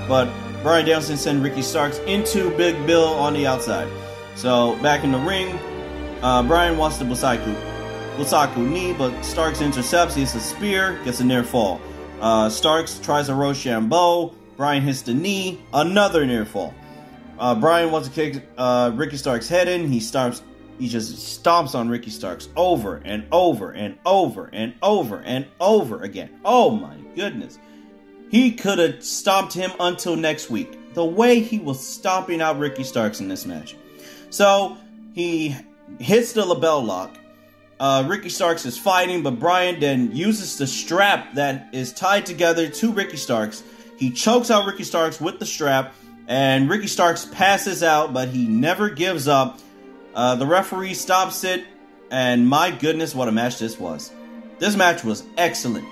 but 0.07 0.29
Bryan 0.63 0.85
Danielson 0.85 1.17
sends 1.17 1.41
Ricky 1.43 1.61
Starks 1.61 1.99
into 1.99 2.49
Big 2.57 2.85
Bill 2.87 3.07
on 3.07 3.33
the 3.33 3.45
outside. 3.45 3.87
So 4.35 4.75
back 4.81 5.03
in 5.03 5.11
the 5.11 5.19
ring, 5.19 5.57
uh, 6.21 6.43
Bryan 6.43 6.77
wants 6.77 6.97
the 6.97 7.05
Busaiku. 7.05 7.55
Lusaku 8.17 8.67
knee, 8.67 8.93
but 8.93 9.21
Starks 9.21 9.61
intercepts. 9.61 10.15
He 10.15 10.21
hits 10.21 10.33
a 10.33 10.39
spear, 10.39 10.99
gets 11.05 11.19
a 11.19 11.23
near 11.23 11.43
fall. 11.43 11.79
Uh, 12.19 12.49
Starks 12.49 12.97
tries 12.99 13.29
a 13.29 13.33
Roshambo. 13.33 14.33
Bryan 14.57 14.81
hits 14.81 15.03
the 15.03 15.13
knee, 15.13 15.61
another 15.71 16.25
near 16.25 16.43
fall. 16.43 16.73
Uh, 17.39 17.55
Bryan 17.55 17.91
wants 17.91 18.07
to 18.07 18.13
kick 18.13 18.43
uh, 18.57 18.91
Ricky 18.93 19.17
Starks' 19.17 19.47
head 19.47 19.67
in. 19.67 19.87
He 19.87 19.99
starts. 19.99 20.41
He 20.79 20.87
just 20.87 21.43
stomps 21.43 21.73
on 21.73 21.89
Ricky 21.89 22.11
Starks 22.11 22.49
over 22.55 23.01
and 23.03 23.25
over 23.31 23.71
and 23.71 23.97
over 24.05 24.49
and 24.53 24.75
over 24.83 25.21
and 25.25 25.47
over 25.59 26.03
again. 26.03 26.39
Oh 26.45 26.69
my 26.71 26.95
goodness. 27.15 27.57
He 28.29 28.51
could 28.51 28.77
have 28.77 29.03
stomped 29.03 29.53
him 29.53 29.71
until 29.79 30.15
next 30.15 30.49
week. 30.49 30.93
The 30.93 31.05
way 31.05 31.39
he 31.39 31.59
was 31.59 31.85
stomping 31.85 32.41
out 32.41 32.59
Ricky 32.59 32.83
Starks 32.83 33.21
in 33.21 33.27
this 33.27 33.45
match. 33.45 33.75
So 34.29 34.77
he 35.13 35.55
hits 35.99 36.33
the 36.33 36.41
LeBell 36.41 36.85
Lock. 36.85 37.17
Uh, 37.79 38.05
Ricky 38.07 38.29
Starks 38.29 38.65
is 38.65 38.77
fighting, 38.77 39.23
but 39.23 39.39
Bryan 39.39 39.79
then 39.79 40.15
uses 40.15 40.57
the 40.57 40.67
strap 40.67 41.35
that 41.35 41.69
is 41.73 41.93
tied 41.93 42.25
together 42.25 42.67
to 42.67 42.91
Ricky 42.91 43.17
Starks. 43.17 43.63
He 43.97 44.11
chokes 44.11 44.51
out 44.51 44.65
Ricky 44.65 44.83
Starks 44.83 45.21
with 45.21 45.39
the 45.39 45.45
strap, 45.45 45.93
and 46.27 46.69
Ricky 46.69 46.87
Starks 46.87 47.25
passes 47.25 47.81
out, 47.81 48.13
but 48.13 48.29
he 48.29 48.45
never 48.45 48.89
gives 48.89 49.27
up. 49.27 49.59
Uh, 50.13 50.35
the 50.35 50.45
referee 50.45 50.93
stops 50.93 51.43
it, 51.43 51.63
and 52.11 52.47
my 52.47 52.71
goodness, 52.71 53.15
what 53.15 53.27
a 53.27 53.31
match 53.31 53.59
this 53.59 53.79
was! 53.79 54.11
This 54.59 54.75
match 54.75 55.03
was 55.03 55.23
excellent. 55.37 55.87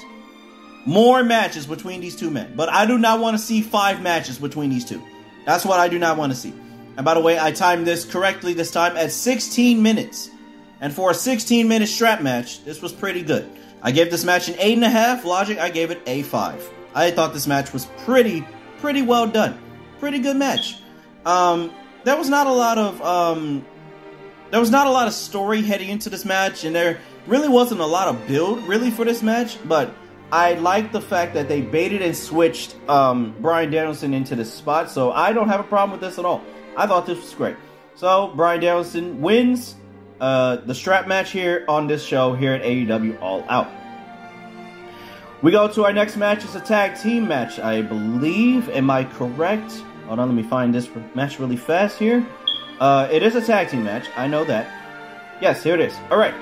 More 0.85 1.23
matches 1.23 1.65
between 1.65 2.01
these 2.01 2.15
two 2.15 2.29
men, 2.29 2.53
but 2.55 2.69
I 2.69 2.85
do 2.85 2.97
not 2.97 3.19
want 3.19 3.37
to 3.37 3.43
see 3.43 3.61
five 3.61 4.01
matches 4.01 4.37
between 4.37 4.69
these 4.69 4.85
two. 4.85 5.01
That's 5.45 5.65
what 5.65 5.79
I 5.79 5.87
do 5.87 5.97
not 5.97 6.17
want 6.17 6.31
to 6.31 6.37
see. 6.37 6.53
And 6.97 7.05
by 7.05 7.13
the 7.13 7.21
way, 7.21 7.39
I 7.39 7.51
timed 7.51 7.85
this 7.85 8.05
correctly 8.05 8.53
this 8.53 8.71
time 8.71 8.95
at 8.97 9.11
16 9.11 9.81
minutes. 9.81 10.29
And 10.81 10.93
for 10.93 11.11
a 11.11 11.13
16 11.13 11.67
minute 11.67 11.87
strap 11.87 12.21
match, 12.21 12.63
this 12.63 12.81
was 12.81 12.91
pretty 12.91 13.21
good. 13.21 13.49
I 13.81 13.91
gave 13.91 14.11
this 14.11 14.23
match 14.23 14.47
an 14.47 14.55
8.5. 14.55 15.23
Logic, 15.23 15.57
I 15.57 15.69
gave 15.69 15.91
it 15.91 16.01
a 16.05 16.23
5. 16.23 16.73
I 16.93 17.11
thought 17.11 17.33
this 17.33 17.47
match 17.47 17.73
was 17.73 17.85
pretty, 18.05 18.45
pretty 18.79 19.01
well 19.01 19.27
done. 19.27 19.59
Pretty 20.05 20.19
good 20.19 20.37
match. 20.37 20.77
Um, 21.25 21.73
there 22.03 22.15
was 22.15 22.29
not 22.29 22.45
a 22.45 22.51
lot 22.51 22.77
of, 22.77 23.01
um, 23.01 23.65
there 24.51 24.59
was 24.59 24.69
not 24.69 24.85
a 24.85 24.91
lot 24.91 25.07
of 25.07 25.13
story 25.15 25.63
heading 25.63 25.89
into 25.89 26.11
this 26.11 26.25
match, 26.25 26.63
and 26.63 26.75
there 26.75 26.99
really 27.25 27.47
wasn't 27.49 27.81
a 27.81 27.85
lot 27.87 28.07
of 28.07 28.27
build 28.27 28.61
really 28.67 28.91
for 28.91 29.03
this 29.03 29.23
match, 29.23 29.57
but 29.67 29.95
I 30.31 30.53
like 30.53 30.91
the 30.91 31.01
fact 31.01 31.33
that 31.33 31.47
they 31.47 31.61
baited 31.61 32.03
and 32.03 32.15
switched 32.15 32.75
um, 32.87 33.33
Bryan 33.41 33.71
Danielson 33.71 34.13
into 34.13 34.35
this 34.35 34.53
spot, 34.53 34.91
so 34.91 35.11
I 35.11 35.33
don't 35.33 35.49
have 35.49 35.59
a 35.59 35.63
problem 35.63 35.99
with 35.99 36.07
this 36.07 36.19
at 36.19 36.23
all. 36.23 36.43
I 36.77 36.85
thought 36.85 37.07
this 37.07 37.19
was 37.19 37.33
great. 37.33 37.55
So 37.95 38.27
Bryan 38.35 38.59
Danielson 38.59 39.23
wins 39.23 39.73
uh, 40.21 40.57
the 40.57 40.75
strap 40.75 41.07
match 41.07 41.31
here 41.31 41.65
on 41.67 41.87
this 41.87 42.05
show 42.05 42.35
here 42.35 42.53
at 42.53 42.61
AEW 42.61 43.19
All 43.23 43.43
Out. 43.49 43.71
We 45.41 45.51
go 45.51 45.67
to 45.67 45.83
our 45.85 45.93
next 45.93 46.15
match. 46.15 46.43
It's 46.43 46.53
a 46.53 46.59
tag 46.59 46.95
team 47.01 47.27
match, 47.27 47.57
I 47.57 47.81
believe. 47.81 48.69
Am 48.69 48.91
I 48.91 49.03
correct? 49.03 49.81
Hold 50.07 50.19
on, 50.19 50.27
let 50.27 50.35
me 50.35 50.43
find 50.43 50.73
this 50.73 50.89
match 51.13 51.39
really 51.39 51.57
fast 51.57 51.97
here. 51.97 52.25
Uh, 52.79 53.07
it 53.11 53.23
is 53.23 53.35
a 53.35 53.41
tag 53.41 53.69
team 53.69 53.83
match. 53.83 54.07
I 54.15 54.27
know 54.27 54.43
that. 54.45 54.67
Yes, 55.41 55.63
here 55.63 55.73
it 55.73 55.81
is. 55.81 55.95
All 56.11 56.17
right. 56.17 56.33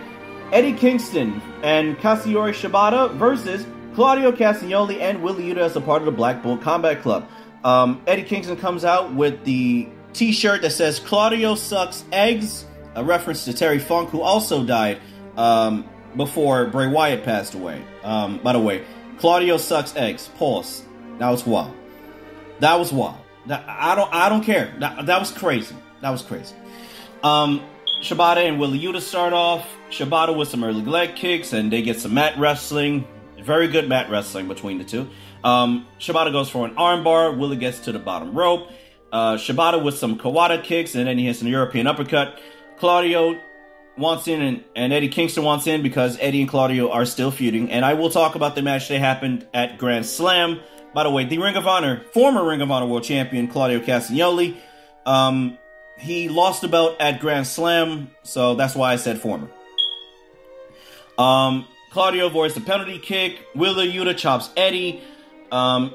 Eddie 0.51 0.73
Kingston 0.73 1.41
and 1.63 1.97
Katsuyori 1.97 2.53
Shibata 2.53 3.13
versus 3.15 3.65
Claudio 3.95 4.31
Castagnoli 4.31 4.99
and 4.99 5.23
Wheeler 5.23 5.41
Yuta 5.41 5.57
as 5.57 5.75
a 5.75 5.81
part 5.81 6.01
of 6.01 6.05
the 6.05 6.11
Blackpool 6.11 6.57
Combat 6.57 7.01
Club. 7.01 7.27
Um, 7.63 8.01
Eddie 8.07 8.23
Kingston 8.23 8.57
comes 8.57 8.83
out 8.83 9.13
with 9.13 9.43
the 9.45 9.87
T-shirt 10.13 10.61
that 10.61 10.71
says 10.71 10.99
"Claudio 10.99 11.55
sucks 11.55 12.03
eggs," 12.11 12.65
a 12.95 13.03
reference 13.03 13.45
to 13.45 13.53
Terry 13.53 13.79
Funk, 13.79 14.09
who 14.09 14.21
also 14.21 14.63
died 14.63 14.99
um, 15.37 15.89
before 16.15 16.67
Bray 16.67 16.87
Wyatt 16.87 17.23
passed 17.23 17.53
away. 17.55 17.83
Um, 18.03 18.39
by 18.39 18.53
the 18.53 18.59
way, 18.59 18.83
Claudio 19.17 19.57
sucks 19.57 19.95
eggs. 19.95 20.29
Pause. 20.37 20.83
That 21.19 21.29
was 21.29 21.45
wild. 21.47 21.73
That 22.59 22.77
was 22.77 22.91
wild. 22.91 23.22
That, 23.47 23.65
I 23.67 23.95
don't. 23.95 24.13
I 24.13 24.29
don't 24.29 24.43
care. 24.43 24.73
That, 24.79 25.05
that 25.05 25.19
was 25.19 25.31
crazy. 25.31 25.75
That 26.01 26.09
was 26.11 26.21
crazy. 26.21 26.55
Um, 27.23 27.61
Shibata 28.01 28.37
and 28.37 28.59
Wheeler 28.59 28.77
Yuta 28.77 29.01
start 29.01 29.33
off. 29.33 29.67
Shibata 29.89 30.35
with 30.35 30.49
some 30.49 30.63
early 30.63 30.81
leg 30.81 31.15
kicks, 31.15 31.53
and 31.53 31.71
they 31.71 31.81
get 31.81 31.99
some 31.99 32.13
mat 32.13 32.37
wrestling. 32.37 33.07
Very 33.41 33.67
good 33.67 33.89
mat 33.89 34.09
wrestling 34.09 34.47
between 34.47 34.77
the 34.77 34.83
two. 34.83 35.09
Um, 35.43 35.87
Shibata 35.99 36.31
goes 36.31 36.49
for 36.49 36.65
an 36.65 36.75
armbar. 36.75 37.37
Wheeler 37.37 37.55
gets 37.55 37.79
to 37.81 37.91
the 37.91 37.99
bottom 37.99 38.33
rope. 38.33 38.69
Uh, 39.11 39.35
Shibata 39.35 39.83
with 39.83 39.97
some 39.97 40.17
Kawada 40.17 40.63
kicks, 40.63 40.95
and 40.95 41.07
then 41.07 41.17
he 41.17 41.25
hits 41.25 41.41
an 41.41 41.47
European 41.47 41.87
uppercut. 41.87 42.39
Claudio 42.77 43.39
wants 43.97 44.27
in, 44.27 44.41
and, 44.41 44.63
and 44.75 44.91
Eddie 44.91 45.09
Kingston 45.09 45.43
wants 45.43 45.67
in 45.67 45.83
because 45.83 46.17
Eddie 46.19 46.41
and 46.41 46.49
Claudio 46.49 46.89
are 46.89 47.05
still 47.05 47.31
feuding. 47.31 47.71
And 47.71 47.85
I 47.85 47.93
will 47.93 48.09
talk 48.09 48.35
about 48.35 48.55
the 48.55 48.61
match 48.61 48.87
that 48.89 48.99
happened 48.99 49.47
at 49.53 49.77
Grand 49.77 50.05
Slam. 50.05 50.59
By 50.93 51.03
the 51.03 51.09
way, 51.09 51.25
the 51.25 51.39
Ring 51.39 51.55
of 51.55 51.67
Honor, 51.67 52.03
former 52.13 52.45
Ring 52.45 52.61
of 52.61 52.69
Honor 52.69 52.85
World 52.85 53.03
Champion 53.03 53.47
Claudio 53.47 53.79
Castagnoli, 53.79 54.55
um, 55.05 55.57
he 55.97 56.29
lost 56.29 56.61
the 56.61 56.67
belt 56.67 56.97
at 56.99 57.19
Grand 57.19 57.47
Slam, 57.47 58.11
so 58.23 58.55
that's 58.55 58.75
why 58.75 58.93
I 58.93 58.95
said 58.97 59.19
former. 59.19 59.49
Um, 61.17 61.67
Claudio 61.91 62.27
avoids 62.27 62.53
the 62.53 62.61
penalty 62.61 62.99
kick. 62.99 63.39
Wheeler 63.55 63.85
Yuta 63.85 64.17
chops 64.17 64.49
Eddie. 64.57 65.01
Um, 65.51 65.93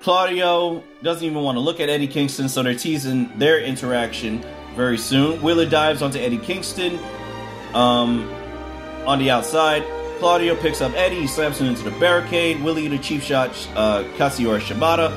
Claudio 0.00 0.84
doesn't 1.02 1.24
even 1.24 1.42
want 1.42 1.56
to 1.56 1.60
look 1.60 1.80
at 1.80 1.88
Eddie 1.88 2.08
Kingston, 2.08 2.48
so 2.48 2.62
they're 2.62 2.74
teasing 2.74 3.38
their 3.38 3.60
interaction 3.60 4.44
very 4.76 4.98
soon. 4.98 5.40
Wheeler 5.40 5.64
dives 5.64 6.02
onto 6.02 6.18
Eddie 6.18 6.38
Kingston 6.38 6.98
um, 7.72 8.30
on 9.06 9.18
the 9.18 9.30
outside. 9.30 9.82
Claudio 10.24 10.56
picks 10.56 10.80
up 10.80 10.90
Eddie, 10.94 11.20
he 11.20 11.26
slams 11.26 11.60
him 11.60 11.66
into 11.66 11.82
the 11.82 11.90
barricade. 12.00 12.58
Wheeler 12.64 12.80
Yuta 12.80 13.02
cheap 13.02 13.20
shot 13.20 13.50
uh, 13.76 14.04
Katsuyori 14.16 14.58
Shibata. 14.58 15.12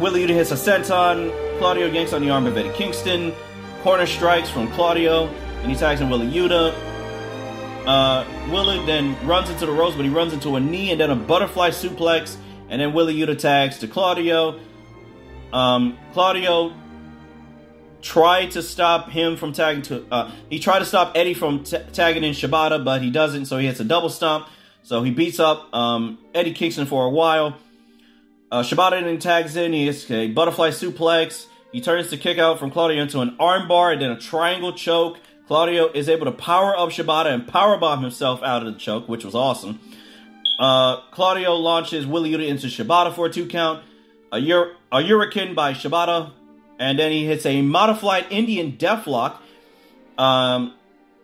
Wheeler 0.00 0.18
Yuta 0.18 0.30
hits 0.30 0.50
a 0.50 0.54
senton. 0.54 1.30
Claudio 1.58 1.88
yanks 1.88 2.14
on 2.14 2.22
the 2.22 2.30
arm 2.30 2.46
of 2.46 2.56
Eddie 2.56 2.72
Kingston. 2.72 3.34
Corner 3.82 4.06
strikes 4.06 4.48
from 4.48 4.68
Claudio, 4.68 5.26
and 5.26 5.70
he 5.70 5.76
tags 5.76 6.00
in 6.00 6.08
Wheeler 6.08 6.24
Yuta. 6.24 6.74
Uh, 7.86 8.24
Wheeler 8.48 8.82
then 8.86 9.14
runs 9.26 9.50
into 9.50 9.66
the 9.66 9.72
ropes, 9.72 9.94
but 9.94 10.06
he 10.06 10.10
runs 10.10 10.32
into 10.32 10.56
a 10.56 10.60
knee 10.60 10.90
and 10.90 10.98
then 10.98 11.10
a 11.10 11.16
butterfly 11.16 11.68
suplex, 11.68 12.38
and 12.70 12.80
then 12.80 12.94
Wheeler 12.94 13.12
Yuta 13.12 13.38
tags 13.38 13.76
to 13.80 13.86
Claudio. 13.86 14.58
Um, 15.52 15.98
Claudio 16.14 16.72
tried 18.04 18.50
to 18.52 18.62
stop 18.62 19.10
him 19.10 19.36
from 19.36 19.52
tagging 19.52 19.82
to. 19.82 20.04
Uh, 20.12 20.30
he 20.50 20.60
tried 20.60 20.80
to 20.80 20.84
stop 20.84 21.12
Eddie 21.16 21.34
from 21.34 21.64
t- 21.64 21.78
tagging 21.92 22.22
in 22.22 22.32
Shibata, 22.34 22.84
but 22.84 23.02
he 23.02 23.10
doesn't, 23.10 23.46
so 23.46 23.58
he 23.58 23.66
hits 23.66 23.80
a 23.80 23.84
double 23.84 24.10
stomp. 24.10 24.46
So 24.82 25.02
he 25.02 25.10
beats 25.10 25.40
up 25.40 25.74
um, 25.74 26.18
Eddie 26.34 26.52
Kingston 26.52 26.86
for 26.86 27.06
a 27.06 27.10
while. 27.10 27.56
Uh, 28.52 28.62
Shibata 28.62 29.02
then 29.02 29.18
tags 29.18 29.56
in. 29.56 29.72
He 29.72 29.86
hits 29.86 30.08
a 30.10 30.28
butterfly 30.28 30.68
suplex. 30.68 31.46
He 31.72 31.80
turns 31.80 32.10
the 32.10 32.18
kick 32.18 32.38
out 32.38 32.58
from 32.58 32.70
Claudio 32.70 33.02
into 33.02 33.20
an 33.20 33.36
armbar 33.40 33.94
and 33.94 34.02
then 34.02 34.10
a 34.10 34.20
triangle 34.20 34.74
choke. 34.74 35.18
Claudio 35.48 35.90
is 35.90 36.08
able 36.08 36.26
to 36.26 36.32
power 36.32 36.78
up 36.78 36.90
Shibata 36.90 37.32
and 37.32 37.46
powerbomb 37.46 38.02
himself 38.02 38.42
out 38.42 38.66
of 38.66 38.72
the 38.72 38.78
choke, 38.78 39.08
which 39.08 39.24
was 39.24 39.34
awesome. 39.34 39.80
Uh, 40.60 41.00
Claudio 41.10 41.54
launches 41.54 42.06
Wheeler 42.06 42.28
Yuta 42.28 42.46
into 42.46 42.66
Shibata 42.68 43.12
for 43.12 43.26
a 43.26 43.30
two 43.30 43.46
count. 43.46 43.82
A, 44.32 44.38
Ur- 44.38 44.76
a 44.92 45.02
Hurricane 45.02 45.54
by 45.54 45.72
Shibata. 45.72 46.32
And 46.78 46.98
then 46.98 47.12
he 47.12 47.24
hits 47.26 47.46
a 47.46 47.62
modified 47.62 48.26
Indian 48.30 48.72
Deathlock. 48.72 49.38
Um, 50.18 50.74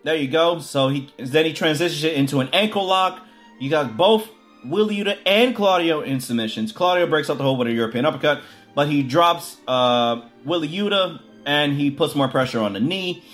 there 0.04 0.16
you 0.16 0.28
go. 0.28 0.60
So 0.60 0.88
he 0.88 1.12
then 1.18 1.44
he 1.44 1.52
transitions 1.52 2.04
it 2.04 2.14
into 2.14 2.40
an 2.40 2.48
ankle 2.52 2.86
lock. 2.86 3.24
You 3.58 3.68
got 3.68 3.96
both 3.96 4.28
Wheeler 4.64 4.92
Yuta 4.92 5.18
and 5.26 5.54
Claudio 5.54 6.00
in 6.00 6.20
submissions. 6.20 6.72
Claudio 6.72 7.06
breaks 7.06 7.28
up 7.28 7.38
the 7.38 7.44
hold 7.44 7.58
with 7.58 7.68
a 7.68 7.72
European 7.72 8.04
uppercut, 8.06 8.42
but 8.74 8.88
he 8.88 9.02
drops 9.02 9.56
uh, 9.66 10.22
Wheeler 10.44 10.66
Yuta 10.66 11.20
and 11.44 11.72
he 11.72 11.90
puts 11.90 12.14
more 12.14 12.28
pressure 12.28 12.60
on 12.60 12.72
the 12.72 12.80
knee. 12.80 13.24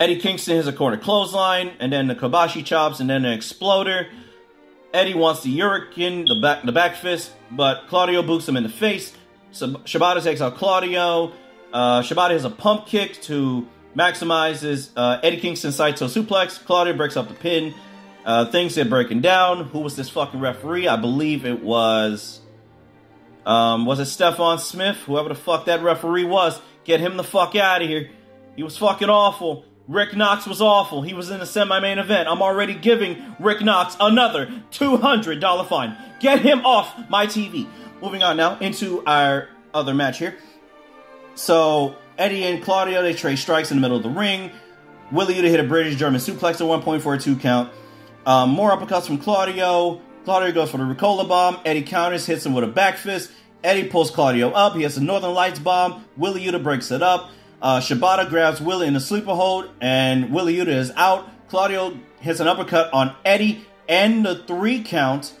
Eddie 0.00 0.18
Kingston 0.18 0.56
has 0.56 0.66
a 0.66 0.72
corner 0.72 0.96
clothesline, 0.96 1.72
and 1.78 1.92
then 1.92 2.08
the 2.08 2.16
Kobashi 2.16 2.64
chops, 2.64 2.98
and 2.98 3.08
then 3.08 3.24
an 3.24 3.32
exploder. 3.32 4.08
Eddie 4.92 5.14
wants 5.14 5.42
the 5.42 5.56
Hurricane, 5.56 6.24
the 6.26 6.40
back, 6.40 6.64
the 6.64 6.72
back 6.72 6.96
fist, 6.96 7.32
but 7.50 7.86
Claudio 7.88 8.22
boots 8.22 8.48
him 8.48 8.56
in 8.56 8.64
the 8.64 8.68
face. 8.68 9.16
So 9.54 9.68
Shibata 9.68 10.22
takes 10.22 10.40
out 10.40 10.56
Claudio. 10.56 11.32
Uh, 11.72 12.02
Shibata 12.02 12.30
has 12.30 12.44
a 12.44 12.50
pump 12.50 12.86
kick 12.86 13.20
to 13.22 13.66
maximize 13.96 14.60
his 14.60 14.90
uh, 14.96 15.20
Eddie 15.22 15.38
Kingston 15.38 15.72
Saito 15.72 16.06
suplex. 16.06 16.62
Claudio 16.64 16.92
breaks 16.94 17.16
up 17.16 17.28
the 17.28 17.34
pin. 17.34 17.74
Uh, 18.24 18.50
things 18.50 18.76
are 18.78 18.84
breaking 18.84 19.20
down. 19.20 19.66
Who 19.66 19.80
was 19.80 19.96
this 19.96 20.08
fucking 20.10 20.40
referee? 20.40 20.88
I 20.88 20.96
believe 20.96 21.44
it 21.44 21.62
was. 21.62 22.40
Um, 23.46 23.86
was 23.86 24.00
it 24.00 24.04
Stephon 24.04 24.58
Smith? 24.58 24.96
Whoever 25.06 25.28
the 25.28 25.34
fuck 25.34 25.66
that 25.66 25.82
referee 25.82 26.24
was, 26.24 26.60
get 26.84 27.00
him 27.00 27.16
the 27.16 27.24
fuck 27.24 27.54
out 27.54 27.82
of 27.82 27.88
here. 27.88 28.10
He 28.56 28.62
was 28.62 28.76
fucking 28.78 29.10
awful. 29.10 29.66
Rick 29.86 30.16
Knox 30.16 30.46
was 30.46 30.62
awful. 30.62 31.02
He 31.02 31.12
was 31.12 31.30
in 31.30 31.40
the 31.40 31.46
semi-main 31.46 31.98
event. 31.98 32.28
I'm 32.28 32.40
already 32.40 32.74
giving 32.74 33.36
Rick 33.38 33.60
Knox 33.60 33.96
another 34.00 34.46
$200 34.70 35.68
fine. 35.68 35.96
Get 36.20 36.40
him 36.40 36.64
off 36.64 37.10
my 37.10 37.26
TV. 37.26 37.68
Moving 38.00 38.22
on 38.22 38.36
now 38.36 38.58
into 38.58 39.04
our 39.04 39.48
other 39.74 39.92
match 39.92 40.18
here. 40.18 40.36
So 41.34 41.96
Eddie 42.16 42.44
and 42.44 42.62
Claudio 42.62 43.02
they 43.02 43.12
trade 43.12 43.38
strikes 43.38 43.70
in 43.70 43.76
the 43.76 43.80
middle 43.80 43.96
of 43.96 44.02
the 44.02 44.08
ring. 44.08 44.50
Wheeler 45.10 45.32
Yuta 45.32 45.48
hit 45.48 45.60
a 45.60 45.64
British 45.64 45.96
German 45.96 46.20
suplex 46.20 46.60
at 46.60 46.66
one 46.66 46.82
point 46.82 47.02
for 47.02 47.14
a 47.14 47.18
two 47.18 47.36
count. 47.36 47.70
Um, 48.24 48.50
more 48.50 48.70
uppercuts 48.70 49.06
from 49.06 49.18
Claudio. 49.18 50.00
Claudio 50.24 50.52
goes 50.52 50.70
for 50.70 50.78
the 50.78 50.84
Ricola 50.84 51.28
bomb. 51.28 51.58
Eddie 51.66 51.82
counters, 51.82 52.24
hits 52.24 52.46
him 52.46 52.54
with 52.54 52.64
a 52.64 52.68
back 52.68 52.96
fist. 52.96 53.30
Eddie 53.62 53.88
pulls 53.88 54.10
Claudio 54.10 54.50
up. 54.50 54.74
He 54.74 54.82
has 54.82 54.96
a 54.96 55.02
Northern 55.02 55.34
Lights 55.34 55.58
bomb. 55.58 56.04
Wheeler 56.16 56.38
Yuta 56.38 56.62
breaks 56.62 56.90
it 56.90 57.02
up. 57.02 57.30
Uh, 57.64 57.80
Shibata 57.80 58.28
grabs 58.28 58.60
Wheeler 58.60 58.84
in 58.84 58.94
a 58.94 59.00
sleeper 59.00 59.34
hold, 59.34 59.70
and 59.80 60.30
Wheeler 60.30 60.52
Yuta 60.52 60.68
is 60.68 60.92
out. 60.96 61.26
Claudio 61.48 61.98
hits 62.20 62.38
an 62.38 62.46
uppercut 62.46 62.92
on 62.92 63.16
Eddie 63.24 63.64
and 63.88 64.24
the 64.24 64.34
three 64.34 64.82
count 64.82 65.32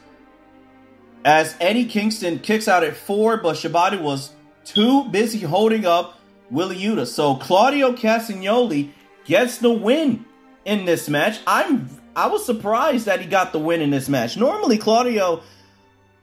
as 1.22 1.54
Eddie 1.60 1.84
Kingston 1.84 2.38
kicks 2.38 2.66
out 2.66 2.82
at 2.82 2.96
four, 2.96 3.36
but 3.36 3.56
Shibata 3.56 4.00
was 4.00 4.32
too 4.64 5.04
busy 5.10 5.40
holding 5.40 5.84
up 5.84 6.18
Wheeler 6.50 6.74
Yuta. 6.74 7.06
So 7.06 7.34
Claudio 7.34 7.92
Castagnoli 7.92 8.92
gets 9.26 9.58
the 9.58 9.70
win 9.70 10.24
in 10.64 10.86
this 10.86 11.10
match. 11.10 11.40
I'm 11.46 11.90
I 12.16 12.28
was 12.28 12.46
surprised 12.46 13.04
that 13.04 13.20
he 13.20 13.26
got 13.26 13.52
the 13.52 13.58
win 13.58 13.82
in 13.82 13.90
this 13.90 14.08
match. 14.08 14.38
Normally 14.38 14.78
Claudio 14.78 15.42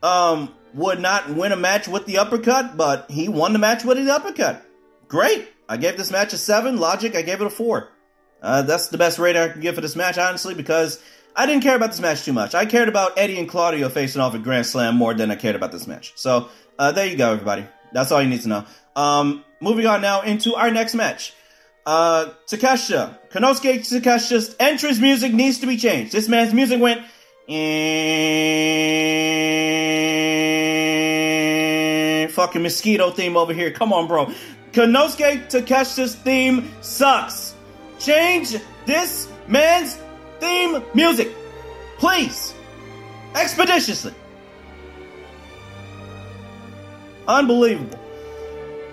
um 0.01 0.51
would 0.73 0.99
not 0.99 1.29
win 1.29 1.51
a 1.51 1.57
match 1.57 1.87
with 1.87 2.07
the 2.07 2.17
uppercut, 2.17 2.75
but 2.75 3.11
he 3.11 3.29
won 3.29 3.53
the 3.53 3.59
match 3.59 3.83
with 3.83 4.03
the 4.03 4.11
uppercut. 4.11 4.65
Great. 5.07 5.47
I 5.71 5.77
gave 5.77 5.95
this 5.95 6.11
match 6.11 6.33
a 6.33 6.37
seven. 6.37 6.75
Logic, 6.75 7.15
I 7.15 7.21
gave 7.21 7.39
it 7.39 7.47
a 7.47 7.49
four. 7.49 7.87
Uh, 8.41 8.61
that's 8.63 8.89
the 8.89 8.97
best 8.97 9.19
rating 9.19 9.41
I 9.41 9.47
can 9.47 9.61
give 9.61 9.75
for 9.75 9.79
this 9.79 9.95
match, 9.95 10.17
honestly, 10.17 10.53
because 10.53 11.01
I 11.33 11.45
didn't 11.45 11.63
care 11.63 11.77
about 11.77 11.91
this 11.91 12.01
match 12.01 12.25
too 12.25 12.33
much. 12.33 12.53
I 12.53 12.65
cared 12.65 12.89
about 12.89 13.17
Eddie 13.17 13.39
and 13.39 13.47
Claudio 13.47 13.87
facing 13.87 14.21
off 14.21 14.35
at 14.35 14.43
Grand 14.43 14.65
Slam 14.65 14.97
more 14.97 15.13
than 15.13 15.31
I 15.31 15.35
cared 15.35 15.55
about 15.55 15.71
this 15.71 15.87
match. 15.87 16.11
So 16.17 16.49
uh, 16.77 16.91
there 16.91 17.05
you 17.07 17.15
go, 17.15 17.31
everybody. 17.31 17.65
That's 17.93 18.11
all 18.11 18.21
you 18.21 18.27
need 18.27 18.41
to 18.41 18.49
know. 18.49 18.65
Um, 18.97 19.45
moving 19.61 19.85
on 19.85 20.01
now 20.01 20.23
into 20.23 20.55
our 20.55 20.71
next 20.71 20.93
match. 20.93 21.33
Uh, 21.85 22.31
Takesha. 22.47 23.17
Konosuke 23.29 23.79
Takesha's 23.79 24.53
entrance 24.59 24.99
music 24.99 25.33
needs 25.33 25.59
to 25.59 25.67
be 25.67 25.77
changed. 25.77 26.11
This 26.11 26.27
man's 26.27 26.53
music 26.53 26.81
went. 26.81 27.01
Fucking 32.33 32.61
mosquito 32.61 33.11
theme 33.11 33.37
over 33.37 33.53
here. 33.53 33.71
Come 33.71 33.93
on, 33.93 34.07
bro. 34.07 34.33
Konosuke 34.71 35.47
Takesha's 35.47 36.15
theme 36.15 36.71
sucks. 36.81 37.55
Change 37.99 38.55
this 38.85 39.29
man's 39.47 39.99
theme 40.39 40.81
music. 40.93 41.29
Please. 41.97 42.53
Expeditiously. 43.35 44.13
Unbelievable. 47.27 47.99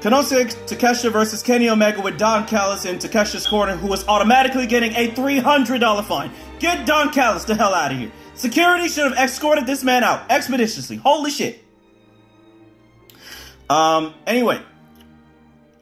Konosuke 0.00 0.54
Takesha 0.66 1.10
versus 1.10 1.42
Kenny 1.42 1.68
Omega 1.68 2.00
with 2.00 2.18
Don 2.18 2.46
Callis 2.46 2.84
in 2.84 2.98
Takesha's 2.98 3.46
corner, 3.46 3.74
who 3.74 3.92
is 3.92 4.06
automatically 4.06 4.66
getting 4.66 4.92
a 4.92 5.10
$300 5.10 6.04
fine. 6.04 6.30
Get 6.60 6.86
Don 6.86 7.12
Callis 7.12 7.44
the 7.44 7.54
hell 7.54 7.74
out 7.74 7.90
of 7.90 7.98
here. 7.98 8.12
Security 8.34 8.88
should 8.88 9.10
have 9.10 9.18
escorted 9.18 9.66
this 9.66 9.82
man 9.82 10.04
out 10.04 10.30
expeditiously. 10.30 10.96
Holy 10.96 11.30
shit. 11.32 11.64
Um, 13.68 14.14
anyway, 14.26 14.62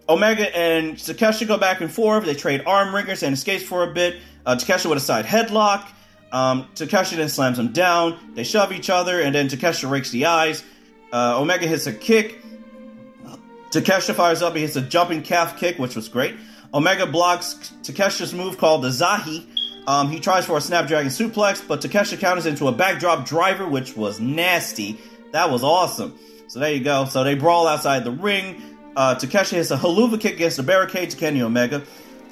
Omega 0.09 0.57
and 0.57 0.97
Takesha 0.97 1.47
go 1.47 1.59
back 1.59 1.81
and 1.81 1.91
forth. 1.91 2.25
They 2.25 2.35
trade 2.35 2.63
arm 2.67 2.95
wringers 2.95 3.23
and 3.23 3.35
escapes 3.35 3.65
for 3.65 3.83
a 3.83 3.93
bit. 3.93 4.17
Uh, 4.45 4.55
Takesha 4.55 4.89
with 4.89 4.99
a 4.99 5.01
side 5.01 5.25
headlock. 5.25 5.87
Um, 6.33 6.69
Takesha 6.75 7.17
then 7.17 7.29
slams 7.29 7.59
him 7.59 7.73
down. 7.73 8.19
They 8.35 8.45
shove 8.45 8.73
each 8.73 8.91
other, 8.91 9.21
and 9.21 9.35
then 9.35 9.49
Takesha 9.49 9.91
rakes 9.91 10.11
the 10.11 10.27
eyes. 10.27 10.63
Uh, 11.13 11.41
Omega 11.41 11.67
hits 11.67 11.87
a 11.87 11.93
kick. 11.93 12.41
Takesha 13.71 14.15
fires 14.15 14.43
up. 14.43 14.55
He 14.55 14.63
hits 14.63 14.77
a 14.77 14.83
jumping 14.83 15.23
calf 15.23 15.59
kick, 15.59 15.79
which 15.79 15.97
was 15.97 16.09
great. 16.09 16.37
Omega 16.73 17.07
blocks 17.07 17.55
Takesha's 17.83 18.33
move 18.33 18.59
called 18.59 18.83
the 18.83 18.89
Zahi. 18.89 19.47
Um, 19.87 20.11
he 20.11 20.19
tries 20.19 20.45
for 20.45 20.57
a 20.57 20.61
Snapdragon 20.61 21.11
suplex, 21.11 21.67
but 21.67 21.81
Takesha 21.81 22.19
counters 22.19 22.47
into 22.47 22.67
a 22.69 22.73
backdrop 22.73 23.25
driver, 23.25 23.67
which 23.69 23.97
was 23.97 24.19
nasty. 24.21 24.99
That 25.33 25.51
was 25.51 25.63
awesome. 25.63 26.19
So 26.49 26.59
there 26.61 26.73
you 26.73 26.83
go. 26.83 27.05
So 27.07 27.25
they 27.25 27.35
brawl 27.35 27.67
outside 27.67 28.05
the 28.05 28.11
ring. 28.11 28.76
Uh, 28.97 29.15
Takesha 29.15 29.53
hits 29.53 29.71
a 29.71 29.77
Helluva 29.77 30.19
kick 30.19 30.35
against 30.35 30.57
the 30.57 30.63
barricade 30.63 31.11
to 31.11 31.17
Kenny 31.17 31.43
Omega. 31.43 31.83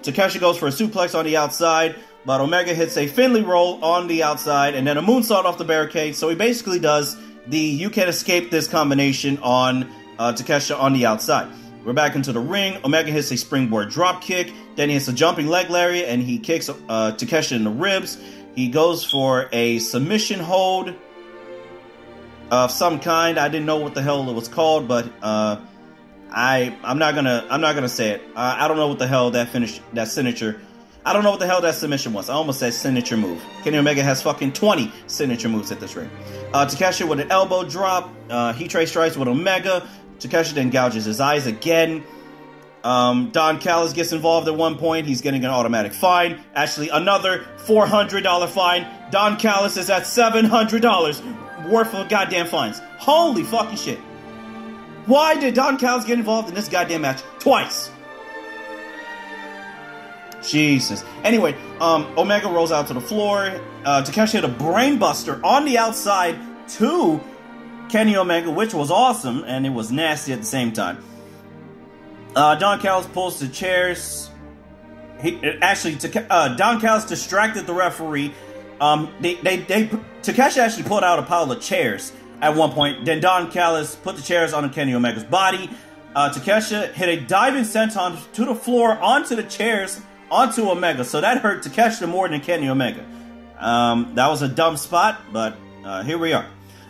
Takesha 0.00 0.40
goes 0.40 0.56
for 0.56 0.66
a 0.66 0.70
suplex 0.70 1.16
on 1.16 1.26
the 1.26 1.36
outside, 1.36 1.96
but 2.24 2.40
Omega 2.40 2.72
hits 2.72 2.96
a 2.96 3.06
Finlay 3.06 3.42
roll 3.42 3.84
on 3.84 4.06
the 4.06 4.22
outside 4.22 4.74
and 4.74 4.86
then 4.86 4.96
a 4.96 5.02
moonsault 5.02 5.44
off 5.44 5.58
the 5.58 5.64
barricade. 5.64 6.16
So 6.16 6.30
he 6.30 6.34
basically 6.34 6.78
does 6.78 7.16
the 7.46 7.58
you 7.58 7.90
can't 7.90 8.08
escape 8.08 8.50
this 8.50 8.66
combination 8.66 9.38
on 9.38 9.90
uh, 10.18 10.34
on 10.78 10.92
the 10.94 11.06
outside. 11.06 11.52
We're 11.84 11.92
back 11.92 12.16
into 12.16 12.32
the 12.32 12.40
ring. 12.40 12.78
Omega 12.82 13.10
hits 13.10 13.30
a 13.30 13.36
springboard 13.36 13.90
drop 13.90 14.22
kick. 14.22 14.50
Then 14.74 14.88
he 14.88 14.94
hits 14.94 15.08
a 15.08 15.12
jumping 15.12 15.48
leg 15.48 15.68
lariat 15.68 16.08
and 16.08 16.22
he 16.22 16.38
kicks 16.38 16.70
uh, 16.70 16.74
Takesha 17.12 17.52
in 17.52 17.64
the 17.64 17.70
ribs. 17.70 18.18
He 18.54 18.68
goes 18.68 19.04
for 19.04 19.50
a 19.52 19.78
submission 19.80 20.40
hold 20.40 20.94
of 22.50 22.70
some 22.70 23.00
kind. 23.00 23.38
I 23.38 23.48
didn't 23.48 23.66
know 23.66 23.76
what 23.76 23.94
the 23.94 24.00
hell 24.00 24.28
it 24.30 24.32
was 24.32 24.48
called, 24.48 24.88
but 24.88 25.12
uh, 25.20 25.60
I 26.30 26.76
I'm 26.82 26.98
not 26.98 27.14
gonna 27.14 27.46
I'm 27.50 27.60
not 27.60 27.74
gonna 27.74 27.88
say 27.88 28.10
it. 28.10 28.22
I 28.34 28.66
don't 28.68 28.76
know 28.76 28.88
what 28.88 28.98
the 28.98 29.06
hell 29.06 29.30
that 29.32 29.48
finish 29.48 29.80
that 29.92 30.08
signature. 30.08 30.60
I 31.06 31.12
don't 31.12 31.22
know 31.22 31.30
what 31.30 31.40
the 31.40 31.46
hell 31.46 31.60
that 31.60 31.74
submission 31.74 32.14
was. 32.14 32.30
I 32.30 32.34
almost 32.34 32.58
said 32.58 32.72
signature 32.72 33.18
move. 33.18 33.42
Kenny 33.62 33.76
Omega 33.76 34.02
has 34.02 34.22
fucking 34.22 34.54
20 34.54 34.90
signature 35.06 35.50
moves 35.50 35.70
at 35.70 35.78
this 35.78 35.94
ring. 35.94 36.10
Uh, 36.54 36.64
Takesha 36.64 37.06
with 37.06 37.20
an 37.20 37.30
elbow 37.30 37.62
drop. 37.68 38.10
Uh, 38.30 38.54
he 38.54 38.68
trade 38.68 38.88
strikes 38.88 39.14
with 39.14 39.28
Omega. 39.28 39.86
Takesha 40.18 40.54
then 40.54 40.70
gouges 40.70 41.04
his 41.04 41.20
eyes 41.20 41.46
again. 41.46 42.02
Um, 42.84 43.30
Don 43.30 43.60
Callis 43.60 43.92
gets 43.92 44.12
involved 44.12 44.48
at 44.48 44.56
one 44.56 44.76
point. 44.78 45.06
He's 45.06 45.20
getting 45.20 45.44
an 45.44 45.50
automatic 45.50 45.92
fine. 45.92 46.40
Actually, 46.54 46.88
another 46.90 47.44
$400 47.66 48.48
fine. 48.48 48.86
Don 49.10 49.36
Callis 49.38 49.76
is 49.76 49.90
at 49.90 50.02
$700 50.02 51.70
worth 51.70 51.94
of 51.94 52.08
goddamn 52.08 52.46
fines. 52.46 52.80
Holy 52.98 53.42
fucking 53.42 53.76
shit. 53.76 53.98
Why 55.06 55.38
did 55.38 55.54
Don 55.54 55.78
Callis 55.78 56.04
get 56.04 56.18
involved 56.18 56.48
in 56.48 56.54
this 56.54 56.68
goddamn 56.68 57.02
match 57.02 57.22
twice? 57.38 57.90
Jesus. 60.42 61.04
Anyway, 61.22 61.54
um, 61.80 62.06
Omega 62.16 62.48
rolls 62.48 62.72
out 62.72 62.86
to 62.88 62.94
the 62.94 63.00
floor. 63.00 63.60
Uh, 63.84 64.02
Takeshi 64.02 64.38
hit 64.38 64.44
a 64.44 64.48
brainbuster 64.48 65.42
on 65.42 65.64
the 65.64 65.78
outside 65.78 66.38
to 66.68 67.20
Kenny 67.88 68.16
Omega, 68.16 68.50
which 68.50 68.74
was 68.74 68.90
awesome, 68.90 69.44
and 69.46 69.66
it 69.66 69.70
was 69.70 69.90
nasty 69.90 70.32
at 70.32 70.40
the 70.40 70.46
same 70.46 70.72
time. 70.72 71.02
Uh, 72.34 72.54
Don 72.56 72.80
Callis 72.80 73.06
pulls 73.06 73.38
the 73.38 73.48
chairs. 73.48 74.30
He 75.20 75.38
actually, 75.62 75.98
uh, 76.28 76.54
Don 76.56 76.80
Callis 76.80 77.04
distracted 77.04 77.66
the 77.66 77.74
referee. 77.74 78.32
Um, 78.80 79.12
they, 79.20 79.34
they, 79.36 79.58
they, 79.58 79.90
Takeshi 80.22 80.60
actually 80.60 80.82
pulled 80.84 81.04
out 81.04 81.18
a 81.18 81.22
pile 81.22 81.50
of 81.50 81.60
chairs 81.60 82.12
at 82.40 82.54
one 82.54 82.72
point. 82.72 83.04
Then 83.04 83.20
Don 83.20 83.50
Callis 83.50 83.96
put 83.96 84.16
the 84.16 84.22
chairs 84.22 84.52
on 84.52 84.68
Kenny 84.70 84.94
Omega's 84.94 85.24
body. 85.24 85.70
Uh, 86.14 86.30
Takesha 86.30 86.92
hit 86.92 87.08
a 87.08 87.20
diving 87.26 87.64
senton 87.64 88.20
to 88.32 88.44
the 88.44 88.54
floor 88.54 88.98
onto 88.98 89.34
the 89.34 89.42
chairs 89.42 90.00
onto 90.30 90.68
Omega, 90.68 91.04
so 91.04 91.20
that 91.20 91.38
hurt 91.38 91.62
Takesha 91.62 92.08
more 92.08 92.28
than 92.28 92.40
Kenny 92.40 92.68
Omega. 92.68 93.04
Um, 93.58 94.12
that 94.14 94.28
was 94.28 94.42
a 94.42 94.48
dumb 94.48 94.76
spot, 94.76 95.20
but 95.32 95.56
uh, 95.84 96.02
here 96.02 96.18
we 96.18 96.32
are. 96.32 96.46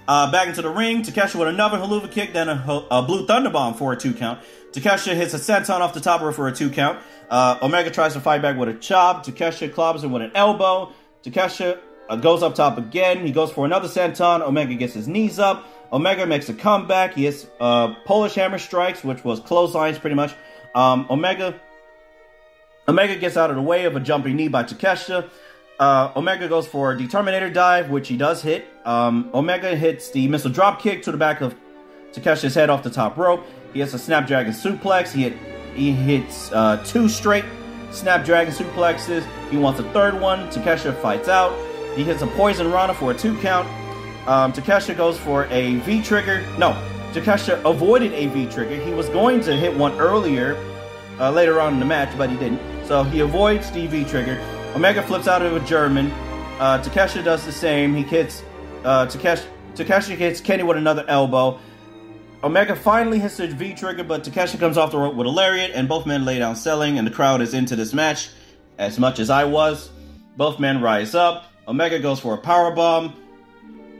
Uh, 0.06 0.30
back 0.30 0.48
into 0.48 0.60
the 0.60 0.68
ring, 0.68 1.02
Takesha 1.02 1.36
with 1.36 1.48
another 1.48 1.78
Helluva 1.78 2.10
kick, 2.10 2.34
then 2.34 2.48
a, 2.48 2.86
a 2.90 3.02
Blue 3.02 3.26
Thunder 3.26 3.48
Bomb 3.48 3.74
for 3.74 3.92
a 3.92 3.96
two 3.96 4.12
count. 4.12 4.40
Takesha 4.72 5.14
hits 5.14 5.32
a 5.32 5.38
senton 5.38 5.80
off 5.80 5.94
the 5.94 6.00
top 6.00 6.20
her 6.20 6.32
for 6.32 6.48
a 6.48 6.52
two 6.52 6.68
count. 6.68 6.98
Uh, 7.30 7.58
Omega 7.62 7.90
tries 7.90 8.12
to 8.12 8.20
fight 8.20 8.42
back 8.42 8.58
with 8.58 8.68
a 8.68 8.74
chop. 8.74 9.24
Takesha 9.24 9.70
clobbers 9.70 10.04
him 10.04 10.12
with 10.12 10.22
an 10.22 10.32
elbow. 10.34 10.92
Takesha 11.22 11.78
uh, 12.08 12.16
goes 12.16 12.42
up 12.42 12.54
top 12.54 12.78
again. 12.78 13.24
He 13.26 13.32
goes 13.32 13.50
for 13.52 13.64
another 13.64 13.88
senton. 13.88 14.40
Omega 14.42 14.74
gets 14.74 14.94
his 14.94 15.08
knees 15.08 15.38
up. 15.38 15.66
Omega 15.92 16.26
makes 16.26 16.48
a 16.48 16.54
comeback. 16.54 17.14
He 17.14 17.24
hits 17.24 17.46
uh, 17.60 17.94
Polish 18.04 18.34
Hammer 18.34 18.58
strikes, 18.58 19.04
which 19.04 19.24
was 19.24 19.40
clotheslines 19.40 19.98
pretty 19.98 20.16
much. 20.16 20.34
Um, 20.74 21.06
Omega 21.08 21.60
Omega 22.86 23.16
gets 23.16 23.36
out 23.36 23.50
of 23.50 23.56
the 23.56 23.62
way 23.62 23.84
of 23.84 23.96
a 23.96 24.00
jumping 24.00 24.36
knee 24.36 24.48
by 24.48 24.64
Takesha. 24.64 25.30
Uh, 25.78 26.12
Omega 26.14 26.48
goes 26.48 26.66
for 26.66 26.92
a 26.92 26.96
Determinator 26.96 27.52
dive, 27.52 27.90
which 27.90 28.08
he 28.08 28.16
does 28.16 28.42
hit. 28.42 28.66
Um, 28.84 29.30
Omega 29.34 29.74
hits 29.74 30.10
the 30.10 30.28
missile 30.28 30.50
drop 30.50 30.80
kick 30.80 31.02
to 31.04 31.12
the 31.12 31.18
back 31.18 31.40
of 31.40 31.54
Takesha's 32.12 32.54
head 32.54 32.70
off 32.70 32.82
the 32.82 32.90
top 32.90 33.16
rope. 33.16 33.44
He 33.72 33.80
hits 33.80 33.94
a 33.94 33.98
Snapdragon 33.98 34.52
suplex. 34.52 35.12
He 35.12 35.22
hit 35.22 35.34
he 35.74 35.90
hits 35.90 36.52
uh, 36.52 36.82
two 36.84 37.08
straight 37.08 37.44
Snapdragon 37.90 38.52
suplexes. 38.52 39.26
He 39.50 39.56
wants 39.56 39.80
a 39.80 39.84
third 39.92 40.20
one. 40.20 40.48
Takesha 40.50 41.00
fights 41.00 41.28
out. 41.28 41.52
He 41.96 42.04
hits 42.04 42.22
a 42.22 42.26
Poison 42.26 42.70
Rana 42.72 42.94
for 42.94 43.10
a 43.10 43.14
two 43.14 43.36
count. 43.38 43.68
Um, 44.28 44.52
Takesha 44.52 44.96
goes 44.96 45.18
for 45.18 45.46
a 45.46 45.76
V 45.76 46.02
trigger. 46.02 46.40
No, 46.58 46.72
Takesha 47.12 47.62
avoided 47.64 48.12
a 48.12 48.26
V 48.28 48.46
trigger. 48.46 48.76
He 48.76 48.92
was 48.92 49.08
going 49.10 49.40
to 49.42 49.54
hit 49.54 49.76
one 49.76 49.92
earlier, 50.00 50.56
uh, 51.20 51.30
later 51.30 51.60
on 51.60 51.74
in 51.74 51.80
the 51.80 51.86
match, 51.86 52.16
but 52.18 52.30
he 52.30 52.36
didn't. 52.36 52.60
So 52.86 53.02
he 53.04 53.20
avoids 53.20 53.70
the 53.70 53.86
V 53.86 54.04
trigger. 54.04 54.40
Omega 54.74 55.02
flips 55.02 55.28
out 55.28 55.42
of 55.42 55.54
a 55.54 55.60
German. 55.66 56.10
Uh, 56.58 56.82
Takesha 56.82 57.22
does 57.22 57.44
the 57.44 57.52
same. 57.52 57.94
He 57.94 58.02
hits 58.02 58.42
uh, 58.84 59.06
Takesha. 59.06 59.46
Takesha 59.74 60.16
hits 60.16 60.40
Kenny 60.40 60.62
with 60.62 60.76
another 60.76 61.04
elbow. 61.08 61.58
Omega 62.42 62.76
finally 62.76 63.18
hits 63.18 63.38
the 63.38 63.48
V 63.48 63.74
trigger, 63.74 64.04
but 64.04 64.22
Takesha 64.24 64.58
comes 64.58 64.76
off 64.76 64.90
the 64.90 64.98
rope 64.98 65.14
with 65.14 65.26
a 65.26 65.30
lariat, 65.30 65.72
and 65.74 65.88
both 65.88 66.06
men 66.06 66.24
lay 66.24 66.38
down 66.38 66.56
selling, 66.56 66.98
and 66.98 67.06
the 67.06 67.10
crowd 67.10 67.40
is 67.40 67.54
into 67.54 67.74
this 67.76 67.92
match. 67.92 68.30
as 68.78 68.98
much 68.98 69.18
as 69.18 69.30
I 69.30 69.44
was. 69.44 69.90
Both 70.36 70.58
men 70.58 70.80
rise 70.80 71.14
up. 71.14 71.46
Omega 71.66 71.98
goes 71.98 72.20
for 72.20 72.34
a 72.34 72.38
power 72.38 72.70
bomb, 72.70 73.14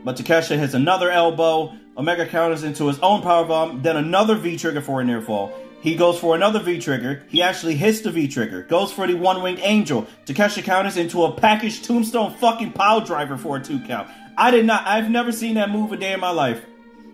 but 0.03 0.15
Takeshita 0.15 0.57
hits 0.57 0.73
another 0.73 1.09
elbow. 1.09 1.75
Omega 1.97 2.25
counters 2.27 2.63
into 2.63 2.87
his 2.87 2.99
own 2.99 3.21
power 3.21 3.45
bomb, 3.45 3.81
then 3.81 3.97
another 3.97 4.35
V 4.35 4.57
trigger 4.57 4.81
for 4.81 5.01
a 5.01 5.03
near 5.03 5.21
fall. 5.21 5.51
He 5.81 5.95
goes 5.95 6.19
for 6.19 6.35
another 6.35 6.59
V 6.59 6.79
trigger. 6.79 7.23
He 7.29 7.41
actually 7.41 7.75
hits 7.75 8.01
the 8.01 8.11
V 8.11 8.27
trigger. 8.27 8.63
Goes 8.63 8.91
for 8.91 9.05
the 9.07 9.13
one 9.13 9.41
winged 9.43 9.59
angel. 9.61 10.07
Takeshi 10.25 10.61
counters 10.61 10.97
into 10.97 11.23
a 11.23 11.31
packaged 11.31 11.85
tombstone 11.85 12.33
fucking 12.35 12.71
pile 12.73 13.01
driver 13.01 13.37
for 13.37 13.57
a 13.57 13.63
two 13.63 13.79
count. 13.81 14.09
I 14.37 14.51
did 14.51 14.65
not. 14.65 14.85
I've 14.87 15.09
never 15.09 15.31
seen 15.31 15.55
that 15.55 15.69
move 15.69 15.91
a 15.91 15.97
day 15.97 16.13
in 16.13 16.19
my 16.19 16.31
life. 16.31 16.65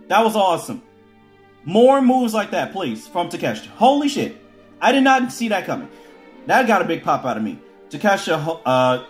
That 0.08 0.24
was 0.24 0.36
awesome. 0.36 0.82
More 1.64 2.02
moves 2.02 2.34
like 2.34 2.52
that, 2.52 2.72
please, 2.72 3.08
from 3.08 3.30
Takeshi. 3.30 3.68
Holy 3.76 4.08
shit. 4.08 4.38
I 4.82 4.92
did 4.92 5.04
not 5.04 5.32
see 5.32 5.50
that 5.50 5.66
coming. 5.66 5.90
That 6.48 6.66
got 6.66 6.82
a 6.82 6.86
big 6.86 7.04
pop 7.04 7.26
out 7.26 7.38
of 7.38 7.44
me. 7.44 7.60
Takeshi, 7.90 8.32
uh, 8.32 9.04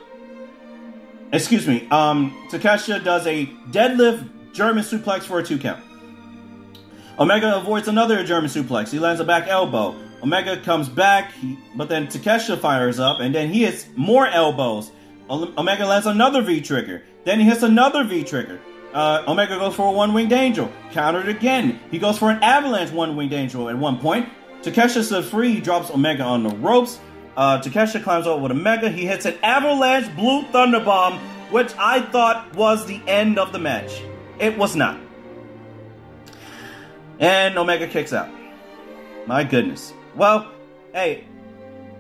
excuse 1.32 1.68
me, 1.68 1.88
um, 1.90 2.48
does 2.52 3.28
a 3.28 3.46
deadlift 3.72 4.30
German 4.54 4.84
suplex 4.84 5.24
for 5.24 5.40
a 5.40 5.44
two 5.44 5.58
count. 5.58 5.84
Omega 7.20 7.56
avoids 7.58 7.88
another 7.88 8.24
German 8.24 8.50
suplex. 8.50 8.90
He 8.90 9.00
lands 9.00 9.22
a 9.22 9.24
back 9.24 9.48
elbow. 9.48 9.96
Omega 10.24 10.58
comes 10.58 10.88
back, 10.88 11.34
but 11.76 11.90
then 11.90 12.08
Takeshita 12.08 12.60
fires 12.60 13.00
up, 13.00 13.20
and 13.20 13.34
then 13.34 13.52
he 13.52 13.64
hits 13.64 13.88
more 13.96 14.28
elbows. 14.28 14.92
Omega 15.30 15.86
lands 15.86 16.06
another 16.06 16.42
V 16.42 16.62
trigger. 16.62 17.04
Then 17.24 17.40
he 17.40 17.46
hits 17.46 17.64
another 17.64 18.04
V 18.04 18.24
trigger. 18.24 18.60
Uh, 18.94 19.24
Omega 19.28 19.58
goes 19.58 19.76
for 19.76 19.88
a 19.88 19.92
one 19.92 20.14
winged 20.14 20.34
angel. 20.34 20.72
Countered 20.92 21.30
again. 21.30 21.80
He 21.90 21.98
goes 21.98 22.18
for 22.18 22.30
an 22.30 22.44
avalanche 22.44 22.92
one 22.92 23.16
winged 23.16 23.34
angel 23.34 23.70
at 23.70 23.78
one 23.78 23.98
point. 23.98 24.28
Takeshita 24.62 25.24
free. 25.24 25.62
Drops 25.62 25.90
Omega 25.90 26.24
on 26.24 26.44
the 26.44 26.50
ropes. 26.50 27.00
Uh, 27.36 27.60
Takeshita 27.62 28.04
climbs 28.04 28.28
over 28.28 28.42
with 28.42 28.52
Omega. 28.52 28.90
He 28.90 29.06
hits 29.06 29.26
an 29.26 29.38
avalanche 29.44 30.14
blue 30.16 30.44
thunder 30.52 30.80
bomb, 30.80 31.20
which 31.50 31.74
I 31.78 32.02
thought 32.02 32.56
was 32.56 32.86
the 32.86 33.02
end 33.08 33.40
of 33.40 33.54
the 33.54 33.60
match. 33.60 34.02
It 34.40 34.58
was 34.58 34.76
not. 34.76 35.00
And 37.20 37.58
Omega 37.58 37.88
kicks 37.88 38.14
out. 38.14 38.30
My 39.28 39.44
goodness. 39.44 39.94
Well, 40.16 40.52
hey, 40.94 41.26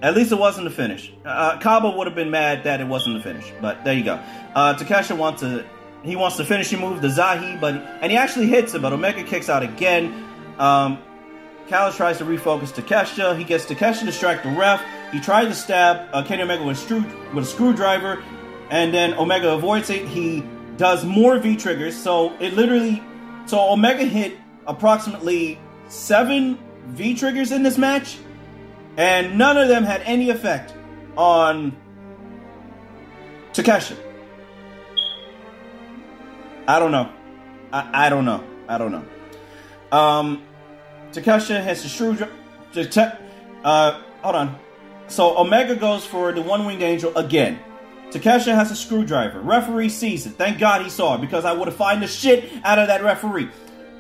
at 0.02 0.16
least 0.16 0.32
it 0.32 0.40
wasn't 0.40 0.66
the 0.66 0.72
finish. 0.72 1.14
Uh, 1.24 1.60
Cabo 1.60 1.96
would 1.96 2.08
have 2.08 2.16
been 2.16 2.32
mad 2.32 2.64
that 2.64 2.82
it 2.82 2.88
wasn't 2.88 3.18
the 3.18 3.24
finish, 3.24 3.52
but 3.62 3.84
there 3.84 3.94
you 3.94 4.04
go. 4.04 4.16
Uh, 4.56 4.74
Takeshita 4.74 5.16
wants 5.16 5.42
to 5.42 5.66
he 6.04 6.16
wants 6.16 6.38
to 6.38 6.46
finish 6.46 6.72
the 6.72 6.78
move, 6.78 7.02
the 7.02 7.10
Zahi, 7.10 7.62
but 7.62 7.76
and 7.76 8.12
he 8.12 8.18
actually 8.18 8.48
hits 8.48 8.74
it, 8.74 8.82
but 8.82 8.92
Omega 8.92 9.24
kicks 9.24 9.50
out 9.50 9.62
again. 9.62 10.26
Um, 10.58 10.98
tries 11.68 12.18
to 12.18 12.26
refocus 12.26 12.74
Takeshita. 12.74 13.38
He 13.38 13.44
gets 13.44 13.66
Takeshita 13.66 14.00
to 14.00 14.06
distract 14.06 14.44
the 14.44 14.50
ref. 14.50 14.82
He 15.12 15.20
tries 15.20 15.48
to 15.48 15.54
stab 15.54 16.08
uh, 16.14 16.24
Kenny 16.24 16.44
Omega 16.44 16.64
with 16.64 16.78
a, 16.78 16.80
screw, 16.80 17.06
with 17.34 17.44
a 17.44 17.48
screwdriver, 17.48 18.24
and 18.70 18.94
then 18.94 19.14
Omega 19.16 19.54
avoids 19.54 19.90
it. 19.90 20.08
He 20.08 20.44
does 20.78 21.04
more 21.04 21.38
V 21.38 21.58
triggers, 21.58 21.96
so 21.96 22.34
it 22.40 22.54
literally, 22.54 23.04
so 23.46 23.72
Omega 23.72 24.06
hit 24.06 24.38
approximately 24.68 25.60
seven 25.90 26.58
V 26.88 27.14
triggers 27.14 27.52
in 27.52 27.62
this 27.64 27.78
match, 27.78 28.18
and 28.96 29.38
none 29.38 29.58
of 29.58 29.68
them 29.68 29.84
had 29.84 30.02
any 30.06 30.30
effect 30.30 30.74
on 31.18 31.76
Takeshi. 33.52 33.96
I 36.68 36.80
don't 36.80 36.92
know. 36.92 37.12
I, 37.74 38.06
I 38.06 38.10
don't 38.10 38.24
know. 38.24 38.44
I 38.70 38.78
don't 38.78 38.92
know. 38.92 39.98
Um, 39.98 40.44
Takeshi 41.12 41.54
has 41.54 41.84
the 41.84 41.90
screwdriver. 41.90 42.32
Uh, 43.66 44.02
hold 44.22 44.36
on. 44.36 44.60
So 45.12 45.38
Omega 45.38 45.76
goes 45.76 46.06
for 46.06 46.32
the 46.32 46.42
one 46.42 46.66
winged 46.66 46.82
angel 46.82 47.16
again. 47.18 47.60
Takeshi 48.12 48.52
has 48.52 48.72
a 48.72 48.76
screwdriver. 48.76 49.42
Referee 49.42 49.90
sees 49.90 50.26
it. 50.26 50.32
Thank 50.32 50.58
God 50.58 50.84
he 50.84 50.90
saw 50.90 51.16
it 51.16 51.22
because 51.22 51.44
I 51.44 51.52
would 51.52 51.68
have 51.68 51.76
fined 51.76 52.02
the 52.02 52.08
shit 52.08 52.50
out 52.64 52.80
of 52.80 52.88
that 52.88 53.04
referee. 53.04 53.50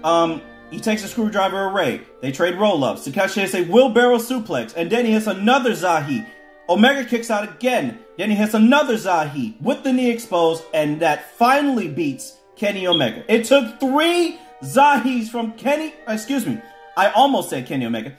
Um, 0.05 0.41
he 0.70 0.80
takes 0.80 1.03
a 1.03 1.09
screwdriver 1.09 1.66
array. 1.66 2.01
They 2.22 2.32
trade 2.32 2.55
roll 2.55 2.82
ups. 2.86 3.03
Takeshi 3.03 3.41
hits 3.41 3.53
a 3.53 3.66
wheelbarrow 3.66 4.20
suplex, 4.20 4.74
and 4.74 4.89
then 4.89 5.05
he 5.05 5.12
hits 5.12 5.28
another 5.28 5.72
Zahi. 5.72 6.26
Omega 6.70 7.03
kicks 7.03 7.30
out 7.30 7.43
again. 7.43 7.99
Then 8.18 8.30
he 8.30 8.38
hits 8.38 8.53
another 8.53 8.95
Zahi 8.95 9.59
with 9.62 9.84
the 9.84 9.91
knee 9.91 10.12
exposed, 10.12 10.64
and 10.74 11.01
that 11.01 11.32
finally 11.32 11.89
beats 11.89 12.38
Kenny 12.55 12.88
Omega. 12.88 13.26
It 13.28 13.43
took 13.43 13.82
three 13.82 14.39
Zahis 14.64 15.28
from 15.28 15.53
Kenny, 15.53 15.93
excuse 16.07 16.45
me, 16.45 16.62
I 16.95 17.09
almost 17.09 17.49
said 17.49 17.68
Kenny 17.68 17.86
Omega. 17.86 18.16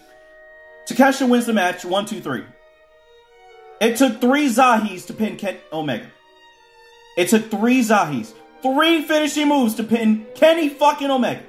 Takeshi 0.85 1.25
wins 1.25 1.47
the 1.47 1.55
match, 1.55 1.87
one, 1.87 2.05
two, 2.05 2.21
three. 2.21 2.45
It 3.83 3.97
took 3.97 4.21
three 4.21 4.47
Zahis 4.47 5.09
to 5.09 5.13
pin 5.13 5.37
Kenny 5.37 5.59
Omega. 5.73 6.07
It 7.17 7.31
took 7.31 7.51
three 7.51 7.81
Zahis, 7.81 8.33
three 8.63 9.03
finishing 9.03 9.49
moves 9.49 9.75
to 9.75 9.83
pin 9.83 10.25
Kenny 10.37 10.69
fucking 10.69 11.11
Omega. 11.11 11.43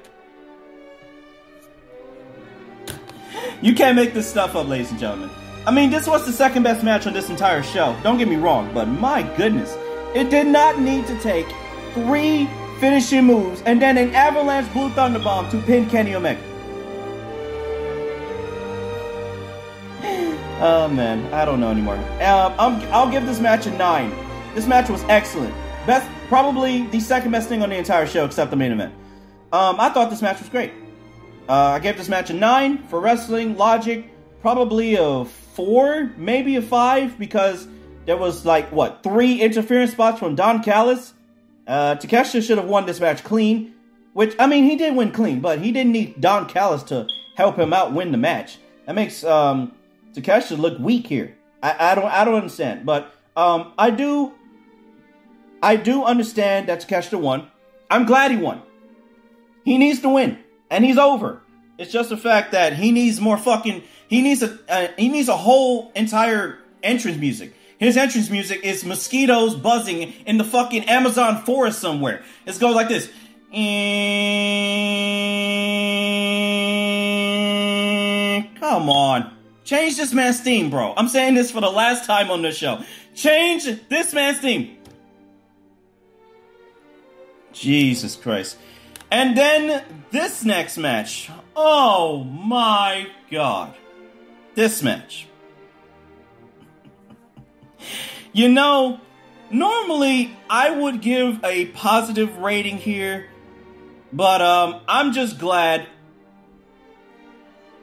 You 3.62 3.72
can't 3.76 3.94
make 3.94 4.14
this 4.14 4.28
stuff 4.28 4.56
up, 4.56 4.66
ladies 4.66 4.90
and 4.90 4.98
gentlemen. 4.98 5.30
I 5.64 5.70
mean, 5.70 5.90
this 5.90 6.08
was 6.08 6.26
the 6.26 6.32
second 6.32 6.64
best 6.64 6.82
match 6.82 7.06
on 7.06 7.12
this 7.12 7.30
entire 7.30 7.62
show. 7.62 7.96
Don't 8.02 8.18
get 8.18 8.26
me 8.26 8.34
wrong, 8.34 8.68
but 8.74 8.86
my 8.86 9.22
goodness, 9.36 9.72
it 10.12 10.28
did 10.28 10.48
not 10.48 10.80
need 10.80 11.06
to 11.06 11.16
take 11.20 11.46
three 11.94 12.50
finishing 12.80 13.26
moves, 13.26 13.62
and 13.64 13.80
then 13.80 13.96
an 13.96 14.12
avalanche 14.12 14.70
blue 14.72 14.90
thunder 14.90 15.20
bomb 15.20 15.48
to 15.50 15.58
pin 15.58 15.88
Kenny 15.88 16.16
Omega. 16.16 16.42
Oh 20.60 20.88
man, 20.88 21.32
I 21.32 21.44
don't 21.44 21.60
know 21.60 21.70
anymore. 21.70 21.96
Um, 21.96 22.54
i 22.58 23.04
will 23.04 23.10
give 23.10 23.26
this 23.26 23.40
match 23.40 23.66
a 23.66 23.70
nine. 23.76 24.12
This 24.54 24.66
match 24.66 24.88
was 24.88 25.02
excellent. 25.04 25.54
Best, 25.86 26.08
probably 26.28 26.86
the 26.88 27.00
second 27.00 27.30
best 27.30 27.48
thing 27.48 27.62
on 27.62 27.70
the 27.70 27.76
entire 27.76 28.06
show, 28.06 28.24
except 28.24 28.50
the 28.50 28.56
main 28.56 28.72
event. 28.72 28.94
Um, 29.52 29.76
I 29.78 29.90
thought 29.90 30.10
this 30.10 30.22
match 30.22 30.40
was 30.40 30.48
great. 30.48 30.72
Uh, 31.48 31.52
I 31.52 31.78
gave 31.78 31.96
this 31.96 32.08
match 32.08 32.30
a 32.30 32.34
nine 32.34 32.82
for 32.88 33.00
wrestling 33.00 33.56
logic, 33.56 34.10
probably 34.40 34.96
a 34.96 35.24
four, 35.24 36.12
maybe 36.16 36.56
a 36.56 36.62
five, 36.62 37.18
because 37.18 37.68
there 38.06 38.16
was 38.16 38.46
like 38.46 38.70
what 38.72 39.02
three 39.02 39.40
interference 39.40 39.92
spots 39.92 40.18
from 40.18 40.34
Don 40.34 40.62
Callis 40.62 41.14
uh, 41.66 41.96
Takeshita 41.96 42.46
should 42.46 42.58
have 42.58 42.66
won 42.66 42.86
this 42.86 43.00
match 43.00 43.24
clean, 43.24 43.74
which 44.12 44.34
I 44.38 44.46
mean 44.46 44.64
he 44.64 44.76
did 44.76 44.94
win 44.94 45.12
clean, 45.12 45.40
but 45.40 45.60
he 45.60 45.72
didn't 45.72 45.92
need 45.92 46.20
Don 46.20 46.48
Callis 46.48 46.82
to 46.84 47.06
help 47.36 47.58
him 47.58 47.72
out 47.72 47.92
win 47.92 48.12
the 48.12 48.18
match. 48.18 48.58
That 48.86 48.94
makes 48.94 49.24
um, 49.24 49.72
Takeshita 50.14 50.58
look 50.58 50.78
weak 50.78 51.06
here. 51.06 51.36
I, 51.62 51.92
I 51.92 51.94
don't 51.94 52.06
I 52.06 52.24
don't 52.24 52.34
understand, 52.34 52.86
but 52.86 53.12
um, 53.36 53.72
I 53.78 53.90
do 53.90 54.32
I 55.62 55.76
do 55.76 56.04
understand 56.04 56.68
that 56.68 56.86
Takeshita 56.86 57.20
won. 57.20 57.48
I'm 57.90 58.06
glad 58.06 58.30
he 58.30 58.36
won. 58.36 58.62
He 59.64 59.78
needs 59.78 60.00
to 60.00 60.08
win, 60.08 60.38
and 60.70 60.84
he's 60.84 60.98
over. 60.98 61.42
It's 61.78 61.90
just 61.90 62.10
the 62.10 62.16
fact 62.16 62.52
that 62.52 62.74
he 62.74 62.92
needs 62.92 63.20
more 63.20 63.38
fucking. 63.38 63.82
He 64.08 64.22
needs 64.22 64.42
a 64.42 64.58
uh, 64.68 64.88
he 64.96 65.08
needs 65.08 65.28
a 65.28 65.36
whole 65.36 65.90
entire 65.94 66.58
entrance 66.82 67.18
music. 67.18 67.54
His 67.78 67.96
entrance 67.96 68.30
music 68.30 68.60
is 68.62 68.84
mosquitoes 68.84 69.54
buzzing 69.56 70.14
in 70.26 70.38
the 70.38 70.44
fucking 70.44 70.84
Amazon 70.84 71.44
forest 71.44 71.80
somewhere. 71.80 72.22
It 72.46 72.58
goes 72.60 72.74
like 72.74 72.88
this. 72.88 73.10
Come 78.60 78.88
on. 78.88 79.33
Change 79.64 79.96
this 79.96 80.12
man's 80.12 80.40
theme, 80.40 80.68
bro. 80.68 80.92
I'm 80.94 81.08
saying 81.08 81.34
this 81.34 81.50
for 81.50 81.62
the 81.62 81.70
last 81.70 82.04
time 82.04 82.30
on 82.30 82.42
this 82.42 82.56
show. 82.56 82.84
Change 83.14 83.88
this 83.88 84.12
man's 84.12 84.38
theme. 84.38 84.76
Jesus 87.52 88.14
Christ. 88.14 88.58
And 89.10 89.36
then 89.36 89.82
this 90.10 90.44
next 90.44 90.76
match. 90.76 91.30
Oh 91.56 92.24
my 92.24 93.06
god. 93.30 93.74
This 94.54 94.82
match. 94.82 95.26
You 98.36 98.48
know, 98.48 99.00
normally 99.48 100.36
I 100.50 100.70
would 100.70 101.00
give 101.00 101.44
a 101.44 101.66
positive 101.66 102.38
rating 102.38 102.78
here, 102.78 103.28
but 104.12 104.42
um, 104.42 104.80
I'm 104.88 105.12
just 105.12 105.38
glad. 105.38 105.86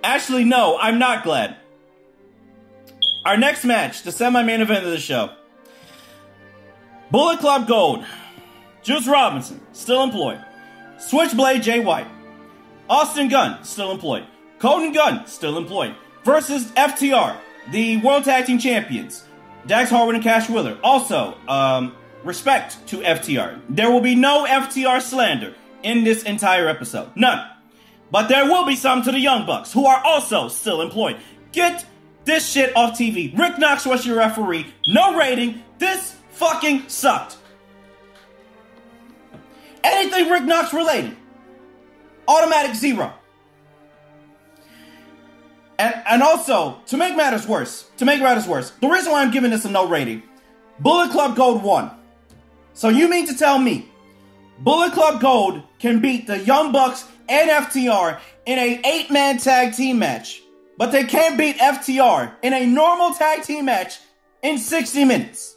Actually, 0.03 0.43
no, 0.43 0.77
I'm 0.77 0.99
not 0.99 1.23
glad. 1.23 1.55
Our 3.23 3.37
next 3.37 3.65
match, 3.65 4.01
the 4.01 4.11
semi 4.11 4.41
main 4.41 4.61
event 4.61 4.83
of 4.83 4.91
the 4.91 4.99
show 4.99 5.31
Bullet 7.11 7.39
Club 7.39 7.67
Gold, 7.67 8.03
Juice 8.81 9.07
Robinson, 9.07 9.61
still 9.73 10.03
employed. 10.03 10.43
Switchblade 10.97 11.61
Jay 11.61 11.79
White, 11.79 12.07
Austin 12.89 13.27
Gunn, 13.27 13.63
still 13.63 13.91
employed. 13.91 14.25
Colten 14.59 14.93
Gunn, 14.93 15.25
still 15.27 15.57
employed. 15.57 15.95
Versus 16.23 16.65
FTR, 16.71 17.35
the 17.71 17.97
World 17.97 18.23
Tag 18.23 18.45
Team 18.45 18.59
Champions. 18.59 19.25
Dax 19.67 19.89
Harwood 19.89 20.15
and 20.15 20.23
Cash 20.23 20.49
Wheeler. 20.49 20.77
Also, 20.83 21.37
um, 21.47 21.95
respect 22.23 22.85
to 22.87 22.97
FTR. 22.97 23.61
There 23.69 23.91
will 23.91 24.01
be 24.01 24.15
no 24.15 24.45
FTR 24.45 25.01
slander 25.01 25.55
in 25.83 26.03
this 26.03 26.23
entire 26.23 26.67
episode. 26.67 27.09
None. 27.15 27.47
But 28.11 28.27
there 28.27 28.45
will 28.45 28.65
be 28.65 28.75
some 28.75 29.03
to 29.03 29.11
the 29.11 29.19
Young 29.19 29.45
Bucks, 29.45 29.71
who 29.71 29.85
are 29.85 30.03
also 30.03 30.47
still 30.47 30.81
employed. 30.81 31.17
Get 31.51 31.85
this 32.25 32.47
shit 32.47 32.75
off 32.75 32.97
TV. 32.97 33.37
Rick 33.37 33.57
Knox 33.57 33.85
was 33.85 34.05
your 34.05 34.17
referee. 34.17 34.67
No 34.87 35.17
rating. 35.17 35.63
This 35.79 36.15
fucking 36.31 36.87
sucked. 36.87 37.37
Anything 39.83 40.29
Rick 40.29 40.43
Knox 40.43 40.73
related, 40.73 41.15
automatic 42.27 42.75
zero. 42.75 43.13
And, 45.79 45.95
and 46.05 46.21
also, 46.21 46.79
to 46.87 46.97
make 46.97 47.15
matters 47.15 47.47
worse, 47.47 47.89
to 47.97 48.05
make 48.05 48.21
matters 48.21 48.47
worse, 48.47 48.69
the 48.81 48.87
reason 48.87 49.11
why 49.11 49.23
I'm 49.23 49.31
giving 49.31 49.49
this 49.49 49.65
a 49.65 49.71
no 49.71 49.87
rating, 49.87 50.21
Bullet 50.79 51.09
Club 51.09 51.35
Gold 51.35 51.63
won. 51.63 51.89
So 52.73 52.89
you 52.89 53.09
mean 53.09 53.25
to 53.27 53.35
tell 53.35 53.57
me 53.57 53.89
Bullet 54.59 54.93
Club 54.93 55.19
Gold 55.19 55.63
can 55.79 55.99
beat 55.99 56.27
the 56.27 56.37
Young 56.39 56.71
Bucks 56.71 57.05
and 57.27 57.49
FTR 57.49 58.19
in 58.45 58.59
a 58.59 58.79
eight-man 58.85 59.39
tag 59.39 59.73
team 59.73 59.97
match, 59.97 60.40
but 60.77 60.91
they 60.91 61.03
can't 61.03 61.37
beat 61.37 61.57
FTR 61.57 62.33
in 62.41 62.53
a 62.53 62.65
normal 62.65 63.13
tag 63.13 63.43
team 63.43 63.65
match 63.65 63.99
in 64.41 64.57
60 64.57 65.05
minutes? 65.05 65.55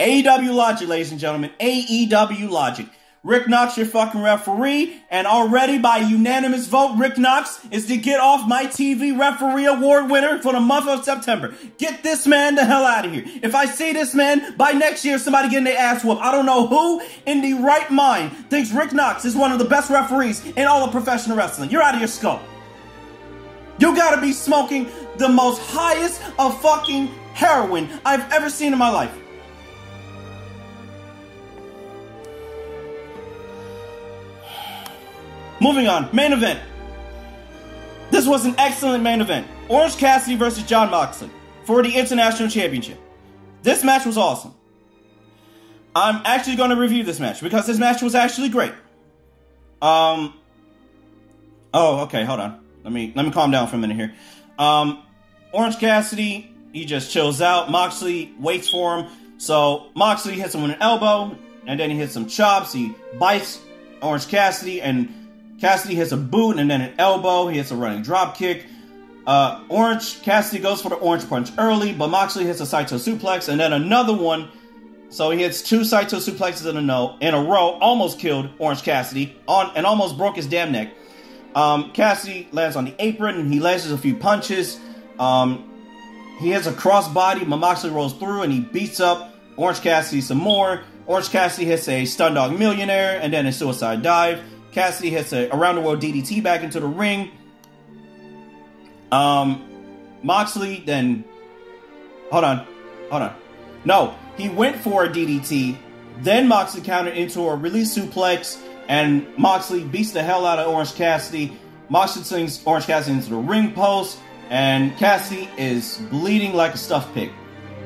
AEW 0.00 0.54
Logic, 0.54 0.88
ladies 0.88 1.10
and 1.10 1.20
gentlemen. 1.20 1.50
AEW 1.60 2.48
Logic. 2.48 2.86
Rick 3.22 3.48
Knox, 3.48 3.76
your 3.76 3.84
fucking 3.84 4.22
referee, 4.22 4.96
and 5.10 5.26
already 5.26 5.76
by 5.76 5.98
unanimous 5.98 6.66
vote, 6.66 6.96
Rick 6.96 7.18
Knox 7.18 7.60
is 7.70 7.86
the 7.86 7.98
Get 7.98 8.18
Off 8.18 8.48
My 8.48 8.64
TV 8.64 9.16
Referee 9.18 9.66
Award 9.66 10.10
winner 10.10 10.38
for 10.38 10.54
the 10.54 10.60
month 10.60 10.88
of 10.88 11.04
September. 11.04 11.54
Get 11.76 12.02
this 12.02 12.26
man 12.26 12.54
the 12.54 12.64
hell 12.64 12.82
out 12.86 13.04
of 13.04 13.12
here. 13.12 13.24
If 13.42 13.54
I 13.54 13.66
see 13.66 13.92
this 13.92 14.14
man 14.14 14.56
by 14.56 14.72
next 14.72 15.04
year, 15.04 15.18
somebody 15.18 15.50
getting 15.50 15.64
their 15.64 15.76
ass 15.76 16.02
whooped. 16.02 16.22
I 16.22 16.32
don't 16.32 16.46
know 16.46 16.66
who 16.66 17.02
in 17.26 17.42
the 17.42 17.62
right 17.62 17.90
mind 17.90 18.32
thinks 18.48 18.72
Rick 18.72 18.94
Knox 18.94 19.26
is 19.26 19.36
one 19.36 19.52
of 19.52 19.58
the 19.58 19.66
best 19.66 19.90
referees 19.90 20.42
in 20.56 20.66
all 20.66 20.82
of 20.82 20.90
professional 20.90 21.36
wrestling. 21.36 21.68
You're 21.68 21.82
out 21.82 21.94
of 21.94 22.00
your 22.00 22.08
skull. 22.08 22.40
You 23.78 23.94
gotta 23.94 24.22
be 24.22 24.32
smoking 24.32 24.88
the 25.18 25.28
most 25.28 25.60
highest 25.60 26.22
of 26.38 26.58
fucking 26.62 27.08
heroin 27.34 27.90
I've 28.02 28.32
ever 28.32 28.48
seen 28.48 28.72
in 28.72 28.78
my 28.78 28.88
life. 28.88 29.14
Moving 35.60 35.88
on, 35.88 36.08
main 36.14 36.32
event. 36.32 36.60
This 38.10 38.26
was 38.26 38.46
an 38.46 38.54
excellent 38.58 39.04
main 39.04 39.20
event. 39.20 39.46
Orange 39.68 39.96
Cassidy 39.96 40.36
versus 40.36 40.64
Jon 40.64 40.90
Moxley 40.90 41.30
for 41.64 41.82
the 41.82 41.96
International 41.96 42.48
Championship. 42.48 42.98
This 43.62 43.84
match 43.84 44.06
was 44.06 44.16
awesome. 44.16 44.54
I'm 45.94 46.22
actually 46.24 46.56
going 46.56 46.70
to 46.70 46.76
review 46.76 47.02
this 47.02 47.20
match 47.20 47.40
because 47.40 47.66
this 47.66 47.78
match 47.78 48.02
was 48.02 48.14
actually 48.14 48.48
great. 48.48 48.72
Um. 49.82 50.34
Oh, 51.72 52.00
okay. 52.02 52.24
Hold 52.24 52.40
on. 52.40 52.64
Let 52.82 52.92
me 52.92 53.12
let 53.14 53.26
me 53.26 53.32
calm 53.32 53.50
down 53.50 53.68
for 53.68 53.76
a 53.76 53.78
minute 53.78 53.96
here. 53.96 54.14
Um, 54.58 55.02
Orange 55.52 55.78
Cassidy, 55.78 56.54
he 56.72 56.84
just 56.84 57.12
chills 57.12 57.40
out. 57.40 57.70
Moxley 57.70 58.34
waits 58.38 58.70
for 58.70 58.98
him. 58.98 59.10
So 59.38 59.90
Moxley 59.94 60.34
hits 60.34 60.54
him 60.54 60.62
with 60.62 60.72
an 60.72 60.78
elbow, 60.80 61.36
and 61.66 61.78
then 61.78 61.90
he 61.90 61.96
hits 61.96 62.12
some 62.12 62.26
chops. 62.26 62.72
He 62.72 62.94
bites 63.18 63.60
Orange 64.02 64.28
Cassidy, 64.28 64.80
and 64.80 65.12
Cassidy 65.60 65.94
hits 65.94 66.12
a 66.12 66.16
boot 66.16 66.58
and 66.58 66.70
then 66.70 66.80
an 66.80 66.94
elbow. 66.98 67.48
He 67.48 67.58
hits 67.58 67.70
a 67.70 67.76
running 67.76 68.02
drop 68.02 68.36
kick. 68.36 68.66
Uh, 69.26 69.62
Orange 69.68 70.22
Cassidy 70.22 70.62
goes 70.62 70.80
for 70.80 70.88
the 70.88 70.94
orange 70.96 71.28
punch 71.28 71.50
early, 71.58 71.92
but 71.92 72.08
Moxley 72.08 72.44
hits 72.44 72.60
a 72.60 72.66
Saito 72.66 72.96
suplex 72.96 73.48
and 73.48 73.60
then 73.60 73.72
another 73.72 74.14
one. 74.14 74.48
So 75.10 75.30
he 75.30 75.42
hits 75.42 75.60
two 75.60 75.84
Saito 75.84 76.16
suplexes 76.16 76.66
in 76.66 76.76
a 76.76 76.80
no 76.80 77.16
in 77.20 77.34
a 77.34 77.42
row, 77.42 77.78
almost 77.80 78.18
killed 78.18 78.48
Orange 78.58 78.82
Cassidy 78.82 79.36
on 79.46 79.70
and 79.76 79.84
almost 79.84 80.16
broke 80.16 80.36
his 80.36 80.46
damn 80.46 80.72
neck. 80.72 80.94
Um, 81.54 81.90
Cassidy 81.92 82.48
lands 82.52 82.76
on 82.76 82.84
the 82.84 82.94
apron 82.98 83.36
and 83.36 83.52
he 83.52 83.60
lands 83.60 83.90
a 83.90 83.98
few 83.98 84.16
punches. 84.16 84.78
Um, 85.18 85.66
he 86.38 86.52
hits 86.52 86.66
a 86.66 86.72
crossbody, 86.72 87.46
Moxley 87.46 87.90
rolls 87.90 88.14
through 88.14 88.42
and 88.42 88.52
he 88.52 88.60
beats 88.60 89.00
up 89.00 89.34
Orange 89.56 89.80
Cassidy 89.80 90.22
some 90.22 90.38
more. 90.38 90.82
Orange 91.06 91.28
Cassidy 91.28 91.66
hits 91.66 91.88
a 91.88 92.04
Stundog 92.04 92.56
Millionaire 92.56 93.20
and 93.20 93.32
then 93.32 93.46
a 93.46 93.52
suicide 93.52 94.02
dive. 94.02 94.40
Cassidy 94.72 95.10
hits 95.10 95.32
a 95.32 95.48
around 95.50 95.76
the 95.76 95.80
world 95.80 96.00
DDT 96.00 96.42
back 96.42 96.62
into 96.62 96.80
the 96.80 96.86
ring. 96.86 97.32
Um, 99.10 99.66
Moxley 100.22 100.82
then, 100.86 101.24
hold 102.30 102.44
on, 102.44 102.66
hold 103.10 103.22
on. 103.22 103.36
No, 103.84 104.14
he 104.36 104.48
went 104.48 104.76
for 104.76 105.04
a 105.04 105.08
DDT. 105.08 105.76
Then 106.18 106.48
Moxley 106.48 106.82
countered 106.82 107.16
into 107.16 107.40
a 107.40 107.56
release 107.56 107.96
suplex, 107.96 108.60
and 108.88 109.26
Moxley 109.36 109.84
beats 109.84 110.12
the 110.12 110.22
hell 110.22 110.44
out 110.46 110.58
of 110.58 110.68
Orange 110.68 110.94
Cassidy. 110.94 111.56
Moxley 111.88 112.22
swings 112.22 112.62
Orange 112.64 112.86
Cassidy 112.86 113.16
into 113.16 113.30
the 113.30 113.36
ring 113.36 113.72
post, 113.72 114.18
and 114.50 114.96
Cassidy 114.98 115.48
is 115.56 115.98
bleeding 116.10 116.52
like 116.52 116.74
a 116.74 116.78
stuffed 116.78 117.12
pig. 117.14 117.32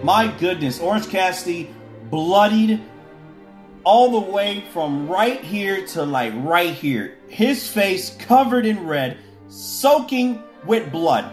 My 0.02 0.26
goodness, 0.38 0.80
Orange 0.80 1.08
Cassidy 1.08 1.72
bloodied 2.10 2.82
all 3.84 4.20
the 4.20 4.32
way 4.32 4.64
from 4.72 5.08
right 5.08 5.40
here 5.40 5.86
to 5.88 6.02
like 6.04 6.32
right 6.36 6.74
here. 6.74 7.16
His 7.28 7.68
face 7.68 8.16
covered 8.16 8.66
in 8.66 8.86
red, 8.86 9.18
soaking 9.48 10.42
with 10.66 10.90
blood. 10.90 11.32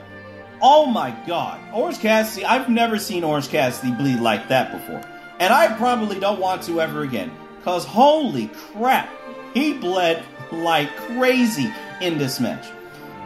Oh 0.62 0.86
my 0.86 1.12
god. 1.26 1.60
Orange 1.74 2.00
Cassidy, 2.00 2.46
I've 2.46 2.70
never 2.70 3.00
seen 3.00 3.24
Orange 3.24 3.50
Cassidy 3.50 3.94
bleed 3.94 4.20
like 4.20 4.48
that 4.50 4.72
before. 4.72 5.02
And 5.40 5.52
I 5.52 5.76
probably 5.76 6.20
don't 6.20 6.40
want 6.40 6.62
to 6.64 6.82
ever 6.82 7.02
again. 7.02 7.32
Because 7.58 7.86
holy 7.86 8.48
crap, 8.48 9.10
he 9.54 9.74
bled 9.74 10.24
like 10.52 10.96
crazy 10.98 11.72
in 12.02 12.18
this 12.18 12.40
match. 12.40 12.68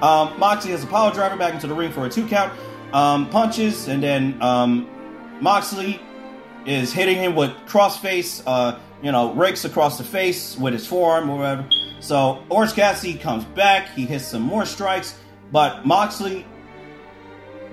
Um, 0.01 0.37
Moxley 0.39 0.71
has 0.71 0.83
a 0.83 0.87
power 0.87 1.11
driver 1.11 1.37
back 1.37 1.53
into 1.53 1.67
the 1.67 1.73
ring 1.73 1.91
for 1.91 2.05
a 2.05 2.09
two 2.09 2.27
count. 2.27 2.53
Um, 2.93 3.29
punches, 3.29 3.87
and 3.87 4.01
then 4.01 4.41
um, 4.41 4.87
Moxley 5.41 5.99
is 6.65 6.93
hitting 6.93 7.17
him 7.17 7.35
with 7.35 7.51
crossface. 7.67 8.41
Uh, 8.45 8.79
you 9.05 9.11
know, 9.11 9.31
rakes 9.33 9.65
across 9.65 9.99
the 9.99 10.03
face 10.03 10.57
with 10.57 10.73
his 10.73 10.87
forearm 10.87 11.29
or 11.29 11.37
whatever. 11.37 11.69
So 11.99 12.43
Orange 12.49 12.73
Cassidy 12.73 13.13
comes 13.19 13.43
back, 13.45 13.89
he 13.89 14.03
hits 14.07 14.25
some 14.25 14.41
more 14.41 14.65
strikes, 14.65 15.15
but 15.51 15.85
Moxley 15.85 16.43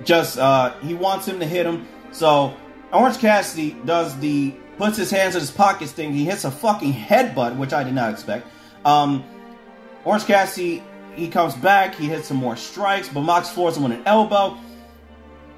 just 0.03 0.37
uh 0.37 0.73
he 0.81 0.93
wants 0.93 1.27
him 1.27 1.39
to 1.39 1.45
hit 1.47 1.65
him. 1.65 1.87
So 2.11 2.55
Orange 2.91 3.17
Cassidy 3.17 3.75
does 3.83 4.15
the 4.19 4.53
puts 4.77 4.95
his 4.95 5.09
hands 5.09 5.33
in 5.33 5.41
his 5.41 5.49
pockets 5.49 5.91
thing. 5.91 6.13
He 6.13 6.23
hits 6.23 6.43
a 6.45 6.51
fucking 6.51 6.93
headbutt, 6.93 7.57
which 7.57 7.73
I 7.73 7.83
did 7.83 7.95
not 7.95 8.11
expect. 8.11 8.45
Um 8.85 9.23
Orange 10.05 10.25
Cassidy 10.25 10.83
he 11.15 11.29
comes 11.29 11.55
back, 11.55 11.95
he 11.95 12.09
hits 12.09 12.27
some 12.27 12.37
more 12.37 12.55
strikes, 12.55 13.09
but 13.09 13.21
Mox 13.21 13.49
floors 13.49 13.75
him 13.75 13.83
with 13.83 13.93
an 13.93 14.03
elbow. 14.05 14.55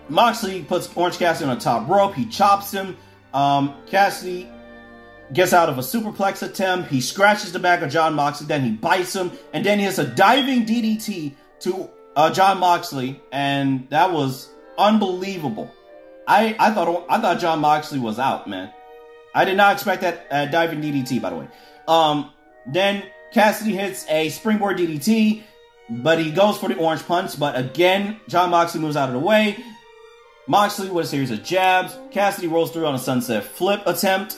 Moxley 0.07 0.63
puts 0.63 0.89
Orange 0.95 1.17
Cassidy 1.17 1.49
on 1.49 1.57
the 1.57 1.61
top 1.61 1.89
rope, 1.89 2.13
he 2.13 2.25
chops 2.27 2.71
him. 2.71 2.95
Um, 3.33 3.73
Cassidy 3.87 4.49
gets 5.33 5.53
out 5.53 5.69
of 5.69 5.77
a 5.77 5.81
superplex 5.81 6.43
attempt. 6.43 6.89
He 6.89 7.01
scratches 7.01 7.51
the 7.51 7.59
back 7.59 7.81
of 7.81 7.89
Jon 7.89 8.13
Moxley, 8.13 8.47
then 8.47 8.63
he 8.63 8.71
bites 8.71 9.15
him, 9.15 9.31
and 9.53 9.65
then 9.65 9.79
he 9.79 9.85
hits 9.85 9.97
a 9.97 10.05
diving 10.05 10.65
DDT 10.65 11.33
to 11.61 11.89
uh, 12.15 12.31
Jon 12.31 12.59
Moxley, 12.59 13.21
and 13.31 13.87
that 13.89 14.11
was 14.11 14.49
unbelievable. 14.77 15.71
I, 16.27 16.55
I 16.59 16.71
thought 16.71 17.05
I 17.09 17.19
thought 17.19 17.39
Jon 17.39 17.59
Moxley 17.59 17.99
was 17.99 18.19
out, 18.19 18.49
man. 18.49 18.71
I 19.33 19.45
did 19.45 19.57
not 19.57 19.73
expect 19.73 20.01
that 20.01 20.27
uh, 20.31 20.45
diving 20.45 20.81
DDT, 20.81 21.21
by 21.21 21.29
the 21.29 21.35
way. 21.35 21.47
Um, 21.87 22.31
then 22.65 23.03
Cassidy 23.33 23.75
hits 23.75 24.05
a 24.09 24.29
springboard 24.29 24.77
DDT, 24.77 25.43
but 25.89 26.19
he 26.19 26.31
goes 26.31 26.57
for 26.57 26.69
the 26.69 26.77
orange 26.77 27.05
punch. 27.05 27.37
But 27.39 27.57
again, 27.57 28.19
Jon 28.27 28.49
Moxley 28.49 28.81
moves 28.81 28.95
out 28.95 29.09
of 29.09 29.13
the 29.13 29.19
way. 29.19 29.57
Moxley 30.47 30.89
with 30.89 31.05
a 31.05 31.07
series 31.07 31.31
of 31.31 31.43
jabs. 31.43 31.97
Cassidy 32.11 32.47
rolls 32.47 32.71
through 32.71 32.85
on 32.85 32.95
a 32.95 32.99
sunset 32.99 33.43
flip 33.43 33.81
attempt. 33.85 34.37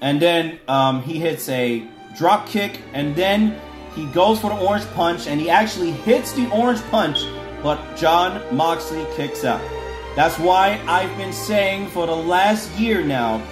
And 0.00 0.20
then 0.20 0.58
um, 0.68 1.02
he 1.02 1.18
hits 1.18 1.48
a 1.48 1.86
drop 2.16 2.46
kick, 2.46 2.80
and 2.94 3.14
then 3.14 3.60
he 3.94 4.06
goes 4.06 4.40
for 4.40 4.50
the 4.50 4.58
orange 4.58 4.86
punch, 4.94 5.26
and 5.26 5.40
he 5.40 5.50
actually 5.50 5.90
hits 5.90 6.32
the 6.32 6.50
orange 6.50 6.80
punch, 6.90 7.18
but 7.62 7.96
Jon 7.96 8.42
Moxley 8.54 9.06
kicks 9.14 9.44
out. 9.44 9.60
That's 10.16 10.38
why 10.38 10.80
I've 10.86 11.16
been 11.16 11.32
saying 11.32 11.88
for 11.88 12.06
the 12.06 12.14
last 12.14 12.70
year 12.78 13.02
now, 13.02 13.42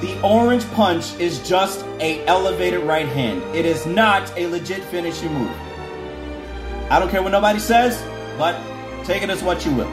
the 0.00 0.20
orange 0.22 0.68
punch 0.72 1.14
is 1.20 1.46
just 1.48 1.86
a 2.00 2.26
elevated 2.26 2.80
right 2.80 3.06
hand. 3.06 3.42
It 3.54 3.64
is 3.64 3.86
not 3.86 4.36
a 4.36 4.46
legit 4.48 4.82
finishing 4.84 5.32
move. 5.32 5.56
I 6.90 6.98
don't 6.98 7.08
care 7.08 7.22
what 7.22 7.32
nobody 7.32 7.60
says, 7.60 8.02
but 8.36 8.60
take 9.04 9.22
it 9.22 9.30
as 9.30 9.42
what 9.42 9.64
you 9.64 9.72
will. 9.74 9.90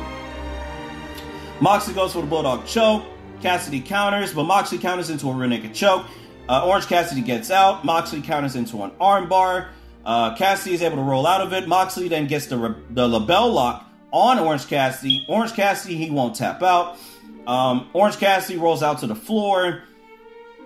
Moxley 1.62 1.94
goes 1.94 2.14
for 2.14 2.22
the 2.22 2.28
bulldog 2.28 2.66
choke. 2.66 3.04
Cassidy 3.42 3.82
counters, 3.82 4.34
but 4.34 4.44
Moxley 4.44 4.78
counters 4.78 5.10
into 5.10 5.30
a 5.30 5.34
rear 5.34 5.48
naked 5.48 5.74
choke. 5.74 6.06
Uh, 6.48 6.66
Orange 6.66 6.88
Cassidy 6.88 7.22
gets 7.22 7.52
out. 7.52 7.86
Moxley 7.86 8.22
counters 8.22 8.56
into 8.56 8.82
an 8.84 8.92
armbar. 9.00 9.70
Uh, 10.06 10.36
Cassidy 10.36 10.74
is 10.76 10.82
able 10.82 10.96
to 10.96 11.04
roll 11.04 11.28
out 11.28 11.42
of 11.42 11.54
it. 11.54 11.68
Moxley 11.68 12.08
then 12.08 12.28
gets 12.28 12.48
the, 12.48 12.58
re- 12.58 12.76
the 12.92 13.08
LeBell 13.08 13.54
lock 13.54 13.86
on 14.12 14.40
Orange 14.40 14.68
Cassidy. 14.68 15.26
Orange 15.28 15.54
Cassidy, 15.54 15.96
he 15.96 16.10
won't 16.10 16.36
tap 16.36 16.64
out. 16.64 16.98
Um, 17.46 17.90
Orange 17.94 18.18
Cassidy 18.18 18.58
rolls 18.58 18.82
out 18.82 19.00
to 19.00 19.08
the 19.08 19.16
floor. 19.16 19.84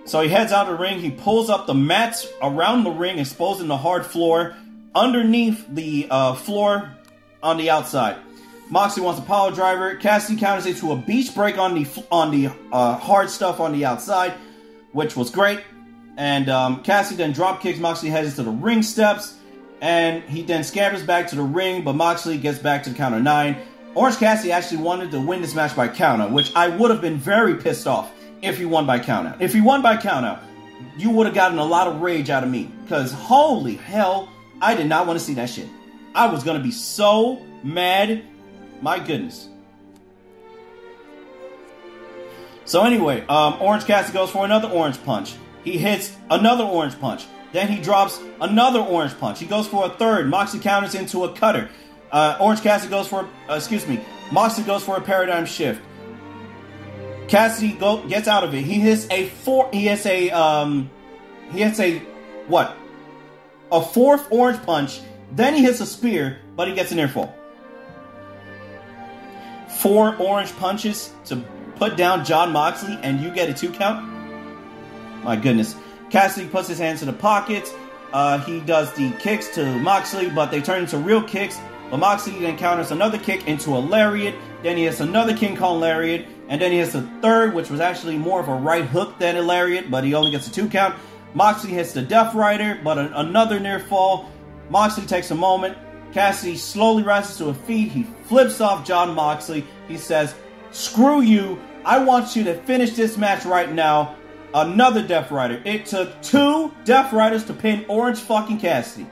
So 0.06 0.20
he 0.20 0.28
heads 0.28 0.52
out 0.52 0.68
of 0.68 0.76
the 0.76 0.82
ring. 0.82 1.00
He 1.00 1.10
pulls 1.10 1.50
up 1.50 1.66
the 1.66 1.74
mats 1.74 2.26
around 2.42 2.84
the 2.84 2.90
ring, 2.90 3.18
exposing 3.18 3.68
the 3.68 3.76
hard 3.76 4.04
floor. 4.06 4.54
underneath 4.94 5.66
the 5.68 6.06
uh, 6.10 6.34
floor 6.34 6.90
on 7.42 7.56
the 7.56 7.70
outside. 7.70 8.16
Moxley 8.70 9.02
wants 9.02 9.20
a 9.20 9.22
power 9.22 9.50
driver. 9.50 9.94
Cassidy 9.96 10.38
counters 10.38 10.66
it 10.66 10.78
to 10.78 10.92
a 10.92 10.96
beach 10.96 11.34
break 11.34 11.58
on 11.58 11.74
the 11.74 12.04
on 12.10 12.30
the 12.30 12.50
uh, 12.72 12.96
hard 12.96 13.30
stuff 13.30 13.60
on 13.60 13.72
the 13.72 13.84
outside, 13.84 14.32
which 14.92 15.16
was 15.16 15.30
great. 15.30 15.60
And 16.16 16.48
um, 16.48 16.82
then 16.84 17.32
drop 17.32 17.60
kicks 17.60 17.78
Moxley 17.78 18.08
heads 18.08 18.36
to 18.36 18.42
the 18.42 18.50
ring 18.50 18.82
steps, 18.82 19.36
and 19.80 20.22
he 20.24 20.42
then 20.42 20.64
scatters 20.64 21.02
back 21.02 21.28
to 21.28 21.36
the 21.36 21.42
ring, 21.42 21.82
but 21.82 21.94
Moxley 21.94 22.38
gets 22.38 22.58
back 22.58 22.84
to 22.84 22.90
the 22.90 22.96
counter 22.96 23.20
nine. 23.20 23.56
Orange 23.94 24.16
Cassidy 24.16 24.50
actually 24.50 24.82
wanted 24.82 25.10
to 25.12 25.20
win 25.20 25.40
this 25.40 25.54
match 25.54 25.76
by 25.76 25.88
countout, 25.88 26.32
which 26.32 26.54
I 26.56 26.68
would 26.68 26.90
have 26.90 27.00
been 27.00 27.16
very 27.16 27.56
pissed 27.56 27.86
off 27.86 28.12
if 28.42 28.58
he 28.58 28.64
won 28.64 28.86
by 28.86 28.98
countout. 28.98 29.40
If 29.40 29.52
he 29.52 29.60
won 29.60 29.82
by 29.82 29.96
countout, 29.96 30.40
you 30.96 31.10
would 31.10 31.26
have 31.26 31.34
gotten 31.34 31.58
a 31.58 31.64
lot 31.64 31.86
of 31.86 32.00
rage 32.00 32.30
out 32.30 32.42
of 32.42 32.50
me. 32.50 32.70
Because 32.82 33.12
holy 33.12 33.76
hell, 33.76 34.28
I 34.60 34.74
did 34.74 34.88
not 34.88 35.06
want 35.06 35.18
to 35.18 35.24
see 35.24 35.34
that 35.34 35.48
shit. 35.48 35.68
I 36.14 36.26
was 36.26 36.42
to 36.44 36.62
be 36.62 36.72
so 36.72 37.44
mad. 37.62 38.24
My 38.80 38.98
goodness. 38.98 39.48
So 42.64 42.82
anyway, 42.84 43.24
um, 43.28 43.56
Orange 43.60 43.84
Cassidy 43.84 44.14
goes 44.14 44.30
for 44.30 44.44
another 44.44 44.68
orange 44.68 45.02
punch. 45.04 45.34
He 45.64 45.78
hits 45.78 46.16
another 46.30 46.64
orange 46.64 46.98
punch. 46.98 47.26
Then 47.52 47.68
he 47.68 47.80
drops 47.80 48.20
another 48.40 48.80
orange 48.80 49.18
punch. 49.18 49.38
He 49.38 49.46
goes 49.46 49.66
for 49.66 49.86
a 49.86 49.90
third. 49.90 50.28
Moxie 50.28 50.58
counters 50.58 50.94
into 50.94 51.24
a 51.24 51.32
cutter. 51.34 51.68
Uh, 52.10 52.36
orange 52.40 52.62
Cassidy 52.62 52.90
goes 52.90 53.06
for, 53.06 53.28
uh, 53.48 53.54
excuse 53.54 53.86
me, 53.86 54.00
Moxie 54.32 54.62
goes 54.62 54.82
for 54.82 54.96
a 54.96 55.00
paradigm 55.00 55.46
shift. 55.46 55.80
Cassidy 57.28 57.72
go, 57.72 58.06
gets 58.06 58.28
out 58.28 58.44
of 58.44 58.54
it. 58.54 58.62
He 58.62 58.74
hits 58.80 59.06
a 59.10 59.28
four. 59.28 59.70
He 59.72 59.88
hits 59.88 60.04
a 60.06 60.30
um, 60.30 60.90
he 61.52 61.60
hits 61.60 61.80
a 61.80 61.98
what? 62.46 62.76
A 63.72 63.80
fourth 63.82 64.26
orange 64.30 64.62
punch. 64.64 65.00
Then 65.32 65.54
he 65.54 65.62
hits 65.62 65.80
a 65.80 65.86
spear, 65.86 66.38
but 66.56 66.68
he 66.68 66.74
gets 66.74 66.92
an 66.92 66.98
earful. 66.98 67.34
Four 69.78 70.16
orange 70.16 70.54
punches 70.56 71.12
to 71.26 71.36
put 71.76 71.96
down 71.96 72.24
Jon 72.24 72.52
Moxley, 72.52 72.98
and 73.02 73.20
you 73.20 73.30
get 73.30 73.48
a 73.48 73.54
two 73.54 73.70
count. 73.70 74.08
My 75.22 75.36
goodness. 75.36 75.76
Cassidy 76.10 76.48
puts 76.48 76.68
his 76.68 76.78
hands 76.78 77.02
in 77.02 77.06
the 77.06 77.12
pockets. 77.14 77.72
Uh, 78.12 78.38
he 78.40 78.60
does 78.60 78.92
the 78.92 79.10
kicks 79.18 79.48
to 79.56 79.78
Moxley, 79.78 80.30
but 80.30 80.50
they 80.50 80.60
turn 80.60 80.82
into 80.82 80.98
real 80.98 81.22
kicks. 81.22 81.58
But 81.90 81.98
Moxley 81.98 82.38
then 82.38 82.56
counters 82.56 82.90
another 82.90 83.18
kick 83.18 83.48
into 83.48 83.70
a 83.70 83.78
lariat. 83.80 84.34
Then 84.62 84.76
he 84.76 84.84
hits 84.84 85.00
another 85.00 85.36
King 85.36 85.56
Kong 85.56 85.80
lariat. 85.80 86.26
And 86.48 86.60
then 86.60 86.72
he 86.72 86.78
hits 86.78 86.94
a 86.94 87.02
third, 87.22 87.54
which 87.54 87.70
was 87.70 87.80
actually 87.80 88.18
more 88.18 88.38
of 88.38 88.48
a 88.48 88.54
right 88.54 88.84
hook 88.84 89.18
than 89.18 89.36
a 89.36 89.42
lariat, 89.42 89.90
but 89.90 90.04
he 90.04 90.14
only 90.14 90.30
gets 90.30 90.46
a 90.46 90.52
two 90.52 90.68
count. 90.68 90.94
Moxley 91.32 91.70
hits 91.70 91.92
the 91.92 92.02
Death 92.02 92.34
Rider, 92.34 92.78
but 92.84 92.98
an, 92.98 93.12
another 93.14 93.58
near 93.58 93.80
fall. 93.80 94.30
Moxley 94.70 95.06
takes 95.06 95.30
a 95.30 95.34
moment. 95.34 95.76
Cassidy 96.14 96.56
slowly 96.56 97.02
rises 97.02 97.36
to 97.38 97.48
a 97.48 97.54
feet. 97.54 97.90
He 97.90 98.04
flips 98.04 98.60
off 98.60 98.86
Jon 98.86 99.14
Moxley. 99.16 99.66
He 99.88 99.98
says, 99.98 100.32
Screw 100.70 101.20
you. 101.20 101.60
I 101.84 102.02
want 102.02 102.36
you 102.36 102.44
to 102.44 102.54
finish 102.62 102.92
this 102.92 103.18
match 103.18 103.44
right 103.44 103.70
now. 103.70 104.14
Another 104.54 105.04
Death 105.04 105.32
Rider. 105.32 105.60
It 105.64 105.86
took 105.86 106.22
two 106.22 106.72
Death 106.84 107.12
Riders 107.12 107.44
to 107.46 107.52
pin 107.52 107.84
Orange 107.88 108.20
fucking 108.20 108.60
Cassidy. 108.60 109.08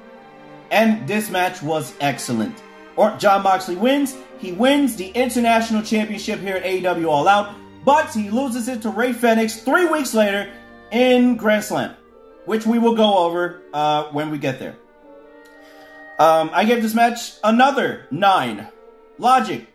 And 0.71 1.07
this 1.09 1.29
match 1.29 1.61
was 1.61 1.93
excellent. 2.01 2.63
Or 2.95 3.17
Jon 3.17 3.43
Moxley 3.43 3.75
wins. 3.75 4.17
He 4.39 4.53
wins 4.53 4.95
the 4.95 5.09
International 5.09 5.83
Championship 5.83 6.39
here 6.39 6.57
at 6.57 6.63
AEW 6.63 7.09
All 7.09 7.27
Out, 7.27 7.53
but 7.85 8.15
he 8.15 8.31
loses 8.31 8.69
it 8.69 8.81
to 8.83 8.91
Rey 8.91 9.13
Fenix 9.13 9.57
three 9.57 9.87
weeks 9.87 10.15
later 10.15 10.53
in 10.93 11.37
Grand 11.37 11.65
Slam, 11.65 11.97
which 12.45 12.65
we 12.65 12.79
will 12.79 12.95
go 12.95 13.19
over 13.19 13.63
uh, 13.73 14.05
when 14.13 14.31
we 14.31 14.39
get 14.39 14.61
there. 14.61 14.77
Um, 16.19 16.51
I 16.53 16.65
gave 16.65 16.83
this 16.83 16.95
match 16.95 17.35
another 17.43 18.07
nine. 18.11 18.69
Logic. 19.19 19.67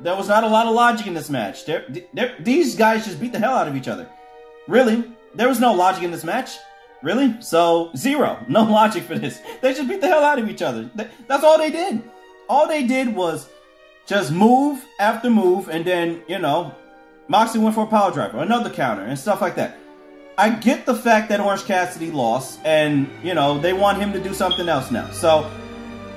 There 0.00 0.14
was 0.14 0.28
not 0.28 0.44
a 0.44 0.48
lot 0.48 0.66
of 0.66 0.74
logic 0.74 1.06
in 1.06 1.14
this 1.14 1.28
match. 1.28 1.66
They're, 1.66 1.86
they're, 2.12 2.36
these 2.40 2.76
guys 2.76 3.04
just 3.04 3.20
beat 3.20 3.32
the 3.32 3.38
hell 3.38 3.56
out 3.56 3.68
of 3.68 3.76
each 3.76 3.88
other. 3.88 4.08
Really? 4.68 5.04
There 5.34 5.48
was 5.48 5.60
no 5.60 5.72
logic 5.72 6.04
in 6.04 6.10
this 6.10 6.24
match. 6.24 6.56
Really? 7.02 7.40
So, 7.40 7.90
zero. 7.96 8.44
No 8.48 8.64
logic 8.64 9.04
for 9.04 9.18
this. 9.18 9.40
They 9.60 9.74
just 9.74 9.88
beat 9.88 10.00
the 10.00 10.08
hell 10.08 10.24
out 10.24 10.38
of 10.38 10.48
each 10.48 10.62
other. 10.62 10.90
That's 11.26 11.44
all 11.44 11.58
they 11.58 11.70
did. 11.70 12.02
All 12.48 12.66
they 12.66 12.86
did 12.86 13.14
was 13.14 13.48
just 14.06 14.32
move 14.32 14.84
after 14.98 15.28
move, 15.28 15.68
and 15.68 15.84
then, 15.84 16.22
you 16.28 16.38
know, 16.38 16.74
Moxley 17.28 17.60
went 17.60 17.74
for 17.74 17.84
a 17.84 17.86
power 17.86 18.10
driver, 18.10 18.38
another 18.38 18.70
counter, 18.70 19.02
and 19.02 19.18
stuff 19.18 19.42
like 19.42 19.54
that. 19.56 19.78
I 20.38 20.50
get 20.50 20.86
the 20.86 20.94
fact 20.94 21.28
that 21.28 21.40
Orange 21.40 21.64
Cassidy 21.64 22.10
lost, 22.10 22.60
and, 22.64 23.08
you 23.22 23.34
know, 23.34 23.58
they 23.58 23.74
want 23.74 23.98
him 23.98 24.12
to 24.12 24.20
do 24.20 24.32
something 24.32 24.68
else 24.68 24.90
now. 24.90 25.10
So, 25.10 25.50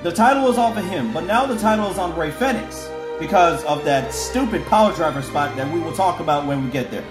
the 0.04 0.12
title 0.12 0.44
was 0.44 0.58
off 0.58 0.78
of 0.78 0.86
him, 0.86 1.14
but 1.14 1.26
now 1.26 1.46
the 1.46 1.58
title 1.58 1.90
is 1.92 2.00
on 2.00 2.18
Rey 2.18 2.32
Fenix 2.32 2.90
because 3.20 3.64
of 3.66 3.86
that 3.86 4.12
stupid 4.12 4.66
power 4.66 4.92
driver 4.96 5.22
spot 5.22 5.56
that 5.56 5.72
we 5.72 5.80
will 5.80 5.94
talk 5.94 6.20
about 6.20 6.48
when 6.48 6.66
we 6.66 6.72
get 6.72 6.90
there. 6.90 7.06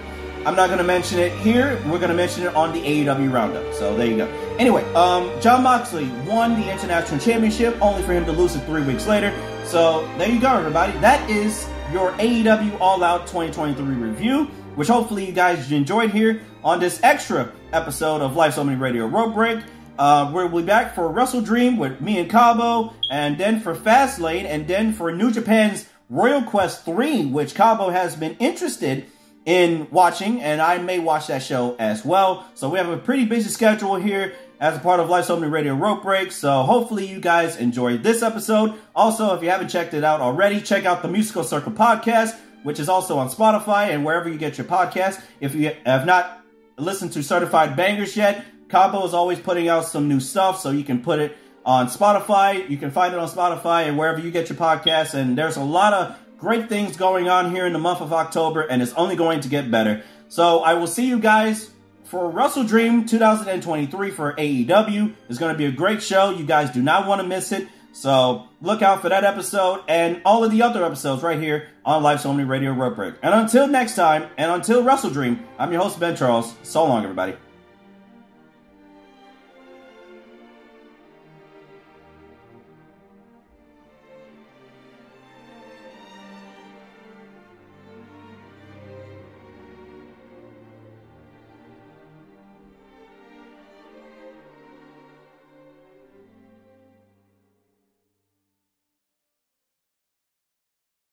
I'm 0.45 0.55
not 0.55 0.67
going 0.67 0.79
to 0.79 0.83
mention 0.83 1.19
it 1.19 1.31
here. 1.37 1.79
We're 1.85 1.99
going 1.99 2.09
to 2.09 2.15
mention 2.15 2.43
it 2.43 2.53
on 2.53 2.73
the 2.73 2.81
AEW 2.81 3.31
Roundup. 3.31 3.73
So 3.75 3.95
there 3.95 4.07
you 4.07 4.17
go. 4.17 4.27
Anyway, 4.57 4.83
um, 4.93 5.31
Jon 5.39 5.63
Moxley 5.63 6.09
won 6.27 6.59
the 6.59 6.69
International 6.69 7.19
Championship, 7.19 7.79
only 7.81 8.01
for 8.03 8.11
him 8.11 8.25
to 8.25 8.31
lose 8.33 8.55
it 8.55 8.65
three 8.65 8.81
weeks 8.81 9.07
later. 9.07 9.31
So 9.63 10.05
there 10.17 10.27
you 10.27 10.41
go, 10.41 10.57
everybody. 10.57 10.91
That 10.99 11.29
is 11.29 11.69
your 11.93 12.11
AEW 12.13 12.77
All 12.81 13.03
Out 13.03 13.27
2023 13.27 13.85
review, 13.95 14.45
which 14.75 14.87
hopefully 14.87 15.25
you 15.27 15.31
guys 15.31 15.71
enjoyed 15.71 16.09
here 16.09 16.41
on 16.63 16.79
this 16.79 16.99
extra 17.03 17.51
episode 17.71 18.21
of 18.21 18.35
Life's 18.35 18.57
Opening 18.57 18.79
Radio 18.79 19.05
Rope 19.05 19.33
Break. 19.33 19.59
Uh, 19.97 20.31
we'll 20.33 20.49
be 20.49 20.61
back 20.63 20.95
for 20.95 21.09
WrestleDream 21.09 21.77
with 21.77 22.01
me 22.01 22.19
and 22.19 22.29
Cabo, 22.29 22.93
and 23.09 23.37
then 23.37 23.59
for 23.59 23.75
Fastlane, 23.75 24.45
and 24.45 24.67
then 24.67 24.93
for 24.93 25.11
New 25.11 25.31
Japan's 25.31 25.87
Royal 26.09 26.41
Quest 26.41 26.85
3, 26.85 27.25
which 27.27 27.55
Cabo 27.55 27.89
has 27.89 28.15
been 28.15 28.35
interested 28.39 29.05
in 29.45 29.87
watching, 29.91 30.41
and 30.41 30.61
I 30.61 30.77
may 30.77 30.99
watch 30.99 31.27
that 31.27 31.43
show 31.43 31.75
as 31.79 32.05
well. 32.05 32.45
So 32.53 32.69
we 32.69 32.77
have 32.77 32.89
a 32.89 32.97
pretty 32.97 33.25
busy 33.25 33.49
schedule 33.49 33.95
here 33.95 34.33
as 34.59 34.77
a 34.77 34.79
part 34.79 34.99
of 34.99 35.09
Life's 35.09 35.29
Opening 35.29 35.49
Radio 35.49 35.73
Rope 35.73 36.03
Break. 36.03 36.31
So 36.31 36.61
hopefully 36.63 37.07
you 37.07 37.19
guys 37.19 37.57
enjoyed 37.57 38.03
this 38.03 38.21
episode. 38.21 38.75
Also, 38.95 39.33
if 39.35 39.41
you 39.41 39.49
haven't 39.49 39.69
checked 39.69 39.93
it 39.93 40.03
out 40.03 40.21
already, 40.21 40.61
check 40.61 40.85
out 40.85 41.01
the 41.01 41.07
Musical 41.07 41.43
Circle 41.43 41.71
podcast, 41.71 42.37
which 42.63 42.79
is 42.79 42.87
also 42.87 43.17
on 43.17 43.29
Spotify 43.29 43.89
and 43.89 44.05
wherever 44.05 44.29
you 44.29 44.37
get 44.37 44.57
your 44.57 44.67
podcast. 44.67 45.21
If 45.39 45.55
you 45.55 45.71
have 45.85 46.05
not 46.05 46.43
listened 46.77 47.13
to 47.13 47.23
Certified 47.23 47.75
Bangers 47.75 48.15
yet, 48.15 48.45
Cabo 48.71 49.05
is 49.05 49.13
always 49.13 49.39
putting 49.39 49.67
out 49.67 49.85
some 49.85 50.07
new 50.07 50.19
stuff, 50.19 50.59
so 50.59 50.71
you 50.71 50.83
can 50.83 51.03
put 51.03 51.19
it 51.19 51.37
on 51.65 51.87
Spotify. 51.87 52.67
You 52.69 52.77
can 52.77 52.89
find 52.89 53.13
it 53.13 53.19
on 53.19 53.27
Spotify 53.27 53.87
and 53.87 53.97
wherever 53.97 54.19
you 54.19 54.31
get 54.31 54.49
your 54.49 54.57
podcasts. 54.57 55.13
And 55.13 55.37
there's 55.37 55.57
a 55.57 55.63
lot 55.63 55.93
of 55.93 56.17
great 56.37 56.69
things 56.69 56.97
going 56.97 57.29
on 57.29 57.53
here 57.53 57.67
in 57.67 57.73
the 57.73 57.79
month 57.79 58.01
of 58.01 58.13
October, 58.13 58.61
and 58.61 58.81
it's 58.81 58.93
only 58.93 59.15
going 59.15 59.41
to 59.41 59.49
get 59.49 59.69
better. 59.69 60.03
So 60.29 60.61
I 60.61 60.73
will 60.73 60.87
see 60.87 61.05
you 61.05 61.19
guys 61.19 61.71
for 62.05 62.31
WrestleDream 62.31 63.07
2023 63.09 64.11
for 64.11 64.33
AEW. 64.33 65.13
It's 65.29 65.37
going 65.37 65.53
to 65.53 65.57
be 65.57 65.65
a 65.65 65.71
great 65.71 66.01
show. 66.01 66.31
You 66.31 66.45
guys 66.45 66.71
do 66.71 66.81
not 66.81 67.07
want 67.07 67.21
to 67.21 67.27
miss 67.27 67.51
it. 67.51 67.67
So 67.93 68.47
look 68.61 68.81
out 68.81 69.01
for 69.01 69.09
that 69.09 69.25
episode 69.25 69.83
and 69.89 70.21
all 70.23 70.45
of 70.45 70.51
the 70.51 70.61
other 70.61 70.85
episodes 70.85 71.23
right 71.23 71.39
here 71.39 71.67
on 71.83 72.01
Life's 72.01 72.25
Only 72.25 72.45
Radio 72.45 72.73
Break. 72.73 73.15
And 73.21 73.33
until 73.33 73.67
next 73.67 73.95
time, 73.95 74.29
and 74.37 74.49
until 74.49 74.81
WrestleDream, 74.81 75.39
I'm 75.59 75.71
your 75.73 75.81
host 75.81 75.99
Ben 75.99 76.15
Charles. 76.15 76.55
So 76.63 76.85
long, 76.85 77.03
everybody. 77.03 77.35